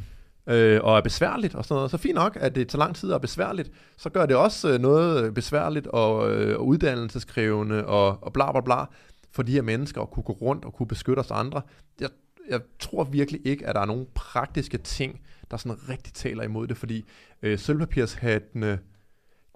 [0.52, 1.90] øh, og er besværligt og sådan noget.
[1.90, 4.72] Så fint nok, at det tager lang tid og er besværligt, så gør det også
[4.72, 8.84] øh, noget besværligt og, øh, og uddannelseskrævende og, og bla bla bla,
[9.32, 11.62] for de her mennesker at kunne gå rundt og kunne beskytte os andre.
[12.00, 12.08] Jeg,
[12.50, 15.20] jeg tror virkelig ikke, at der er nogen praktiske ting,
[15.50, 17.04] der sådan rigtig taler imod det, fordi
[17.42, 18.78] øh, sølvpapirshattene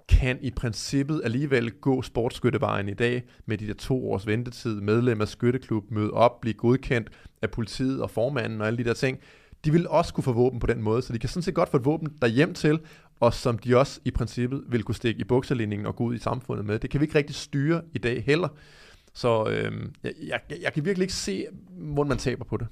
[0.08, 5.20] kan i princippet alligevel gå sportsskyttevejen i dag med de der to års ventetid, medlem
[5.20, 7.10] af skytteklub, møde op, blive godkendt
[7.42, 9.18] af politiet og formanden og alle de der ting.
[9.64, 11.68] De vil også kunne få våben på den måde, så de kan sådan set godt
[11.68, 12.80] få et våben derhjem til,
[13.20, 16.18] og som de også i princippet vil kunne stikke i bukselinningen og gå ud i
[16.18, 16.78] samfundet med.
[16.78, 18.48] Det kan vi ikke rigtig styre i dag heller.
[19.14, 19.72] Så øh,
[20.04, 22.66] jeg, jeg, jeg kan virkelig ikke se, hvor man taber på det.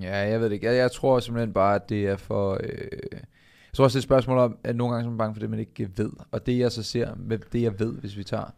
[0.00, 0.66] Ja, jeg ved det ikke.
[0.66, 2.60] Jeg, jeg tror simpelthen bare, at det er for...
[2.62, 5.34] Øh, jeg tror også, det er et spørgsmål om, at nogle gange er man bange
[5.34, 6.10] for det, man ikke ved.
[6.30, 8.54] Og det jeg så ser med det, jeg ved, hvis vi tager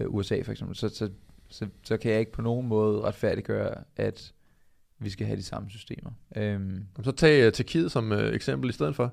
[0.00, 1.10] øh, USA for eksempel, så, så,
[1.48, 4.32] så, så kan jeg ikke på nogen måde retfærdiggøre, at
[4.98, 6.10] vi skal have de samme systemer.
[6.36, 9.12] Øhm, Så tag uh, Tjekkiet som uh, eksempel i stedet for.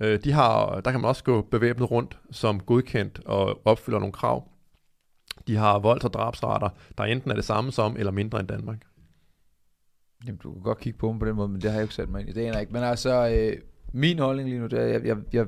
[0.00, 4.12] Uh, de har, der kan man også gå bevæbnet rundt som godkendt og opfylder nogle
[4.12, 4.48] krav.
[5.46, 6.68] De har volds- og drabsrater,
[6.98, 8.78] der enten er det samme som eller mindre end Danmark.
[10.26, 11.94] Jamen, du kan godt kigge på dem på den måde, men det har jeg ikke
[11.94, 12.32] sat mig ind i.
[12.32, 12.72] Det jeg ikke.
[12.72, 13.62] Men altså, øh,
[13.92, 15.46] min holdning lige nu, det er, jeg, jeg, jeg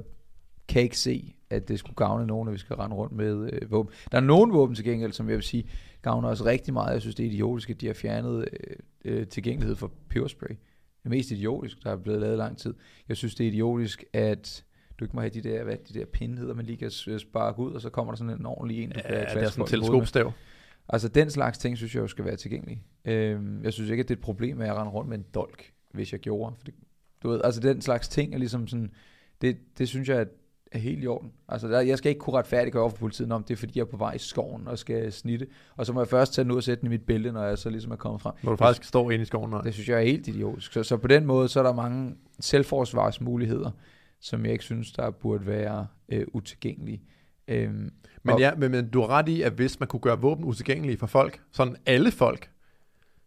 [0.68, 3.70] kan ikke se, at det skulle gavne nogen, at vi skal rende rundt med øh,
[3.70, 3.92] våben.
[4.12, 5.68] Der er nogle våben til gengæld, som jeg vil sige,
[6.02, 6.92] gavner os rigtig meget.
[6.92, 10.48] Jeg synes, det er idiotisk, at de har fjernet øh, øh, tilgængelighed for peberspray.
[10.48, 12.74] Det er mest idiotisk, der er blevet lavet lang tid.
[13.08, 14.64] Jeg synes, det er idiotisk, at
[14.98, 17.58] du ikke må have de der, hvad de der pinde hedder, man lige kan sparke
[17.58, 19.64] ud, og så kommer der sådan en ordentlig en, du kan Ja, det er sådan
[19.64, 20.32] en teleskopstav.
[20.88, 22.82] Altså den slags ting, synes jeg jo skal være tilgængelige.
[23.04, 25.72] Øhm, jeg synes ikke, at det er et problem at rende rundt med en dolk,
[25.94, 26.54] hvis jeg gjorde.
[26.56, 26.74] For det,
[27.22, 28.90] du ved, altså den slags ting er ligesom sådan,
[29.40, 30.24] det, det synes jeg er,
[30.72, 31.32] er helt i orden.
[31.48, 33.84] Altså der, jeg skal ikke kunne retfærdiggøre over for politiet, om det er fordi, jeg
[33.84, 35.46] er på vej i skoven og skal snitte.
[35.76, 37.44] Og så må jeg først tage den ud og sætte den i mit bælte, når
[37.44, 38.34] jeg så ligesom er kommet frem.
[38.42, 39.50] Hvor du faktisk står inde i skoven.
[39.50, 39.60] Nej.
[39.60, 40.72] Det synes jeg er helt idiotisk.
[40.72, 43.70] Så, så på den måde, så er der mange selvforsvarsmuligheder,
[44.20, 47.02] som jeg ikke synes, der burde være øh, utilgængelige.
[47.48, 47.90] Øhm,
[48.22, 50.44] Men og- ja, men, men du har ret i, at hvis man kunne gøre våben
[50.44, 52.50] utilgængelige for folk, sådan alle folk,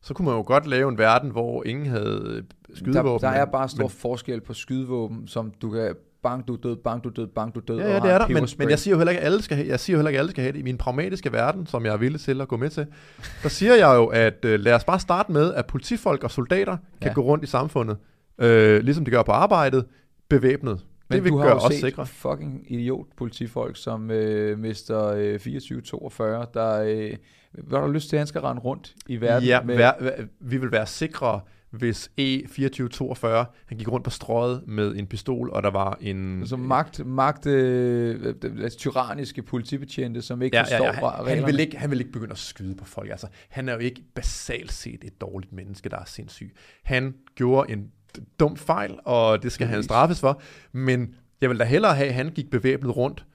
[0.02, 2.43] så kunne man jo godt lave en verden, hvor ingen havde
[2.73, 3.26] skydevåben.
[3.27, 6.57] Der, der er bare stor men- forskel på skydevåben, som du kan bang, du er
[6.57, 7.77] død, bang, du er død, bang, du er død.
[7.80, 9.57] Ja, ja, det er der, men, men jeg siger jo heller ikke, at alle skal
[9.57, 10.60] have, jeg siger jo heller ikke, alle skal have det.
[10.60, 12.85] I min pragmatiske verden, som jeg er villig til at gå med til,
[13.43, 16.77] der siger jeg jo, at øh, lad os bare starte med, at politifolk og soldater
[17.02, 17.14] kan Ja.
[17.14, 17.98] gå rundt i samfundet,
[18.41, 19.85] øh, ligesom de gør på arbejdet,
[20.30, 20.80] bevæbnet.
[21.11, 22.05] Men det du har gøre jo set sikre.
[22.05, 26.81] fucking idiot politifolk, som øh, mister øh, 24-42, der...
[26.81, 27.15] Øh,
[27.51, 29.47] hvad har du lyst til, at han skal rende rundt i verden?
[29.47, 33.27] Ja, med, vær, vær, vi vil være sikre, hvis E2442,
[33.65, 36.39] han gik rundt på strøget med en pistol, og der var en...
[36.39, 41.23] Altså magt, magt øh, øh, tyranniske politibetjente, som ikke Ja, forstår ja, ja.
[41.23, 43.09] Han, han, vil ikke, han vil ikke begynde at skyde på folk.
[43.09, 46.55] Altså, han er jo ikke basalt set et dårligt menneske, der er sindssyg.
[46.83, 47.91] Han gjorde en
[48.39, 50.41] dum fejl, og det skal han straffes for.
[50.71, 53.25] Men jeg vil da hellere have, at han gik bevæbnet rundt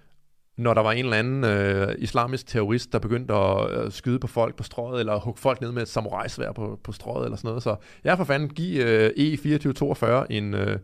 [0.56, 4.26] når der var en eller anden øh, islamisk terrorist, der begyndte at øh, skyde på
[4.26, 7.48] folk på strøget, eller hugge folk ned med et samurajsvær på, på strøget, eller sådan
[7.48, 7.62] noget.
[7.62, 10.78] Så jeg for fanden give øh, E2442 en, øh,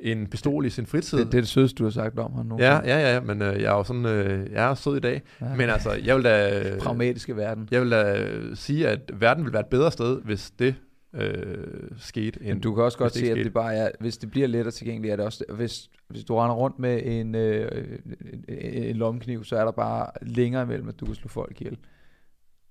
[0.00, 1.18] en pistol i sin fritid.
[1.18, 2.56] Det, det er det sødeste, du har sagt om ham nu.
[2.58, 5.22] Ja, ja, ja, men øh, jeg er jo sådan, øh, jeg er sød i dag.
[5.40, 5.46] Ja.
[5.56, 7.68] Men altså, jeg vil da, øh, Pragmatiske verden.
[7.70, 10.74] jeg vil da øh, sige, at verden vil være et bedre sted, hvis det
[11.14, 12.40] øh, skete.
[12.40, 14.72] Men End, du kan også godt se, at det bare er, hvis det bliver lettere
[14.72, 17.98] tilgængeligt, er det også, hvis, hvis du render rundt med en, øh,
[18.48, 21.78] en, en lommekniv, så er der bare længere imellem, at du kan slå folk ihjel.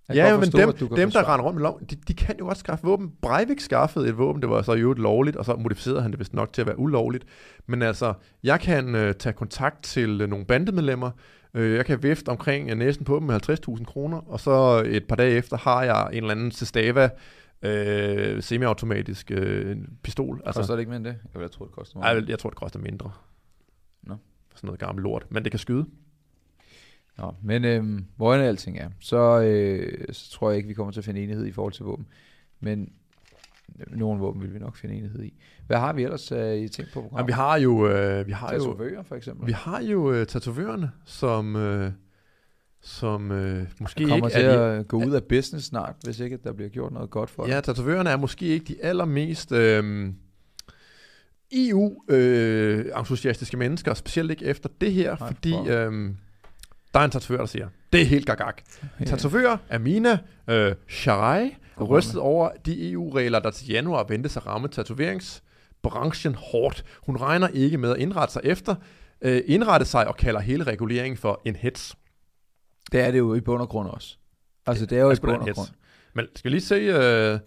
[0.07, 1.81] Jeg Ja, godt men forstå, dem, at du kan dem der render rundt med lov,
[1.89, 3.11] de, de kan jo godt skaffe våben.
[3.21, 6.33] Breivik skaffede et våben, det var så øvrigt lovligt, og så modificerede han det vist
[6.33, 7.25] nok til at være ulovligt.
[7.67, 8.13] Men altså,
[8.43, 11.11] jeg kan øh, tage kontakt til øh, nogle bandemedlemmer,
[11.53, 15.07] øh, jeg kan vifte omkring øh, næsen på dem med 50.000 kroner, og så et
[15.07, 17.09] par dage efter har jeg en eller anden Sestava
[17.61, 20.41] øh, semiautomatisk øh, pistol.
[20.45, 21.11] Altså, så er det ikke mere end det?
[21.11, 22.29] Jeg ville have troet, det koster ej, meget.
[22.29, 23.11] jeg tror, det koster mindre.
[24.03, 24.15] Nå.
[24.55, 25.25] Sådan noget gammelt lort.
[25.29, 25.85] Men det kan skyde.
[27.17, 30.91] Nå, men øhm, hvor end alting er, så, øh, så tror jeg ikke, vi kommer
[30.91, 32.07] til at finde enighed i forhold til våben.
[32.59, 32.93] Men
[33.79, 35.33] øh, nogle våben vil vi nok finde enighed i.
[35.67, 37.27] Hvad har vi ellers øh, i ting på Jamen, programmet?
[37.27, 37.87] vi har jo...
[37.87, 39.47] Øh, vi har jo Tatovører, for eksempel.
[39.47, 41.91] Vi har jo øh, tatovørerne, som, øh,
[42.83, 46.37] som øh, måske kommer ikke til er at gå ud af business snart, hvis ikke
[46.43, 50.09] der bliver gjort noget godt for Ja, tatovørerne er måske ikke de allermest øh,
[51.53, 56.09] EU-entusiastiske mennesker, specielt ikke efter det her, Nej, fordi for- øh,
[56.93, 58.53] der er en tatovør, der siger, det er helt gagag.
[58.99, 59.05] Ja.
[59.05, 64.67] Tatovør Amina øh, Sharai God rystet over de EU-regler, der til januar ventes at ramme
[64.67, 66.85] tatoveringsbranchen hårdt.
[67.05, 68.75] Hun regner ikke med at indrette sig efter,
[69.21, 71.95] øh, indrette sig og kalder hele reguleringen for en hets.
[72.91, 74.17] Det er det jo i bund og grund også.
[74.65, 75.67] Altså, det er jo er i bund og grund.
[76.13, 77.39] Men skal vi lige se, øh,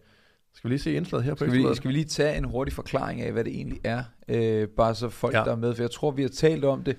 [0.54, 2.74] skal vi lige se indslaget her på Skal vi, skal vi lige tage en hurtig
[2.74, 4.04] forklaring af, hvad det egentlig er?
[4.28, 5.38] Øh, bare så folk, ja.
[5.44, 5.74] Der er med.
[5.74, 6.96] For jeg tror, vi har talt om det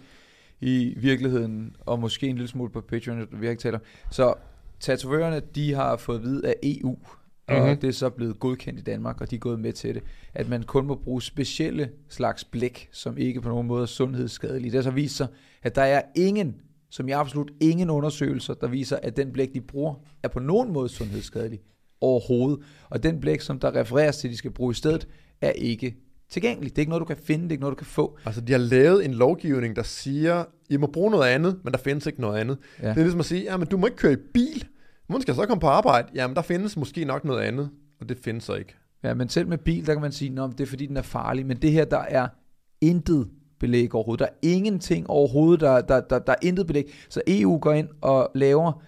[0.62, 3.82] i virkeligheden, og måske en lille smule på Patreon, vi har ikke talt om.
[4.12, 4.34] Så
[4.80, 7.62] tatovørerne, de har fået at vide af EU, mm-hmm.
[7.62, 7.78] og Mhm.
[7.80, 10.03] det er så blevet godkendt i Danmark, og de er gået med til det,
[10.34, 14.72] at man kun må bruge specielle slags blæk, som ikke på nogen måde er sundhedsskadelige.
[14.72, 15.28] Det har så vist sig,
[15.64, 16.56] at der er ingen,
[16.90, 20.74] som i absolut ingen undersøgelser, der viser, at den blæk, de bruger, er på nogen
[20.74, 21.60] måde sundhedsskadelig
[22.02, 22.60] overhovedet.
[22.90, 25.07] Og den blæk, som der refereres til, de skal bruge i stedet,
[25.41, 25.95] er ikke
[26.30, 26.70] tilgængelig.
[26.70, 28.18] Det er ikke noget, du kan finde, det er ikke noget, du kan få.
[28.26, 31.80] Altså, de har lavet en lovgivning, der siger, I må bruge noget andet, men der
[31.80, 32.57] findes ikke noget andet.
[32.82, 32.90] Ja.
[32.90, 34.68] Det er ligesom at sige, jamen, du må ikke køre i bil.
[35.07, 36.07] Hvordan skal så komme på arbejde?
[36.16, 37.70] Jamen, der findes måske nok noget andet,
[38.02, 38.76] og det findes så ikke.
[39.03, 41.02] Ja, men selv med bil, der kan man sige, at det er fordi, den er
[41.02, 41.45] farlig.
[41.45, 42.28] Men det her, der er
[42.82, 43.30] intet
[43.60, 44.19] belæg overhovedet.
[44.19, 46.94] Der er ingenting overhovedet, der, der, der, der er intet belæg.
[47.10, 48.82] Så EU går ind og laver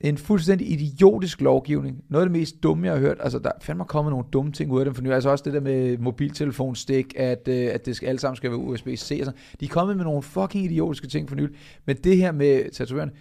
[0.00, 2.04] en fuldstændig idiotisk lovgivning.
[2.08, 3.16] Noget af det mest dumme, jeg har hørt.
[3.20, 5.14] Altså, der er fandme kommet nogle dumme ting ud af dem for nylig.
[5.14, 8.58] Altså også det der med mobiltelefonstik, at, øh, at det skal, alle sammen skal være
[8.58, 9.16] USB-C.
[9.20, 9.40] Og sådan.
[9.60, 11.56] De er kommet med nogle fucking idiotiske ting for nylig.
[11.86, 13.12] Men det her med tatovørerne,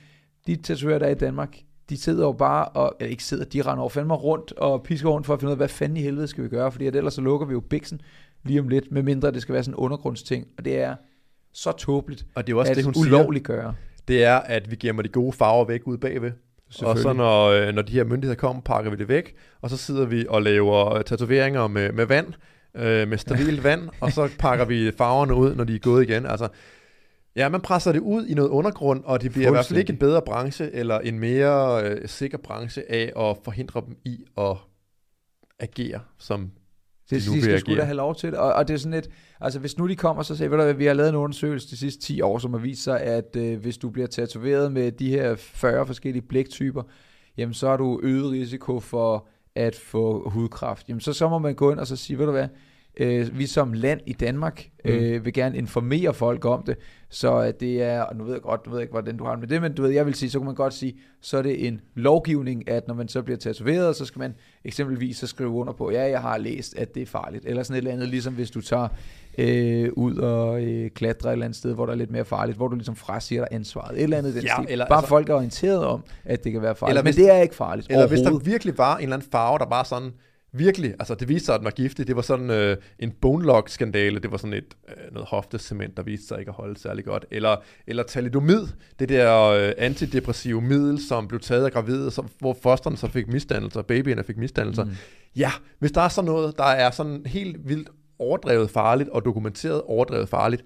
[0.48, 1.58] de tatoverer, der er i Danmark,
[1.90, 5.10] de sidder jo bare og, eller ikke sidder, de render over fandme rundt og pisker
[5.10, 6.96] rundt for at finde ud af, hvad fanden i helvede skal vi gøre, fordi at
[6.96, 8.02] ellers så lukker vi jo biksen
[8.46, 10.96] lige om lidt, medmindre det skal være sådan en undergrundsting, og det er
[11.54, 13.06] så tåbeligt Og det er også at det, hun siger.
[13.06, 13.76] ulovligt gøre.
[14.08, 16.32] Det er, at vi gemmer de gode farver væk ude bagved.
[16.82, 19.78] Og så når, øh, når de her myndigheder kommer, pakker vi det væk, og så
[19.78, 22.34] sidder vi og laver tatoveringer med, med vand,
[22.76, 26.26] øh, med stabilt vand, og så pakker vi farverne ud, når de er gået igen.
[26.26, 26.48] Altså,
[27.36, 29.94] ja, man presser det ud i noget undergrund, og det bliver i hvert fald ikke
[29.94, 34.58] en bedre branche, eller en mere øh, sikker branche af at forhindre dem i at
[35.60, 36.52] agere, som
[37.10, 38.40] Det, de de skal sgu da have lov til det.
[38.40, 39.10] Og, og det er sådan et,
[39.42, 41.78] altså hvis nu de kommer og så siger, hvad, vi har lavet en undersøgelse de
[41.78, 45.10] sidste 10 år, som har vist sig, at øh, hvis du bliver tatoveret med de
[45.10, 46.84] her 40 forskellige blæktyper,
[47.38, 50.90] jamen så har du øget risiko for at få hudkræft.
[50.90, 52.48] Jamen så, så må man gå ind og så sige, ved du hvad,
[52.98, 56.76] øh, vi som land i Danmark øh, vil gerne informere folk om det,
[57.10, 59.40] så det er, og nu ved jeg godt, du ved ikke, hvordan du har det
[59.40, 61.42] med det, men du ved, jeg vil sige, så kan man godt sige, så er
[61.42, 64.34] det en lovgivning, at når man så bliver tatoveret, så skal man
[64.66, 67.74] eksempelvis så skrive under på, ja, jeg har læst, at det er farligt, eller sådan
[67.74, 68.88] et eller andet, ligesom hvis du tager
[69.38, 72.58] øh, ud og øh, klatrer et eller andet sted, hvor der er lidt mere farligt,
[72.58, 74.66] hvor du ligesom frasiger dig ansvaret, et eller andet den Ja, stil.
[74.72, 77.16] eller Bare altså- folk er orienteret om, at det kan være farligt, Eller men hvis-
[77.26, 79.86] det er ikke farligt Eller hvis der virkelig var en eller anden farve, der bare
[79.86, 80.12] sådan,
[80.58, 82.08] virkelig, altså det viste sig, at den var giftig.
[82.08, 85.98] Det var sådan øh, en bone lock skandale Det var sådan et øh, noget hoftecement,
[85.98, 87.26] der viste sig ikke at holde særlig godt.
[87.32, 87.56] Eller,
[87.88, 88.68] eller thalidomid,
[89.00, 93.28] det der øh, antidepressive middel, som blev taget af gravide, som, hvor fosterne så fik
[93.28, 94.84] misdannelser, babyerne fik misdannelser.
[94.84, 94.92] Mm.
[95.36, 99.82] Ja, hvis der er sådan noget, der er sådan helt vildt overdrevet farligt, og dokumenteret
[99.82, 100.64] overdrevet farligt,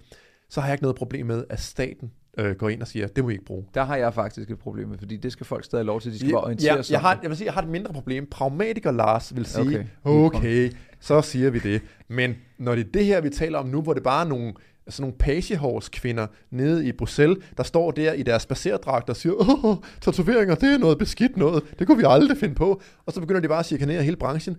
[0.49, 3.23] så har jeg ikke noget problem med, at staten øh, går ind og siger, det
[3.23, 3.65] må I ikke bruge.
[3.73, 6.11] Der har jeg faktisk et problem med, fordi det skal folk stadig have lov til,
[6.11, 7.93] de skal bare orientere ja, sig jeg, har, jeg vil sige, jeg har et mindre
[7.93, 8.27] problem.
[8.31, 10.37] Pragmatiker Lars vil sige, Okay.
[10.37, 11.81] okay, så siger vi det.
[12.07, 14.53] Men når det er det her, vi taler om nu, hvor det bare er nogle
[14.89, 19.33] sådan nogle pagehorse kvinder nede i Bruxelles, der står der i deres spacerdragt og siger,
[19.65, 22.81] åh, tatoveringer, det er noget beskidt noget, det kunne vi aldrig finde på.
[23.05, 24.57] Og så begynder de bare at chikanere hele branchen.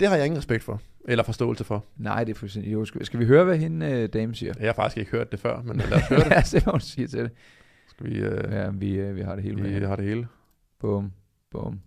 [0.00, 1.84] Det har jeg ingen respekt for, eller forståelse for.
[1.96, 2.72] Nej, det er fuldstændig.
[2.72, 4.52] Jo, skal, skal vi høre, hvad hende øh, dame siger?
[4.60, 6.28] Jeg har faktisk ikke hørt det før, men lad os høre det.
[6.28, 7.30] Lad os se, hvad hun siger til det.
[7.90, 9.88] Skal vi, øh, Ja, vi, øh, vi har det hele vi med.
[9.88, 10.26] har det hele.
[10.80, 11.12] Bum,
[11.52, 11.80] bum, bum.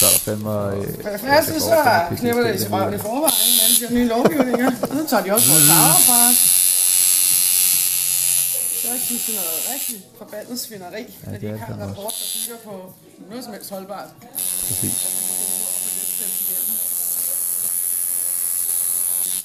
[0.00, 0.50] Så er der fandme...
[0.76, 1.76] Øh, For det første så
[2.20, 4.70] knipper det i røven i forvejen, men de har nye lovgivninger.
[4.70, 6.38] Så tager de også vores farver fra os.
[8.82, 11.74] Så synes det er noget rigtig forbandet svineri, ja, at det de er ikke har
[11.74, 12.74] en rapport, der bygger på
[13.30, 14.08] noget som helst holdbart.
[14.68, 14.96] Præcis.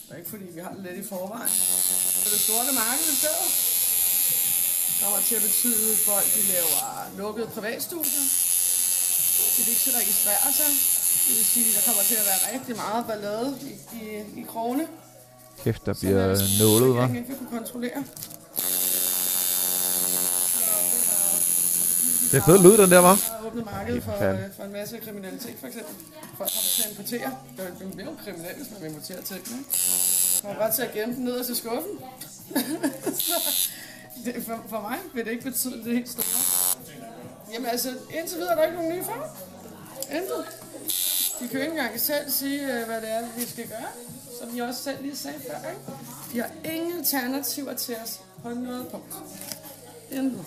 [0.08, 1.50] Det er ikke fordi, vi har det lidt i forvejen.
[2.24, 3.50] Så det sorte marked i stedet
[5.02, 6.82] kommer til at betyde, at folk de laver
[7.22, 8.24] lukkede privatstudier.
[9.56, 10.72] De ikke skal registrere sig.
[11.26, 14.02] Det vil sige, at der kommer til at være rigtig meget ballade i, i,
[14.42, 14.88] i krogene.
[15.64, 16.24] Kæft, der bliver
[16.64, 16.98] nålet, hva'?
[16.98, 18.04] regeringen ikke vil kunne kontrollere.
[22.32, 23.14] Det er fedt lyd, den der, var.
[23.14, 25.96] Er åbnet markedet for, øh, for en masse kriminalitet, for eksempel.
[26.38, 27.32] Folk har til at importere.
[27.58, 29.56] Det er jo- det jo kriminelt, hvis man vil importere ting, ikke?
[30.44, 31.92] Man har ret til at gemme den nederst i skuffen.
[33.28, 33.34] Så
[34.26, 36.26] det, for, for mig vil det ikke betyde det helt store.
[37.54, 37.90] Jamen altså,
[38.20, 39.38] indtil videre er der ikke nogen nye for.
[40.12, 40.46] Intet.
[41.40, 43.88] De kan jo ikke engang selv sige, øh, hvad det er, vi skal gøre.
[44.42, 45.82] Som I også selv lige sagde før, ikke?
[46.34, 49.16] De har ingen alternativer til os på noget punkt.
[50.12, 50.46] Intet.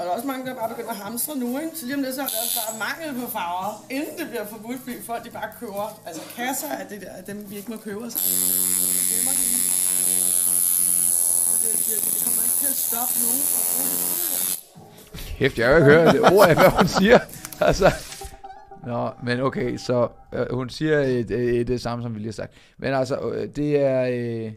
[0.00, 1.70] Og der er også mange, der bare begynder at hamstre nu, ikke?
[1.74, 4.46] Så lige om lidt, så er der også bare mangel på farver, inden det bliver
[4.46, 7.70] forbudt, fordi folk de bare køber altså kasser af det der, af dem vi ikke
[7.70, 8.14] må købe os.
[8.14, 8.22] Det,
[11.86, 13.96] det, kommer ikke til at stoppe nogen fra at bruge.
[15.38, 17.18] Kæft, jeg har ikke hørt det ord af, hvad hun siger.
[17.60, 17.92] Altså.
[18.86, 22.32] Nå, men okay, så øh, hun siger et, øh, det samme, som vi lige har
[22.32, 22.52] sagt.
[22.78, 24.02] Men altså, øh, det er...
[24.10, 24.52] Øh,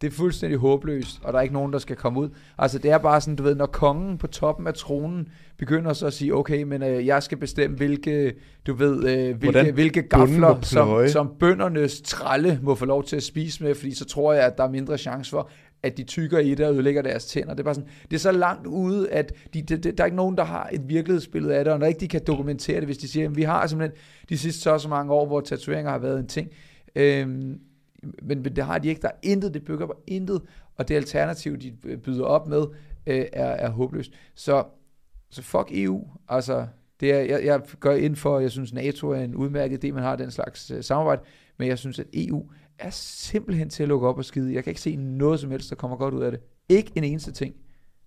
[0.00, 2.28] det er fuldstændig håbløst, og der er ikke nogen, der skal komme ud.
[2.58, 6.06] Altså, det er bare sådan, du ved, når kongen på toppen af tronen begynder så
[6.06, 8.34] at sige, okay, men øh, jeg skal bestemme, hvilke,
[8.66, 13.16] du ved, øh, hvilke, Hvordan hvilke gafler, som, som bøndernes tralle må få lov til
[13.16, 15.50] at spise med, fordi så tror jeg, at der er mindre chance for,
[15.82, 17.50] at de tykker i det og ødelægger deres tænder.
[17.50, 20.06] Det er bare sådan, det er så langt ude, at de, det, det, der er
[20.06, 22.84] ikke nogen, der har et virkelighedsbillede af det, og når ikke de kan dokumentere det,
[22.84, 23.98] hvis de siger, at vi har simpelthen
[24.28, 26.48] de sidste så så mange år, hvor tatoveringer har været en ting.
[26.96, 27.58] Øhm,
[28.22, 29.02] men, men det har de ikke.
[29.02, 30.42] Der er intet, det bygger på intet,
[30.76, 32.66] og det alternativ, de øh, byder op med,
[33.06, 34.12] øh, er, er håbløst.
[34.34, 34.64] Så,
[35.30, 36.04] så fuck EU.
[36.28, 36.66] Altså,
[37.00, 40.02] det er, jeg, jeg gør ind for, jeg synes NATO er en udmærket idé, man
[40.02, 41.22] har den slags øh, samarbejde,
[41.58, 44.54] men jeg synes, at EU er simpelthen til at lukke op og skide.
[44.54, 46.40] Jeg kan ikke se noget som helst, der kommer godt ud af det.
[46.68, 47.54] Ikke en eneste ting.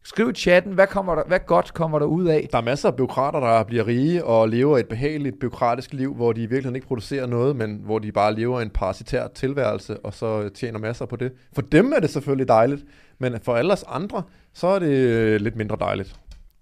[0.07, 2.47] Skriv i chatten, hvad, kommer der, hvad godt kommer der ud af?
[2.51, 6.33] Der er masser af byråkrater, der bliver rige og lever et behageligt byråkratisk liv, hvor
[6.33, 10.13] de i virkeligheden ikke producerer noget, men hvor de bare lever en parasitær tilværelse, og
[10.13, 11.31] så tjener masser på det.
[11.53, 12.85] For dem er det selvfølgelig dejligt,
[13.19, 14.23] men for alle os andre,
[14.53, 16.15] så er det øh, lidt mindre dejligt.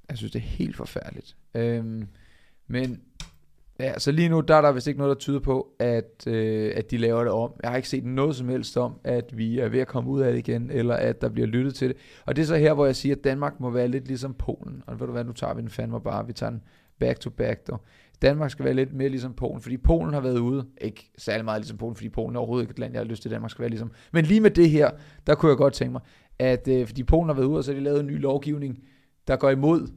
[0.10, 1.36] Jeg synes, det er helt forfærdeligt.
[1.56, 2.08] Øhm,
[2.68, 3.02] men
[3.80, 6.72] ja, så lige nu, der er der vist ikke noget, der tyder på, at, øh,
[6.76, 7.52] at de laver det om.
[7.64, 10.22] Jeg har ikke set noget som helst om, at vi er ved at komme ud
[10.22, 11.98] af det igen, eller at der bliver lyttet til det.
[12.26, 14.84] Og det er så her, hvor jeg siger, at Danmark må være lidt ligesom Polen.
[14.88, 16.28] Og ved du hvad, nu tager vi den fandme bare.
[16.28, 16.62] Vi tager den
[17.00, 17.68] back to back.
[17.68, 17.82] Dog.
[18.22, 20.66] Danmark skal være lidt mere ligesom Polen, fordi Polen har været ude.
[20.82, 23.22] Ikke særlig meget ligesom Polen, fordi Polen er overhovedet ikke et land, jeg har lyst
[23.22, 23.92] til, at Danmark skal være ligesom.
[24.14, 24.90] Men lige med det her,
[25.28, 26.02] der kunne jeg godt tænke mig,
[26.40, 28.80] at øh, fordi Polen har været ude, og så har de lavet en ny lovgivning,
[29.28, 29.88] der går imod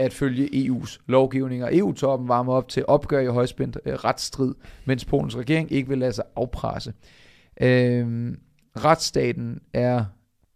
[0.00, 4.54] at følge EU's lovgivning, og EU-toppen varmer op til opgør i højspændt øh, retsstrid,
[4.84, 6.92] mens Polens regering ikke vil lade sig afpresse.
[7.60, 8.32] Øh,
[8.76, 10.04] retsstaten er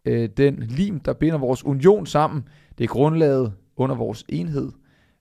[0.05, 2.49] øh, den lim, der binder vores union sammen.
[2.79, 4.73] Det er grundlaget under vores enhed,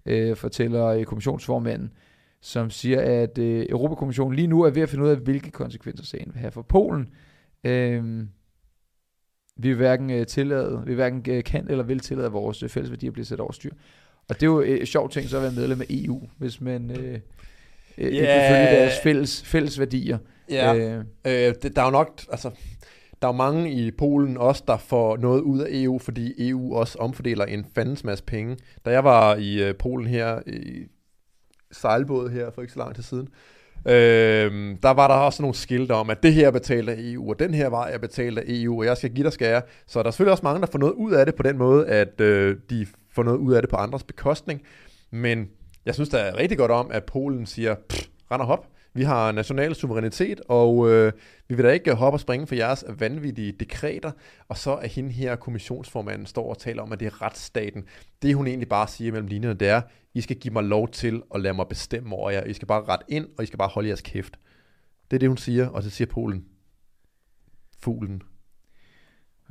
[0.06, 1.92] øh, fortæller øh, kommissionsformanden,
[2.42, 6.06] som siger, at øh, Europakommissionen lige nu er ved at finde ud af, hvilke konsekvenser
[6.06, 7.10] sagen vil have for Polen.
[7.64, 8.24] Øh,
[9.58, 12.70] vi vil hverken øh, tillade, vi hverken øh, kan eller vil tillade, at vores øh,
[12.70, 13.72] fælles værdier bliver sat over styr.
[14.30, 16.62] Og det er jo øh, et sjovt ting så at være medlem af EU, hvis
[16.62, 17.20] man øh, øh,
[17.98, 18.52] ikke vil Ja.
[18.52, 20.18] følge deres fælles, fælles værdier.
[20.50, 20.76] Ja.
[20.76, 22.50] Øh, Øh, det, der er jo nok, altså,
[23.22, 26.76] der er jo mange i Polen også, der får noget ud af EU, fordi EU
[26.76, 28.58] også omfordeler en fandens masse penge.
[28.86, 30.84] Da jeg var i øh, Polen her, i
[31.72, 33.28] sejlbåd her for ikke så lang tid siden,
[33.86, 37.30] øh, der var der også nogle skilte om, at det her er betalt af EU,
[37.30, 39.62] og den her vej er betalt af EU, og jeg skal give dig skære.
[39.88, 41.88] Så der er selvfølgelig også mange, der får noget ud af det på den måde,
[41.88, 44.62] at øh, de få noget ud af det på andres bekostning.
[45.12, 45.50] Men
[45.86, 49.04] jeg synes, der er rigtig godt om, at Polen siger, "Pff, rend og hop, vi
[49.04, 51.14] har national suverænitet, og øh,
[51.48, 54.12] vi vil da ikke hoppe og springe for jeres vanvittige dekreter.
[54.48, 57.84] Og så er hende her, kommissionsformanden, står og taler om, at det er retsstaten.
[58.22, 59.82] Det hun egentlig bare siger mellem linjerne, det er,
[60.14, 62.44] I skal give mig lov til at lade mig bestemme over jer.
[62.44, 64.40] I skal bare ret ind, og I skal bare holde jeres kæft.
[65.12, 66.46] Det er det, hun siger, og så siger Polen.
[67.80, 68.22] Fuglen.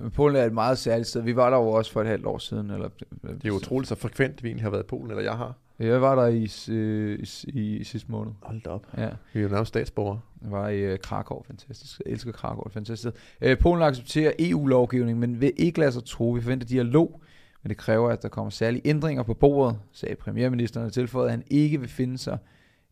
[0.02, 1.22] Men Polen er et meget særligt sted.
[1.22, 2.70] Vi var der jo også for et halvt år siden.
[2.70, 2.88] Eller,
[3.22, 5.54] Det er jo utroligt så frekvent, vi egentlig har været i Polen, eller jeg har.
[5.78, 8.32] Jeg var der i, øh, i, i, i sidste måned.
[8.42, 8.86] Hold da op.
[8.96, 9.08] Ja.
[9.32, 10.20] Vi er jo nærmest statsborgere.
[10.42, 12.00] Jeg var i uh, Krakow, fantastisk.
[12.06, 13.16] Jeg elsker Krakow, fantastisk.
[13.46, 16.30] Uh, Polen accepterer EU-lovgivning, men vil ikke lade sig tro.
[16.30, 17.22] Vi forventer dialog,
[17.62, 21.32] men det kræver, at der kommer særlige ændringer på bordet, sagde premierministeren og tilføjede, at
[21.32, 22.38] han ikke vil finde sig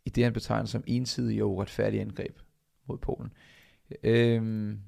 [0.05, 2.39] i det, han betegner som ensidige og uretfærdige angreb
[2.89, 3.31] mod Polen.
[4.05, 4.79] Øhm,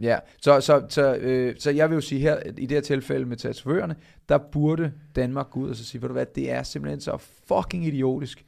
[0.00, 3.26] ja, så, så, så, øh, så jeg vil jo sige her, i det her tilfælde
[3.26, 3.96] med tatovørerne,
[4.28, 7.16] der burde Danmark gå ud og så sige, ved du hvad, det er simpelthen så
[7.48, 8.44] fucking idiotisk,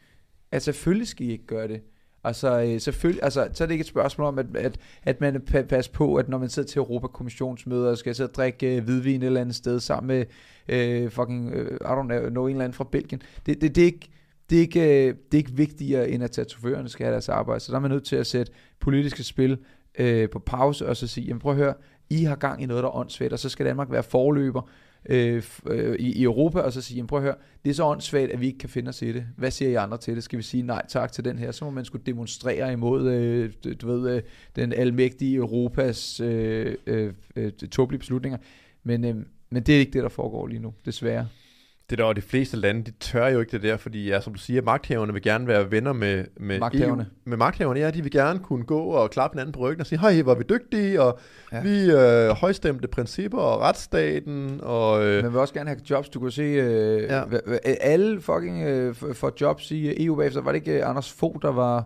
[0.52, 1.80] at selvfølgelig skal I ikke gøre det.
[2.24, 5.36] Altså, øh, selvfølgelig, altså, så er det ikke et spørgsmål om, at, at, at man
[5.36, 8.84] pa- passer på, at når man sidder til Europakommissionsmøder og skal sidde og drikke øh,
[8.84, 10.24] hvidvin et eller andet sted sammen med
[10.68, 13.22] øh, fucking, øh, I don't know, en eller anden fra Belgien.
[13.46, 14.10] Det, det, det, er ikke,
[14.50, 17.60] det, er ikke, øh, det er ikke vigtigere, end at tatovererne skal have deres arbejde.
[17.60, 19.58] Så der er man nødt til at sætte politiske spil
[19.98, 21.74] øh, på pause og så sige, jamen prøv at høre,
[22.10, 24.70] I har gang i noget, der er åndssvagt, og så skal Danmark være forløber
[25.08, 27.34] øh, øh, i, i Europa, og så sige, jamen prøv at høre,
[27.64, 29.26] det er så åndssvagt, at vi ikke kan finde os i det.
[29.36, 30.24] Hvad siger I andre til det?
[30.24, 31.50] Skal vi sige nej tak til den her?
[31.50, 34.22] Så må man skulle demonstrere imod, øh, du, du ved, øh,
[34.56, 38.38] den almægtige Europas øh, øh, øh, tåbelige beslutninger.
[38.82, 39.16] Men, øh,
[39.50, 41.26] men det er ikke det, der foregår lige nu, desværre.
[41.90, 44.32] Det der, og de fleste lande, de tør jo ikke det der, fordi ja, som
[44.34, 47.02] du siger, magthaverne vil gerne være venner med, med Magthaverne.
[47.02, 47.08] EU.
[47.24, 49.98] Med magthaverne, ja, de vil gerne kunne gå og klappe hinanden på ryggen og sige,
[50.00, 51.18] hej, hvor vi dygtige, og
[51.52, 51.60] Ja.
[51.62, 56.08] vi øh, højstemte principper og retsstaten, og øh, Man vil også gerne have jobs.
[56.08, 57.22] Du kunne se, øh, ja.
[57.80, 60.40] Alle fucking øh, får jobs i øh, EU bagefter.
[60.40, 61.84] Var det ikke øh, Anders Fogh, der var...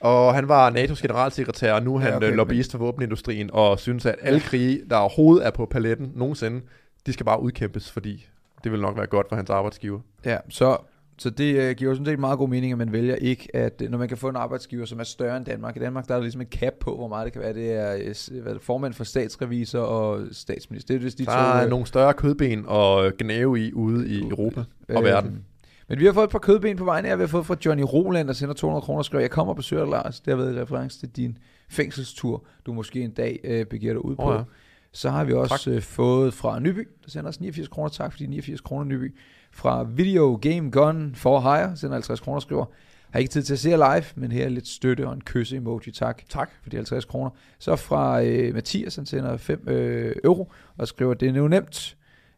[0.00, 3.50] Og han var NATO's generalsekretær, og nu er han Ja, okay, okay, lobbyist for våbenindustrien,
[3.52, 6.60] og synes, at alle krige, der overhovedet er på paletten nogensinde,
[7.06, 8.28] de skal bare udkæmpes, fordi
[8.64, 10.00] det vil nok være godt for hans arbejdsgiver.
[10.24, 10.76] Ja, så,
[11.18, 13.82] så det øh, giver jo sådan set meget god mening, at man vælger ikke, at
[13.84, 15.76] øh, når man kan få en arbejdsgiver, som er større end Danmark.
[15.76, 17.54] I Danmark der er der ligesom et cap på, hvor meget det kan være.
[17.54, 20.98] Det er, øh, hvad er det, formand for statsrevisor og statsminister.
[20.98, 21.58] Det er de Der to...
[21.58, 25.44] er øh, nogle større kødben og gnave i ude i Europa og verden.
[25.88, 27.16] Men vi har fået et par kødben på vejen her.
[27.16, 29.56] Vi har fået fra Johnny Roland, der sender 200 kroner og skriver, jeg kommer og
[29.56, 30.20] besøger dig, Lars.
[30.20, 31.38] Det har været i reference til din
[31.70, 34.22] fængselstur, du måske en dag øh, begiver dig ud på.
[34.22, 34.42] Åh, ja.
[34.92, 35.74] Så har vi også Tak.
[35.74, 37.88] øh, fået fra Nyby, der sender os 89 kroner.
[37.88, 39.16] Tak for de 89 kroner, Nyby.
[39.52, 42.64] Fra Video Game Gun for Hire, sender 50 kroner skriver,
[43.10, 45.56] har ikke tid til at se live, men her er lidt støtte og en kysse
[45.56, 45.90] emoji.
[45.92, 46.50] Tak Tak.
[46.62, 47.30] for de 50 kroner.
[47.58, 51.96] Så fra øh, Mathias, han sender 5 øh, euro og skriver, det er nu nemt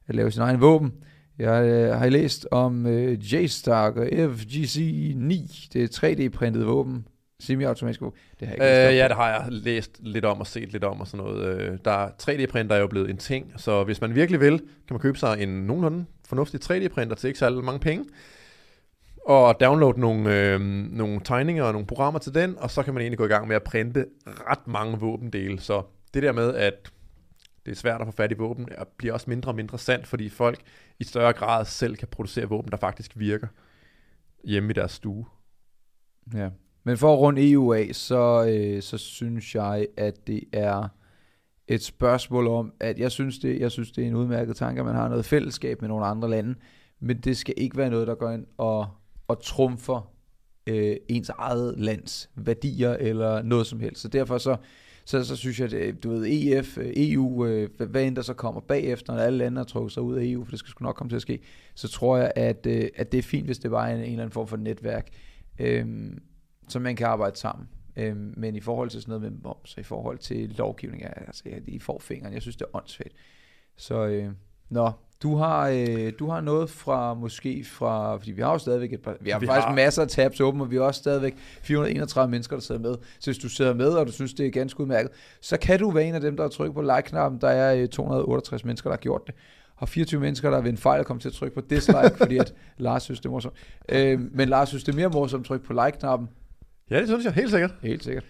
[0.08, 0.92] at lave sin egen våben.
[1.38, 5.68] Jeg øh, har læst om øh, J-Stark og FGC-9.
[5.72, 7.04] Det er 3D-printet våben.
[7.42, 8.18] Semi-automatisk våben.
[8.40, 10.84] Det har jeg ikke Øh, ja, det har jeg læst lidt om og set lidt
[10.84, 11.46] om og sådan noget.
[11.60, 14.66] Øh, Der er 3D-printer er jo blevet en ting, så hvis man virkelig vil, kan
[14.90, 18.04] man købe sig en nogenlunde fornuftig 3D-printer til ikke særlig mange penge,
[19.26, 20.60] og downloade nogle, øh,
[20.90, 23.48] nogle tegninger og nogle programmer til den, og så kan man egentlig gå i gang
[23.48, 25.60] med at printe ret mange våbendele.
[25.60, 25.82] Så
[26.14, 26.92] det der med, at
[27.66, 30.06] det er svært at få fat i våben, er- bliver også mindre og mindre sandt,
[30.06, 30.60] fordi folk
[30.98, 33.46] i større grad selv kan producere våben, der faktisk virker
[34.44, 35.24] hjemme i deres stue.
[36.34, 36.48] Ja.
[36.84, 40.88] Men for at runde EU af, så, øh, så synes jeg, at det er
[41.68, 44.86] et spørgsmål om, at jeg synes, det, jeg synes, det er en udmærket tanke, at
[44.86, 46.54] man har noget fællesskab med nogle andre lande,
[47.00, 48.88] men det skal ikke være noget, der går ind og,
[49.28, 50.12] og trumfer
[50.66, 54.02] øh, ens eget lands værdier eller noget som helst.
[54.02, 54.56] Så derfor så,
[55.04, 58.22] så, så synes jeg, at øh, du ved, EF, EU, øh, øh hvad- end der
[58.22, 60.70] så kommer bagefter, når alle lande har trukket sig ud af EU, for det skal
[60.70, 61.40] sgu nok komme til at ske,
[61.74, 64.06] så tror jeg, at, øh, at det er fint, hvis det bare er en, en
[64.06, 65.08] eller anden form for netværk.
[65.58, 66.18] Øhm,
[66.72, 67.68] så man kan arbejde sammen.
[67.96, 71.42] Øhm, men i forhold til sådan noget med moms, og i forhold til lovgivning, altså,
[71.46, 72.34] ja, I får fingeren.
[72.34, 73.12] Jeg synes, det er åndssvagt.
[73.76, 74.28] Så, øh,
[74.70, 74.90] nå,
[75.22, 79.00] du har, øh, du har noget fra, måske fra, fordi vi har jo stadigvæk et
[79.02, 81.34] par, vi har Vi faktisk har- masser af tabs åbne, og vi har også stadigvæk
[81.62, 82.94] 431 mennesker, der sidder med.
[83.20, 85.90] Så hvis du sidder med, og du synes, det er ganske udmærket, så kan du
[85.90, 87.40] være en af dem, der har trykket på like-knappen.
[87.40, 89.34] Der er øh, 268 mennesker, der har gjort det.
[89.76, 92.54] Og 24 mennesker, der ved en fejl kommet til at trykke på dislike, fordi at
[92.78, 93.54] Lars synes, det er morsomt.
[93.88, 96.28] Øh, men Lars synes, det er mere morsomt at trykke på like-knappen.
[96.92, 97.74] Ja, det synes jeg helt sikkert.
[97.82, 98.24] Helt sikkert.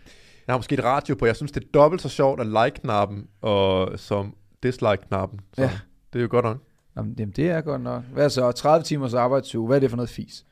[0.47, 1.27] Jeg har måske et radio på.
[1.27, 5.41] Jeg synes, det er dobbelt så sjovt at like-knappen og som dislike-knappen.
[5.55, 5.71] Så Ja.
[6.13, 6.59] det er jo godt nok.
[6.97, 8.03] Jamen, jamen, det er godt nok.
[8.13, 8.53] Hvad så?
[8.53, 9.67] 30 timers arbejdsuge.
[9.67, 10.45] Hvad er det for noget fis?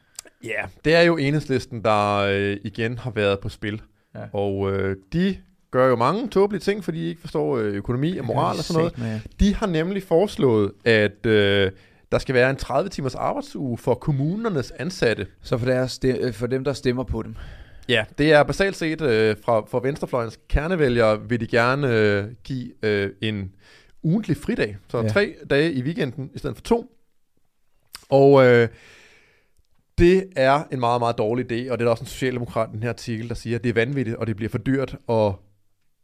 [0.45, 3.83] Ja, det er jo enhedslisten, der øh, igen har været på spil.
[4.15, 4.21] Ja.
[4.33, 5.37] Og øh, de
[5.71, 8.93] gør jo mange tåbelige ting, fordi de ikke forstår øh, økonomi og moral og sådan
[8.99, 9.23] noget.
[9.41, 11.71] De har nemlig foreslået, at øh,
[12.13, 15.27] der skal være en 30 timers arbejdsuge for kommunernes ansatte.
[15.43, 16.01] Så for, deres,
[16.33, 17.35] for dem, der stemmer på dem.
[17.91, 22.85] Ja, det er basalt set øh, fra, fra Venstrefløjens kernevælgere, vil de gerne øh, give
[22.85, 23.53] øh, en
[24.03, 24.77] ugentlig fridag.
[24.89, 25.09] Så ja.
[25.09, 26.97] tre dage i weekenden i stedet for to.
[28.09, 28.69] Og øh,
[29.99, 32.73] det er en meget, meget dårlig idé, og det er der også en socialdemokrat i
[32.73, 35.33] den her artikel, der siger, at det er vanvittigt, og det bliver for dyrt at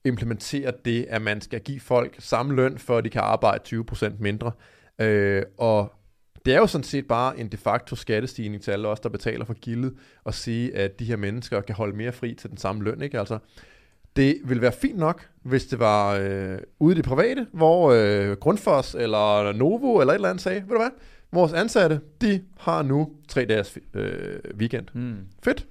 [0.05, 4.13] implementere det, at man skal give folk samme løn, for at de kan arbejde 20%
[4.19, 4.53] mindre.
[5.01, 5.93] Øh, og
[6.47, 9.45] det er jo sådan set bare en de facto skattestigning til alle os, der betaler
[9.45, 9.95] for gildet,
[10.25, 13.03] og sige, at de her mennesker kan holde mere fri til den samme løn.
[13.03, 13.19] Ikke?
[13.19, 13.39] Altså,
[14.17, 18.37] det ville være fint nok, hvis det var øh, ude i det private, hvor øh,
[18.37, 20.91] Grundfos eller Novo eller et eller andet sagde, ved du hvad,
[21.33, 24.87] vores ansatte, de har nu tre dages øh, weekend.
[24.93, 25.17] Mm.
[25.43, 25.67] Fedt.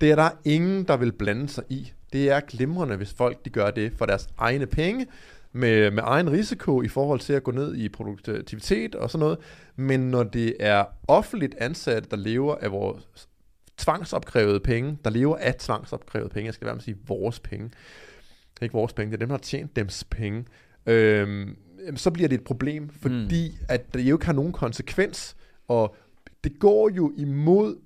[0.00, 1.92] Det er der ingen, der vil blande sig i.
[2.12, 5.06] Det er glimrende, hvis folk de gør det for deres egne penge,
[5.52, 9.38] med, med egen risiko i forhold til at gå ned i produktivitet og sådan noget.
[9.76, 13.28] Men når det er offentligt ansatte, der lever af vores
[13.76, 17.64] tvangsopkrævede penge, der lever af tvangsopkrævede penge, jeg skal være med at sige vores penge,
[17.64, 20.44] det er ikke vores penge, det er dem, der har tjent dems penge,
[20.86, 21.56] øhm,
[21.96, 23.66] så bliver det et problem, fordi mm.
[23.68, 25.36] at det jo ikke har nogen konsekvens,
[25.68, 25.96] og
[26.44, 27.76] det går jo imod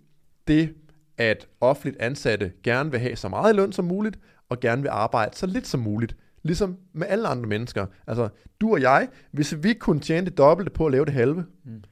[0.48, 0.74] det,
[1.18, 4.18] at offentligt ansatte gerne vil have så meget løn som muligt,
[4.48, 6.16] og gerne vil arbejde så lidt som muligt.
[6.42, 7.86] Ligesom med alle andre mennesker.
[8.06, 8.28] Altså,
[8.60, 11.82] du og jeg, hvis vi kunne tjene det dobbelte på at lave det halve, mm.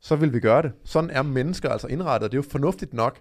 [0.00, 0.72] så vil vi gøre det.
[0.84, 2.32] Sådan er mennesker altså indrettet.
[2.32, 3.18] Det er jo fornuftigt nok.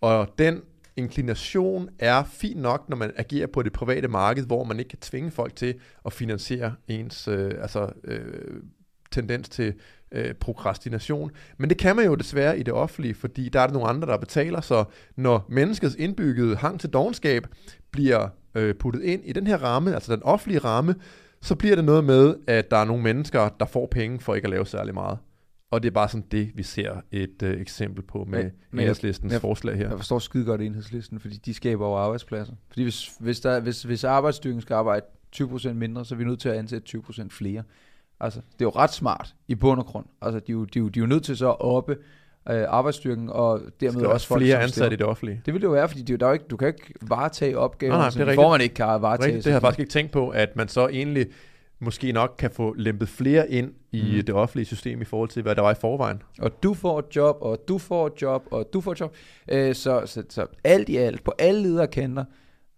[0.00, 0.62] Og den
[0.96, 4.98] inklination er fin nok, når man agerer på det private marked, hvor man ikke kan
[4.98, 5.74] tvinge folk til
[6.06, 8.62] at finansiere ens øh, altså, øh,
[9.10, 9.74] tendens til
[10.12, 11.30] øh, prokrastination.
[11.58, 14.08] Men det kan man jo desværre i det offentlige, fordi der er der nogle andre,
[14.08, 14.84] der betaler, så
[15.16, 17.46] når menneskets indbyggede hang til dogenskab
[17.90, 20.94] bliver øh, puttet ind i den her ramme, altså den offentlige ramme,
[21.42, 24.46] så bliver det noget med, at der er nogle mennesker, der får penge for ikke
[24.46, 25.18] at lave særlig meget.
[25.70, 29.32] Og det er bare sådan det, vi ser et øh, eksempel på med Men- enhedslistens
[29.32, 29.88] jeg- forslag her.
[29.88, 32.54] Jeg forstår skide godt enhedslisten, fordi de skaber jo arbejdspladser.
[32.68, 35.06] Fordi hvis, hvis, der, hvis, hvis arbejdsstyrken skal arbejde
[35.36, 37.62] 20% mindre, så er vi nødt til at ansætte 20% flere.
[38.20, 40.06] Altså, det er jo ret smart i bund og grund.
[40.22, 41.96] Altså, de er jo, de er jo, de er jo nødt til så at oppe
[42.50, 45.42] øh, arbejdsstyrken, og dermed der også folk, flere ansatte i det offentlige.
[45.46, 46.94] Det vil det jo være, fordi det er der er jo ikke, du kan ikke
[47.02, 48.34] varetage opgaver, Nej, nej, som rigtigt.
[48.36, 49.26] formand ikke kan varetage.
[49.26, 51.26] Rigtigt, det har jeg faktisk ikke tænkt på, at man så egentlig
[51.80, 54.24] måske nok kan få lempet flere ind i Mhm.
[54.24, 56.22] det offentlige system i forhold til, hvad der var i forvejen.
[56.40, 59.14] Og du får et job, og du får et job, og du får et job.
[59.48, 62.24] Øh, så, så, så alt i alt, på alle lederkanter,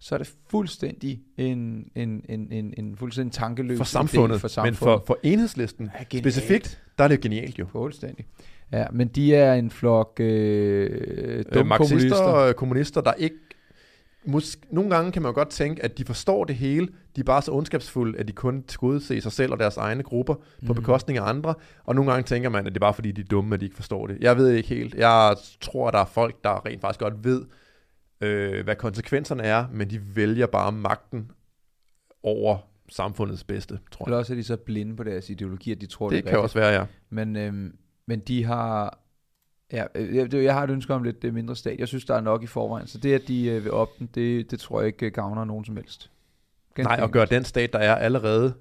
[0.00, 4.46] så er det fuldstændig en, en, en, en, en fuldstændig tankeløs For idé samfundet, for
[4.46, 4.78] men samfundet.
[4.78, 6.32] for, for enhedslisten Ja, genialt.
[6.34, 7.66] specifikt, der er det genialt jo.
[7.72, 8.26] Fuldstændig.
[8.72, 12.16] Ja, men de er en flok øh, Øh, dumme marxister kommunister.
[12.16, 13.36] og kommunister, der ikke...
[14.24, 16.88] Måske, nogle gange kan man godt tænke, at de forstår det hele.
[17.16, 20.34] De er bare så ondskabsfulde, at de kun tilgodeser sig selv og deres egne grupper
[20.34, 20.74] på Mhm.
[20.74, 21.54] bekostning af andre.
[21.84, 23.64] Og nogle gange tænker man, at det er bare fordi, de er dumme, at de
[23.64, 24.18] ikke forstår det.
[24.20, 24.94] Jeg ved ikke helt.
[24.94, 27.44] Jeg tror, der er folk, der rent faktisk godt ved,
[28.20, 31.30] øh, hvad konsekvenserne er, men de vælger bare magten
[32.22, 32.58] over
[32.88, 34.20] samfundets bedste, tror Eller jeg.
[34.20, 36.42] også er de så blinde på deres ideologi, at de tror, Det det, kan er
[36.42, 36.84] også være, ja.
[37.10, 37.74] Men, øhm,
[38.09, 38.98] men de har...
[39.72, 41.78] Ja, øh, jeg, jeg har et ønske om lidt mindre stat.
[41.78, 42.86] Jeg synes, der er nok i forvejen.
[42.86, 45.44] Så det, at de øh, vil op den, det, det tror jeg ikke øh, gavner
[45.44, 46.10] nogen som helst.
[46.74, 48.55] Ganske Nej, og gøre den stat, der er allerede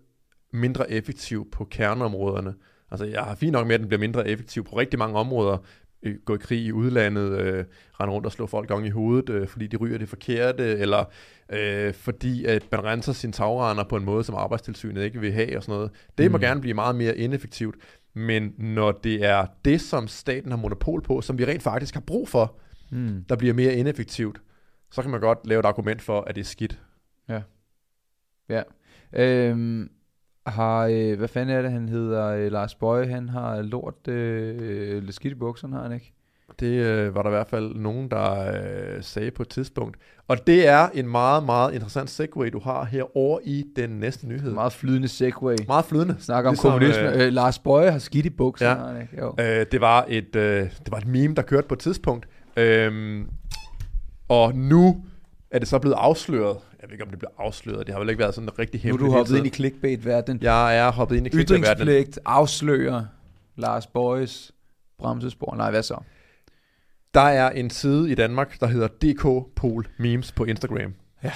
[0.53, 2.53] mindre effektiv på kerneområderne.
[2.91, 5.57] Altså, jeg har fint nok med, at den bliver mindre effektiv på rigtig mange områder.
[6.03, 7.65] Øh, Gå i krig i udlandet, øh,
[7.99, 11.03] rende rundt og slå folk gang i hovedet, øh, fordi de ryger det forkerte, eller
[11.49, 15.57] øh, fordi at man renser sine tagrender på en måde, som arbejdstilsynet ikke vil have
[15.57, 15.91] og sådan noget.
[16.17, 16.41] Det må Mm.
[16.41, 17.75] gerne blive meget mere ineffektivt.
[18.17, 22.01] Men når det er det, som staten har monopol på, som vi rent faktisk har
[22.01, 22.55] brug for,
[22.91, 23.23] Mm.
[23.29, 24.41] der bliver mere ineffektivt,
[24.91, 26.79] så kan man godt lave et argument for, at det er skidt.
[28.49, 28.63] Ja.
[29.13, 29.89] Øhm,
[30.47, 32.25] har, øh, hvad fanden er det, han hedder?
[32.27, 36.13] Øh, Lars Bøje, han har lort øh, lidt skidt i bukserne, har han ikke?
[36.59, 39.97] Det øh, var der i hvert fald nogen, der øh, sagde på et tidspunkt.
[40.27, 44.27] Og det er en meget, meget interessant segue, du har her over i den næste
[44.27, 44.51] nyhed.
[44.51, 45.55] Meget, flydende segway.
[45.67, 46.15] meget flydende.
[46.19, 47.13] Snakker om Ligesom, kommunisme.
[47.15, 49.01] øh, Øh, Lars Bøje har skidt i bukserne, Ja.
[49.01, 49.17] ikke?
[49.19, 49.35] Jo.
[49.39, 52.27] Øh, det, var et, øh, det var et meme, der kørte på et tidspunkt.
[52.57, 53.27] Øhm,
[54.29, 55.05] og nu
[55.51, 56.57] er det så blevet afsløret.
[56.81, 57.87] Jeg ved ikke, om det blev afsløret.
[57.87, 59.11] Det har vel ikke været sådan rigtig Nu er hemmeligt.
[59.11, 60.43] du hoppet ind i clickbait-verdenen.
[60.43, 61.87] Jeg er hoppet ind i clickbait-verdenen.
[61.87, 63.05] Ytringspligt afslører
[63.55, 64.51] Lars Bøjes
[64.99, 65.55] bremsespor.
[65.55, 65.95] Nej, hvad så?
[67.17, 70.93] Der er en side i Danmark, der hedder DK Pol Memes på Instagram.
[71.23, 71.31] Ja.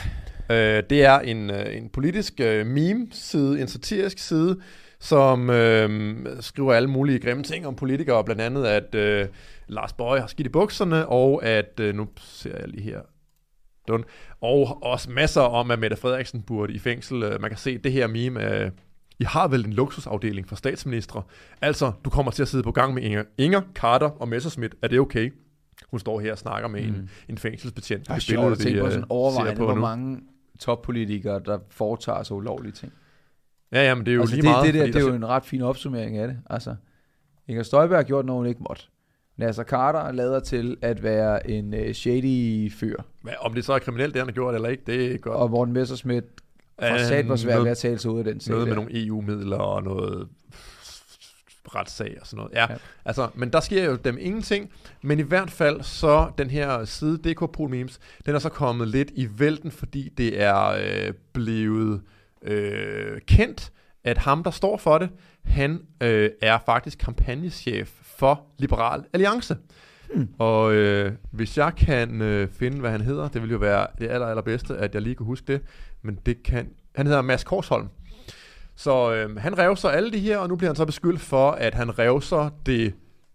[0.50, 4.60] Øh, det er en, øh, en politisk øh, meme-side, en satirisk side,
[5.00, 9.28] som øh, skriver alle mulige grimme ting om politikere, blandt andet at øh,
[9.68, 13.00] Lars Bøje har skidt i bukserne, og at, øh, nu ser jeg lige her,
[13.88, 14.04] Dun,
[14.42, 17.24] og også masser om, at Mette Frederiksen burde i fængsel.
[17.24, 18.72] Øh, Man kan se det her meme, øh,
[19.20, 21.24] I har vel en luksusafdeling for statsministre.
[21.62, 24.76] Altså, du kommer til at sidde på gang med Inger, Inger Carter og Messerschmidt.
[24.82, 25.32] Er det okay?
[25.92, 26.88] Hun står her og snakker med mm.
[26.96, 28.02] en, en fængselsbetjent.
[28.04, 29.82] Det er Det sjovt at tænke på øh, sådan ser overvejende, på hvor nu.
[29.82, 30.20] mange
[30.60, 32.92] toppolitikere, der foretager sig ulovlige ting.
[33.72, 34.66] Ja, ja, men det er jo altså lige det, meget.
[34.66, 36.38] det, der, det er jo en ret fin opsummering af det.
[36.50, 36.76] Altså,
[37.48, 38.84] Inger Støjberg har gjort noget, hun ikke måtte.
[39.38, 42.96] Nasser Carter lader til at være en uh, shady fyr.
[43.22, 45.36] Hvad- Om det så er kriminelt, det han har gjort eller ikke, det er godt.
[45.36, 46.26] Og Morten Messerschmidt
[46.80, 48.82] For sat, hvor svært ved at tale sig ud af den sag Noget med der.
[48.84, 50.28] nogle EU-midler og noget
[51.68, 52.52] retssag og sådan noget.
[52.54, 52.76] Ja, Ja.
[53.06, 54.70] altså, men der sker jo dem ingenting.
[55.02, 58.88] Men i hvert fald så, den her side DK Pol Memes, den er så kommet
[58.88, 62.02] lidt i vælten, fordi det er øh, blevet
[62.42, 63.72] øh, kendt,
[64.04, 65.10] at ham, der står for det,
[65.46, 69.58] han øh, er faktisk kampagnechef for Liberal Alliance.
[70.14, 70.28] Hmm.
[70.40, 74.10] Og øh, hvis jeg kan øh, finde, hvad han hedder, det vil jo være det
[74.10, 75.62] aller, allerbedste, at jeg lige kunne huske det,
[76.02, 76.70] men det kan...
[76.96, 77.88] Han hedder Mads Korsholm.
[78.76, 81.76] Så øh, han revser alle de her, og nu bliver han så beskyldt for, at
[81.76, 82.94] han revser det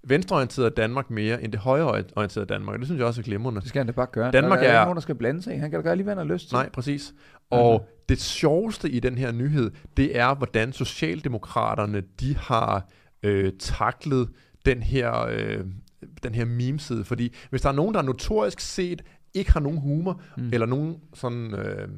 [0.09, 2.75] venstreorienterede Danmark mere end det højreorienterede Danmark.
[2.75, 3.61] Og det synes jeg også er glimrende.
[3.61, 4.31] Det skal han da bare gøre.
[4.31, 5.59] Danmark der er, er- nogen, der skal blande sig i.
[5.59, 6.55] Han kan da gøre lige, hvad han har lyst til.
[6.55, 7.15] Nej, præcis.
[7.51, 12.89] Og det sjoveste i den her nyhed, det er, hvordan Socialdemokraterne, de har
[13.23, 14.29] øh, taklet
[14.67, 15.65] den her, øh,
[16.23, 17.05] den her memeside.
[17.05, 19.03] Fordi hvis der er nogen, der notorisk set
[19.35, 20.51] ikke har nogen humor, mm.
[20.53, 21.55] eller nogen sådan...
[21.55, 21.89] Øh,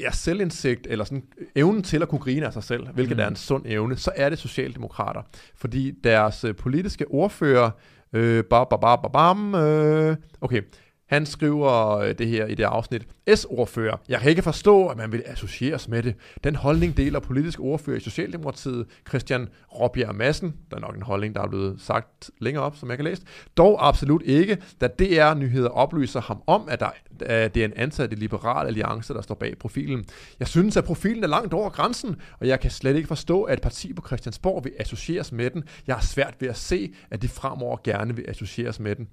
[0.00, 1.22] ja, selvindsigt, eller sådan
[1.54, 3.22] evnen til at kunne grine af sig selv, hvilket mm.
[3.22, 5.22] er en sund evne, så er det socialdemokrater.
[5.54, 7.70] Fordi deres øh, politiske ordfører,
[8.12, 10.62] øh, ba, ba, ba, ba, bam, øh, okay,
[11.08, 13.02] han skriver øh, det her i det afsnit.
[13.34, 13.96] S-ordfører.
[14.08, 16.14] Jeg kan ikke forstå, at man vil associeres med det.
[16.44, 19.48] Den holdning deler politisk ordfører i Socialdemokratiet, Christian
[19.80, 20.54] Råbjerg Madsen.
[20.70, 23.22] Der er nok en holdning, der er blevet sagt længere op, som jeg kan læse.
[23.56, 26.90] Dog absolut ikke, da DR Nyheder oplyser ham om, at, der,
[27.20, 30.04] at det er en ansat i Liberal Alliance, der står bag profilen.
[30.40, 33.58] Jeg synes, at profilen er langt over grænsen, og jeg kan slet ikke forstå, at
[33.58, 35.64] et parti på Christiansborg vil associeres med den.
[35.86, 39.08] Jeg har svært ved at se, at de fremover gerne vil associeres med den.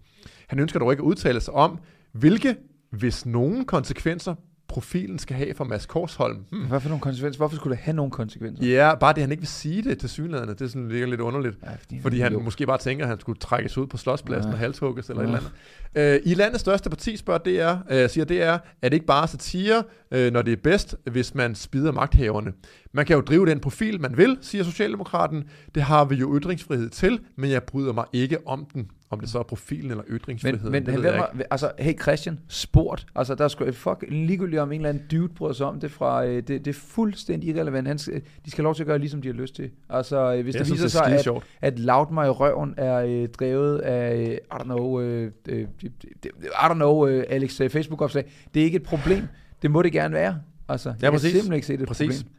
[0.48, 1.80] Han ønsker dog ikke at udtale sig om,
[2.20, 2.56] hvilke,
[2.92, 4.36] hvis nogen konsekvenser,
[4.68, 6.38] profilen skal have for Mads Korsholm.
[6.52, 6.62] Hmm.
[6.68, 7.38] Hvad for nogle konsekvenser?
[7.38, 8.66] Hvorfor skulle det have nogle konsekvenser?
[8.66, 11.22] Ja, bare det, han ikke vil sige det til synligheden, det er sådan ligger lidt
[11.22, 11.58] underligt.
[11.64, 12.40] Ja, fordi- fordi han jo.
[12.40, 14.54] måske bare tænker, at han skulle trækkes ud på slotspladsen Ja.
[14.54, 15.30] og halshugges eller Ja.
[15.30, 15.50] et eller
[15.96, 16.26] andet.
[16.26, 18.34] Øh, I landets største parti, spørger DR, øh, siger DR,
[18.82, 22.54] er det ikke bare satire, øh, når det er bedst, hvis man spider magthaverne.
[22.94, 25.44] Man kan jo drive den profil, man vil, siger Socialdemokraten.
[25.76, 28.88] Det har vi jo ytringsfrihed til, men jeg bryder mig ikke om den.
[29.10, 31.38] Om det så er profilen eller Men, ytringsfriheden, men det han ved jeg ikke.
[31.38, 33.06] mig, altså, hey Christian, sport.
[33.16, 35.92] Altså, der er sgu fuck ligegyldigt om en eller anden dude bryder sig om det
[35.92, 37.88] fra, øh, det, det er fuldstændig irrelevant.
[37.88, 39.70] Han skal, de skal have lov til at gøre, ligesom de har lyst til.
[39.90, 41.46] Altså, øh, hvis Jeg det synes, viser det er sig, at, skidesjovt.
[41.62, 45.68] at Loud mig i røven er øh, drevet af, øh, I don't know, øh, øh,
[45.82, 45.92] det-
[46.24, 49.28] det- I don't know, øh, Alex øh, Facebook-opslag, det er ikke et problem.
[49.62, 50.40] Det må det gerne være.
[50.70, 51.32] Altså, jeg kan præcis.
[51.32, 52.08] simpelthen ikke se det et Præcis.
[52.24, 52.32] problem.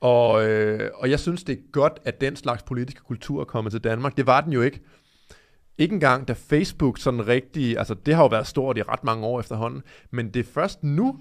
[0.00, 3.70] Og, øh, og jeg synes, det er godt, at den slags politiske kultur er kommet
[3.72, 4.16] til Danmark.
[4.16, 4.80] Det var den jo ikke.
[5.78, 7.78] Ikke engang, da Facebook sådan rigtig...
[7.78, 9.82] Altså, det har jo været stort i ret mange år efterhånden.
[10.10, 11.18] Men det er først nu,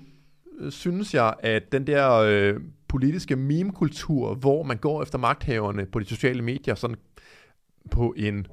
[0.59, 5.99] øh, synes jeg, at den der øh, politiske meme-kultur, hvor man går efter magthaverne på
[5.99, 6.97] de sociale medier, sådan
[7.91, 8.47] på en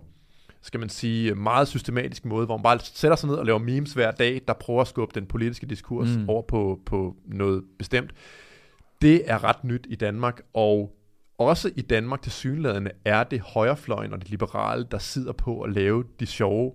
[0.63, 3.93] skal man sige, meget systematisk måde, hvor man bare sætter sig ned og laver memes
[3.93, 6.23] hver dag, der prøver at skubbe den politiske diskurs Mm.
[6.23, 6.29] mm.
[6.29, 8.11] over på, på noget bestemt.
[9.03, 10.97] Det er ret nyt i Danmark, og
[11.41, 15.73] også i Danmark til synlædende er det højrefløjen og det liberale, der sidder på at
[15.73, 16.73] lave de sjove,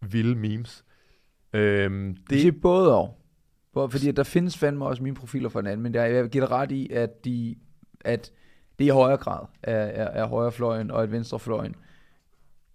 [0.00, 0.84] vilde memes.
[1.52, 3.16] Øhm, Det det, er både og.
[3.90, 6.50] Fordi at der findes fandme også mine profiler for en anden, men jeg, jeg giver
[6.52, 7.56] ret i, at, de,
[8.04, 8.32] at
[8.78, 11.74] det i højere grad er, er, er højrefløjen og et venstrefløjen,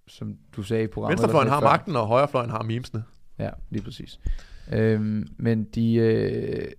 [0.07, 1.17] som du sagde i programmet.
[1.19, 1.67] venstrefløjen har før.
[1.67, 3.03] magten, og højrefløjen har memesene.
[3.39, 4.19] Ja, lige præcis.
[4.73, 6.71] Øhm, men de, øh,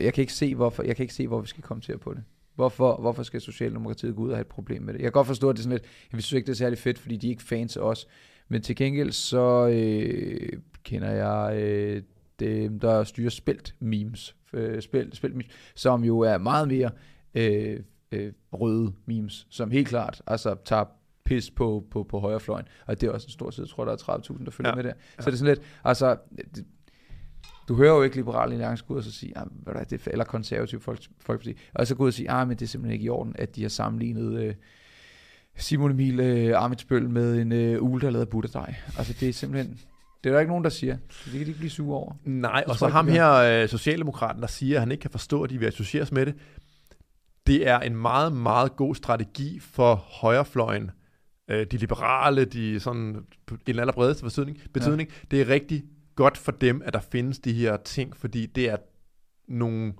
[0.00, 2.00] jeg kan ikke se, hvorfor, jeg kan ikke se, hvor vi skal komme til at
[2.00, 2.22] på det.
[2.60, 5.00] Hvorfor, hvorfor skal Socialdemokratiet gå ud og have et problem med det?
[5.00, 6.78] Jeg kan godt forstå, at det er sådan lidt, jeg synes ikke, det er særlig
[6.78, 8.06] fedt, fordi de er ikke fans af os.
[8.48, 10.52] Men til gengæld så øh,
[10.84, 12.02] kender jeg øh,
[12.40, 16.90] dem, der styrer spelt memes, øh, spelt, spelt memes, som jo er meget mere
[17.34, 17.80] øh,
[18.12, 20.84] øh, røde memes, som helt klart altså tager
[21.24, 22.66] pis på, på, på højrefløjen.
[22.86, 24.76] Og det er også en stor side, jeg tror, der er 30.000, der følger ja.
[24.76, 24.82] Ja.
[24.82, 24.92] med der.
[25.18, 26.16] Så det er sådan lidt, altså,
[27.70, 30.06] du hører jo ikke Liberale Alliance gå ud og så sige, ah, hvad er det,
[30.06, 32.92] eller konservative folk, folkeparti, og så gå ud og sige, ah, men det er simpelthen
[32.92, 34.54] ikke i orden, at de har sammenlignet øh,
[35.56, 38.74] Simon Emil øh, Amitsbøl med en øh, ule, der er af butterdej.
[38.98, 39.78] Altså, det er simpelthen,
[40.24, 40.96] det er der ikke nogen, der siger.
[40.96, 42.12] Det kan de ikke blive sure over.
[42.24, 45.50] Nej, og så ham her, øh, Socialdemokraten, der siger, at han ikke kan forstå, at
[45.50, 46.34] de vil associeres med det.
[47.46, 50.90] Det er en meget, meget god strategi for højrefløjen.
[51.50, 53.16] Øh, de liberale, de sådan,
[53.66, 54.58] den allerbredeste betydning.
[54.72, 55.08] betydning.
[55.08, 55.14] Ja.
[55.30, 55.84] Det er rigtig
[56.20, 58.76] godt for dem, at der findes de her ting, fordi det er
[59.48, 59.92] nogle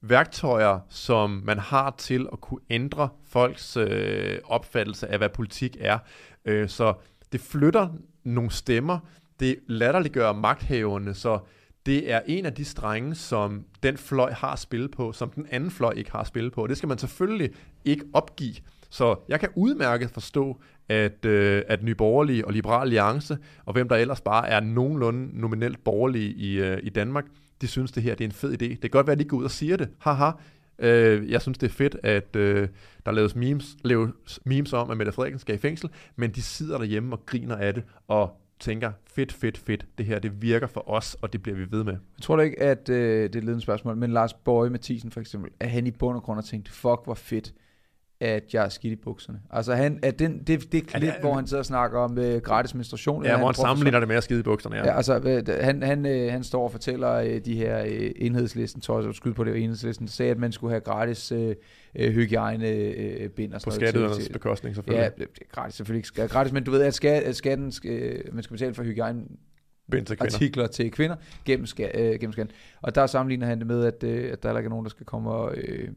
[0.00, 5.98] værktøjer, som man har til at kunne ændre folks øh, opfattelse af, hvad politik er.
[6.44, 6.94] Øh, så
[7.32, 7.88] det flytter
[8.24, 8.98] nogle stemmer,
[9.40, 11.38] det latterliggør magthaverne, så
[11.86, 15.70] det er en af de strenge, som den fløj har spillet på, som den anden
[15.70, 16.62] fløj ikke har spillet på.
[16.62, 17.50] Og det skal man selvfølgelig
[17.84, 18.54] ikke opgive.
[18.90, 23.88] Så jeg kan udmærket forstå, at, øh, at Nye Borgerlige og Liberal Alliance, og hvem
[23.88, 27.24] der ellers bare er nogenlunde nominelt borgerlige i, øh, i Danmark,
[27.60, 28.68] de synes, det her det er en fed idé.
[28.68, 29.88] Det kan godt være, at de går ud og siger det.
[29.98, 30.30] Haha,
[30.78, 32.68] Øh, jeg synes, det er fedt, at øh,
[33.06, 36.78] der laves memes, laves memes om, at Mette Frederiksen skal i fængsel, men de sidder
[36.78, 40.90] derhjemme og griner af det, og tænker, fedt, fedt, fedt, det her, det virker for
[40.90, 41.92] os, og det bliver vi ved med.
[41.92, 45.10] Jeg tror da ikke, at øh, det er et ledende spørgsmål, men Lars Bøge Mathisen
[45.10, 47.54] for eksempel, at han i bund og grund har tænkt, fuck, hvor fedt,
[48.20, 49.40] at jeg er skidt i bukserne.
[49.50, 51.98] Altså, han, at den, det, det klip, Ja, ja, det hvor han sidder og snakker
[51.98, 53.24] om øh, gratis menstruation.
[53.24, 54.76] Ja, hvor han at sammenligner det med at skide i bukserne.
[54.76, 54.86] Ja.
[54.86, 55.18] Ja, altså,
[55.48, 59.14] øh, han, han, øh, han står og fortæller øh, de her øh, enhedslisten, tror jeg,
[59.14, 61.54] skyld på det, enhedslisten, sagde, at man skulle have gratis øh,
[61.96, 65.12] øh, hygiejne øh, bind og På sådan noget skatteydernes bekostning Ja, selvfølgelig.
[65.18, 68.42] det er gratis, selvfølgelig ikke gratis, men du ved, at, skat, at skatten, øh, man
[68.42, 69.22] skal betale for hygiejne
[69.90, 70.34] Bind til kvinder.
[70.36, 72.56] artikler til kvinder gennem, ska, øh, gennem skatten.
[72.82, 75.06] Og der sammenligner han det med, at, øh, at der ikke er nogen, der skal
[75.06, 75.56] komme og...
[75.56, 75.88] Øh,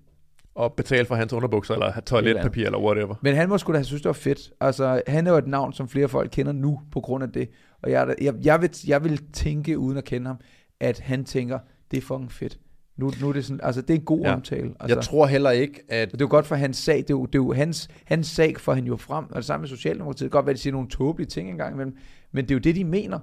[0.59, 3.15] Og betale for hans underbukser, eller toiletpapir, eller whatever.
[3.21, 4.51] men han må sgu da have synes, det var fedt.
[4.61, 7.49] Altså, han er jo et navn, som flere folk kender nu, på grund af det.
[7.81, 10.37] Og jeg, jeg, jeg, vil, jeg vil tænke, uden at kende ham,
[10.79, 11.59] at han tænker,
[11.91, 12.59] det er fucking fedt.
[12.97, 14.33] Nu, nu er det sådan, altså det er en god Ja.
[14.33, 14.71] omtale.
[14.79, 16.11] Altså, Jeg tror heller ikke, at...
[16.11, 16.97] det er jo godt for hans sag.
[16.97, 19.25] Det er jo, det er jo hans, hans sag for han jo frem.
[19.29, 20.19] Og det samme med Socialdemokratiet.
[20.25, 21.95] Det kan godt være, at de siger nogle tåbelige ting engang imellem.
[22.31, 23.19] Men det er jo det, de mener.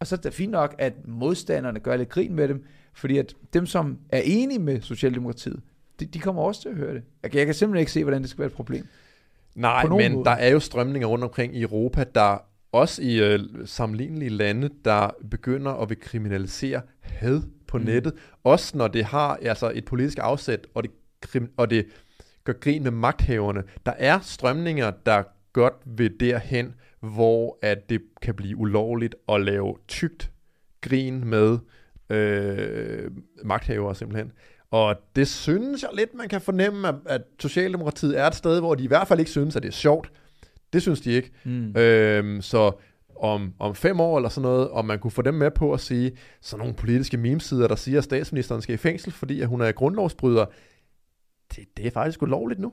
[0.00, 2.64] Og så er det fint nok, at modstanderne gør lidt grin med dem.
[2.94, 5.60] Fordi at dem, som er enige med Socialdemokratiet,
[6.00, 7.02] de, de kommer også til at høre det.
[7.22, 8.86] Jeg kan, jeg kan simpelthen ikke se, hvordan det skal være et problem.
[9.54, 10.24] Nej, men måde.
[10.24, 12.38] der er jo strømninger rundt omkring i Europa, der
[12.72, 17.84] også i øh, sammenlignelige lande, der begynder at vil kriminalisere had på Mm.
[17.84, 18.12] nettet.
[18.44, 20.90] Også når det har altså et politisk afsæt, og det,
[21.20, 21.86] krim, og det
[22.44, 23.62] gør grin med magthaverne.
[23.86, 25.22] Der er strømninger, der
[25.52, 30.30] godt vil derhen, hvor at det kan blive ulovligt at lave tygt
[30.80, 31.58] grin med
[32.10, 33.10] øh,
[33.44, 34.32] magthavere simpelthen.
[34.70, 38.74] Og det synes jeg lidt, man kan fornemme, at, at Socialdemokratiet er et sted, hvor
[38.74, 40.12] de i hvert fald ikke synes, at det er sjovt.
[40.72, 41.30] Det synes de ikke.
[41.44, 41.76] Mm.
[41.76, 42.72] Øhm, så
[43.16, 45.80] om, om fem år eller sådan noget, om man kunne få dem med på at
[45.80, 49.60] sige, så nogle politiske memesider, der siger, at statsministeren skal i fængsel, fordi at hun
[49.60, 50.46] er grundlovsbryder,
[51.56, 52.72] det, det er faktisk ulovligt nu.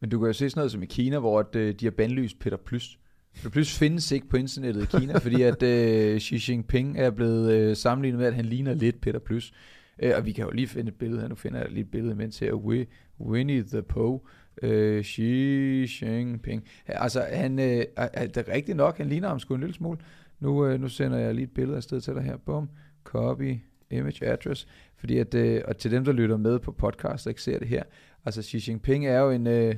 [0.00, 1.90] Men du kan jo se sådan noget som i Kina, hvor at, øh, de har
[1.90, 2.98] bandlyst Peter Plys.
[3.34, 7.52] Peter Plys findes ikke på internettet i Kina, fordi at øh, Xi Jinping er blevet
[7.52, 9.52] øh, sammenlignet med, at han ligner lidt Peter Plys.
[10.00, 11.28] Øh, og vi kan jo lige finde et billede her.
[11.28, 12.52] Nu finder jeg lige et billede imens her.
[12.52, 12.86] We,
[13.20, 14.20] Winnie the Pooh.
[14.62, 16.64] Øh, Xi Jinping.
[16.86, 18.98] Altså, han, øh, er, er det rigtigt nok?
[18.98, 19.98] Han ligner ham sgu en lille smule.
[20.40, 22.36] Nu, øh, nu sender jeg lige et billede afsted til dig her.
[22.36, 22.68] Bum.
[23.04, 23.56] Copy.
[23.90, 24.68] Image address.
[24.96, 27.68] Fordi at, øh, og til dem, der lytter med på podcast og ikke ser det
[27.68, 27.82] her.
[28.24, 29.46] Altså, Xi Jinping er jo en...
[29.46, 29.76] Øh,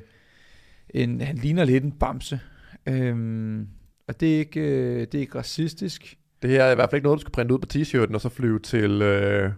[0.90, 2.40] en, han ligner lidt en bamse.
[2.86, 3.68] Øhm,
[4.08, 6.18] og det er, ikke, øh, det er ikke racistisk.
[6.42, 8.20] Det her er i hvert fald ikke noget, du skal printe ud på t-shirten, og
[8.20, 9.50] så flyve til øh,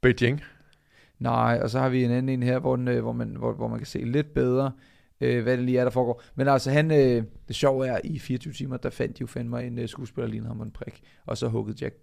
[0.00, 0.42] Beijing.
[1.18, 3.52] Nej, og så har vi en anden en her, hvor, den, øh, hvor, man, hvor,
[3.52, 4.72] hvor man kan se lidt bedre,
[5.20, 6.22] øh, hvad det lige er, der foregår.
[6.34, 9.64] Men altså, han, øh, det sjove er, i 24 timer, der fandt de jo fandme
[9.64, 11.02] en øh, skuespiller, lignede ham en prik.
[11.26, 11.94] Og så huggede Jack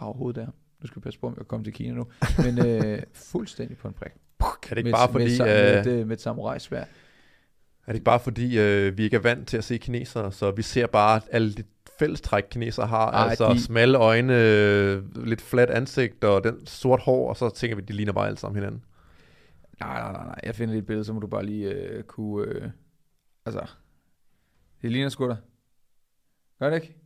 [0.00, 0.46] bare hovedet der.
[0.80, 2.06] Nu skal vi passe på, om jeg kommer til Kina nu.
[2.38, 3.02] Men øh,
[3.32, 4.12] fuldstændig på en prik.
[4.40, 6.80] Er det ikke med, bare fordi, med, med, med, øh, et, øh, med et samurajsvær.
[6.80, 6.86] er
[7.86, 10.62] det ikke bare fordi øh, vi ikke er vant til at se kinesere, så vi
[10.62, 11.62] ser bare alle de
[12.04, 17.28] fællestræk, kinesere har, Ej, altså de- smalle øjne, lidt fladt ansigt og den sort hår,
[17.28, 18.84] og så tænker vi, de ligner bare alle sammen hinanden.
[19.80, 20.40] Nej, nej, nej, nej.
[20.42, 22.46] Jeg finder lige et billede, så må du bare lige øh, kunne...
[22.46, 22.70] Øh,
[23.46, 23.60] altså,
[24.82, 25.36] det ligner sgu da.
[26.58, 26.96] Gør det ikke?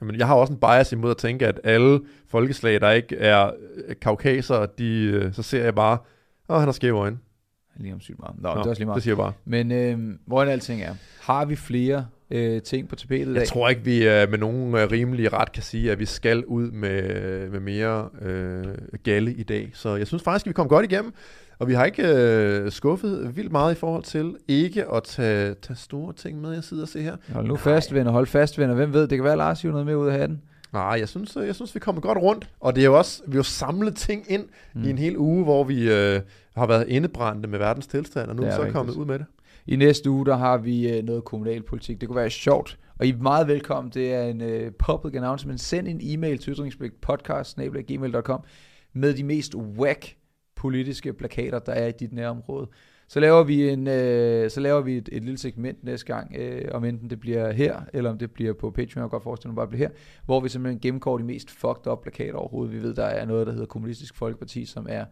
[0.00, 3.50] Men jeg har også en bias imod at tænke, at alle folkeslag, der ikke er
[3.86, 5.98] øh, kaukasere, de, øh, så ser jeg bare,
[6.48, 7.18] åh, han har skæve øjne.
[7.76, 8.36] Ligner ham sygt meget.
[8.42, 9.02] Nå, Nå, det er også lige det meget.
[9.02, 9.32] siger jeg bare.
[9.44, 13.40] Men øh, hvor en alting er, har vi flere øh, ting på tapetet i dag?
[13.40, 16.44] Jeg tror ikke, vi øh, med nogen øh, rimelig ret kan sige, at vi skal
[16.44, 18.64] ud med, med mere øh,
[19.04, 19.70] galle i dag.
[19.74, 21.12] Så jeg synes faktisk, at vi kom godt igennem.
[21.58, 25.76] Og vi har ikke øh, skuffet vildt meget i forhold til ikke at tage, tage
[25.76, 27.16] store ting med, jeg sidder og ser her.
[27.32, 28.12] Hold nu fast, venner.
[28.12, 28.74] Hold fast, venner.
[28.74, 30.42] Hvem ved, det kan være, at Lars hiver noget med ud af hatten.
[30.72, 32.48] Nej, jeg synes, øh, jeg synes, vi kommer godt rundt.
[32.60, 34.44] Og det er jo også, vi har jo samlet ting ind
[34.74, 34.82] mm.
[34.84, 36.20] i en hel uge, hvor vi øh,
[36.56, 38.76] har været indebrændte med verdens tilstand, og nu Det er er vi så rigtigt.
[38.76, 39.26] kommet ud med det.
[39.68, 42.00] I næste uge, der har vi øh, noget kommunalpolitik.
[42.00, 42.78] Det kunne være sjovt.
[42.98, 43.92] Og I er meget velkommen.
[43.94, 45.60] Det er en uh, public announcement.
[45.60, 48.40] Send en e-mail til ytringspligtpodcast.gmail.com
[48.92, 50.16] med de mest whack
[50.56, 52.68] politiske plakater, der er i dit nærområde.
[53.08, 56.64] Så laver vi, en, øh, så laver vi et, et lille segment næste gang, øh,
[56.72, 59.50] om enten det bliver her, eller om det bliver på Patreon, jeg kan godt forestille
[59.50, 62.74] mig bare bliver her, hvor vi simpelthen gennemgår de mest fucked up plakater overhovedet.
[62.74, 65.04] Vi ved, der er noget, der hedder Kommunistisk Folkeparti, som er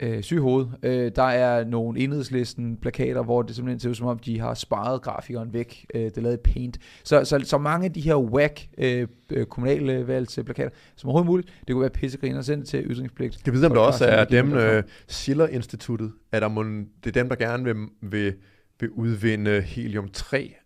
[0.00, 0.66] øh, syg hoved.
[0.82, 4.54] Øh, der er nogle enhedslisten plakater, hvor det simpelthen ser ud som om, de har
[4.54, 5.86] sparet grafikeren væk.
[5.94, 6.78] Øh, det er lavet paint.
[7.04, 11.48] Så, så, så mange af de her whack øh, øh, kommunale valgsplakater, som overhovedet muligt,
[11.66, 12.42] det kunne være pissegriner.
[12.42, 13.42] Send det til ytringspligt.
[13.46, 17.28] Jeg ved, om der også er dem, øh, Schiller-instituttet, er der mon, det er dem,
[17.28, 18.34] der gerne vil, vil,
[18.80, 20.62] vil udvinde helium-3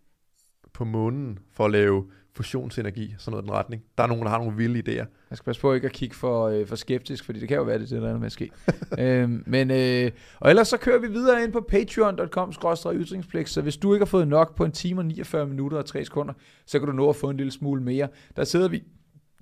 [0.73, 2.05] på månen for at lave
[2.35, 3.83] fusionsenergi, sådan noget i den retning.
[3.97, 5.05] Der er nogen, der har nogle vilde idéer.
[5.29, 7.63] Jeg skal passe på ikke at kigge for, øh, for skeptisk, fordi det kan jo
[7.63, 8.51] være, det er det, der ender med at ske.
[8.99, 12.51] øhm, men, øh, og ellers så kører vi videre ind på patreon.com
[12.93, 15.85] ytringspligt, så hvis du ikke har fået nok på en time og 49 minutter og
[15.85, 16.33] 3 sekunder,
[16.65, 18.07] så kan du nå at få en lille smule mere.
[18.35, 18.83] Der sidder vi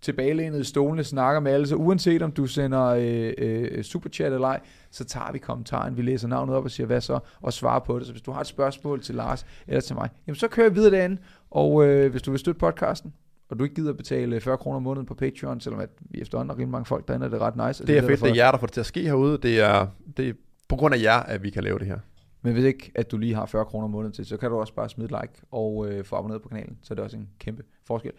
[0.01, 4.47] tilbagelænet i stolene, snakker med alle, så uanset om du sender øh, øh, superchat eller
[4.47, 4.59] ej,
[4.91, 7.99] så tager vi kommentaren, vi læser navnet op og siger, hvad så, og svarer på
[7.99, 8.05] det.
[8.05, 10.75] Så hvis du har et spørgsmål til Lars eller til mig, jamen så kører vi
[10.75, 11.17] videre derinde,
[11.51, 13.13] og øh, hvis du vil støtte podcasten,
[13.49, 16.49] og du ikke gider betale 40 kroner om måneden på Patreon, selvom at vi efterhånden
[16.49, 17.85] har rimelig mange folk derinde, er det ret nice.
[17.87, 19.37] Det er fedt, derfor- det er jer, der får det til at ske herude.
[19.37, 20.33] Det er, det er
[20.69, 21.99] på grund af jer, at vi kan lave det her.
[22.41, 24.55] Men hvis ikke, at du lige har 40 kroner om måneden til, så kan du
[24.59, 26.77] også bare smide like og øh, få abonneret på kanalen.
[26.81, 28.11] Så er det også en kæmpe forskel.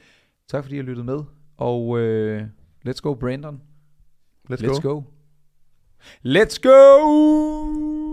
[0.49, 1.19] Tak fordi I har lyttet med.
[1.57, 2.43] Og øh,
[2.89, 3.61] let's go, Brandon.
[4.53, 4.91] Let's, Let's go.
[4.95, 5.03] go.
[6.27, 8.10] Let's go!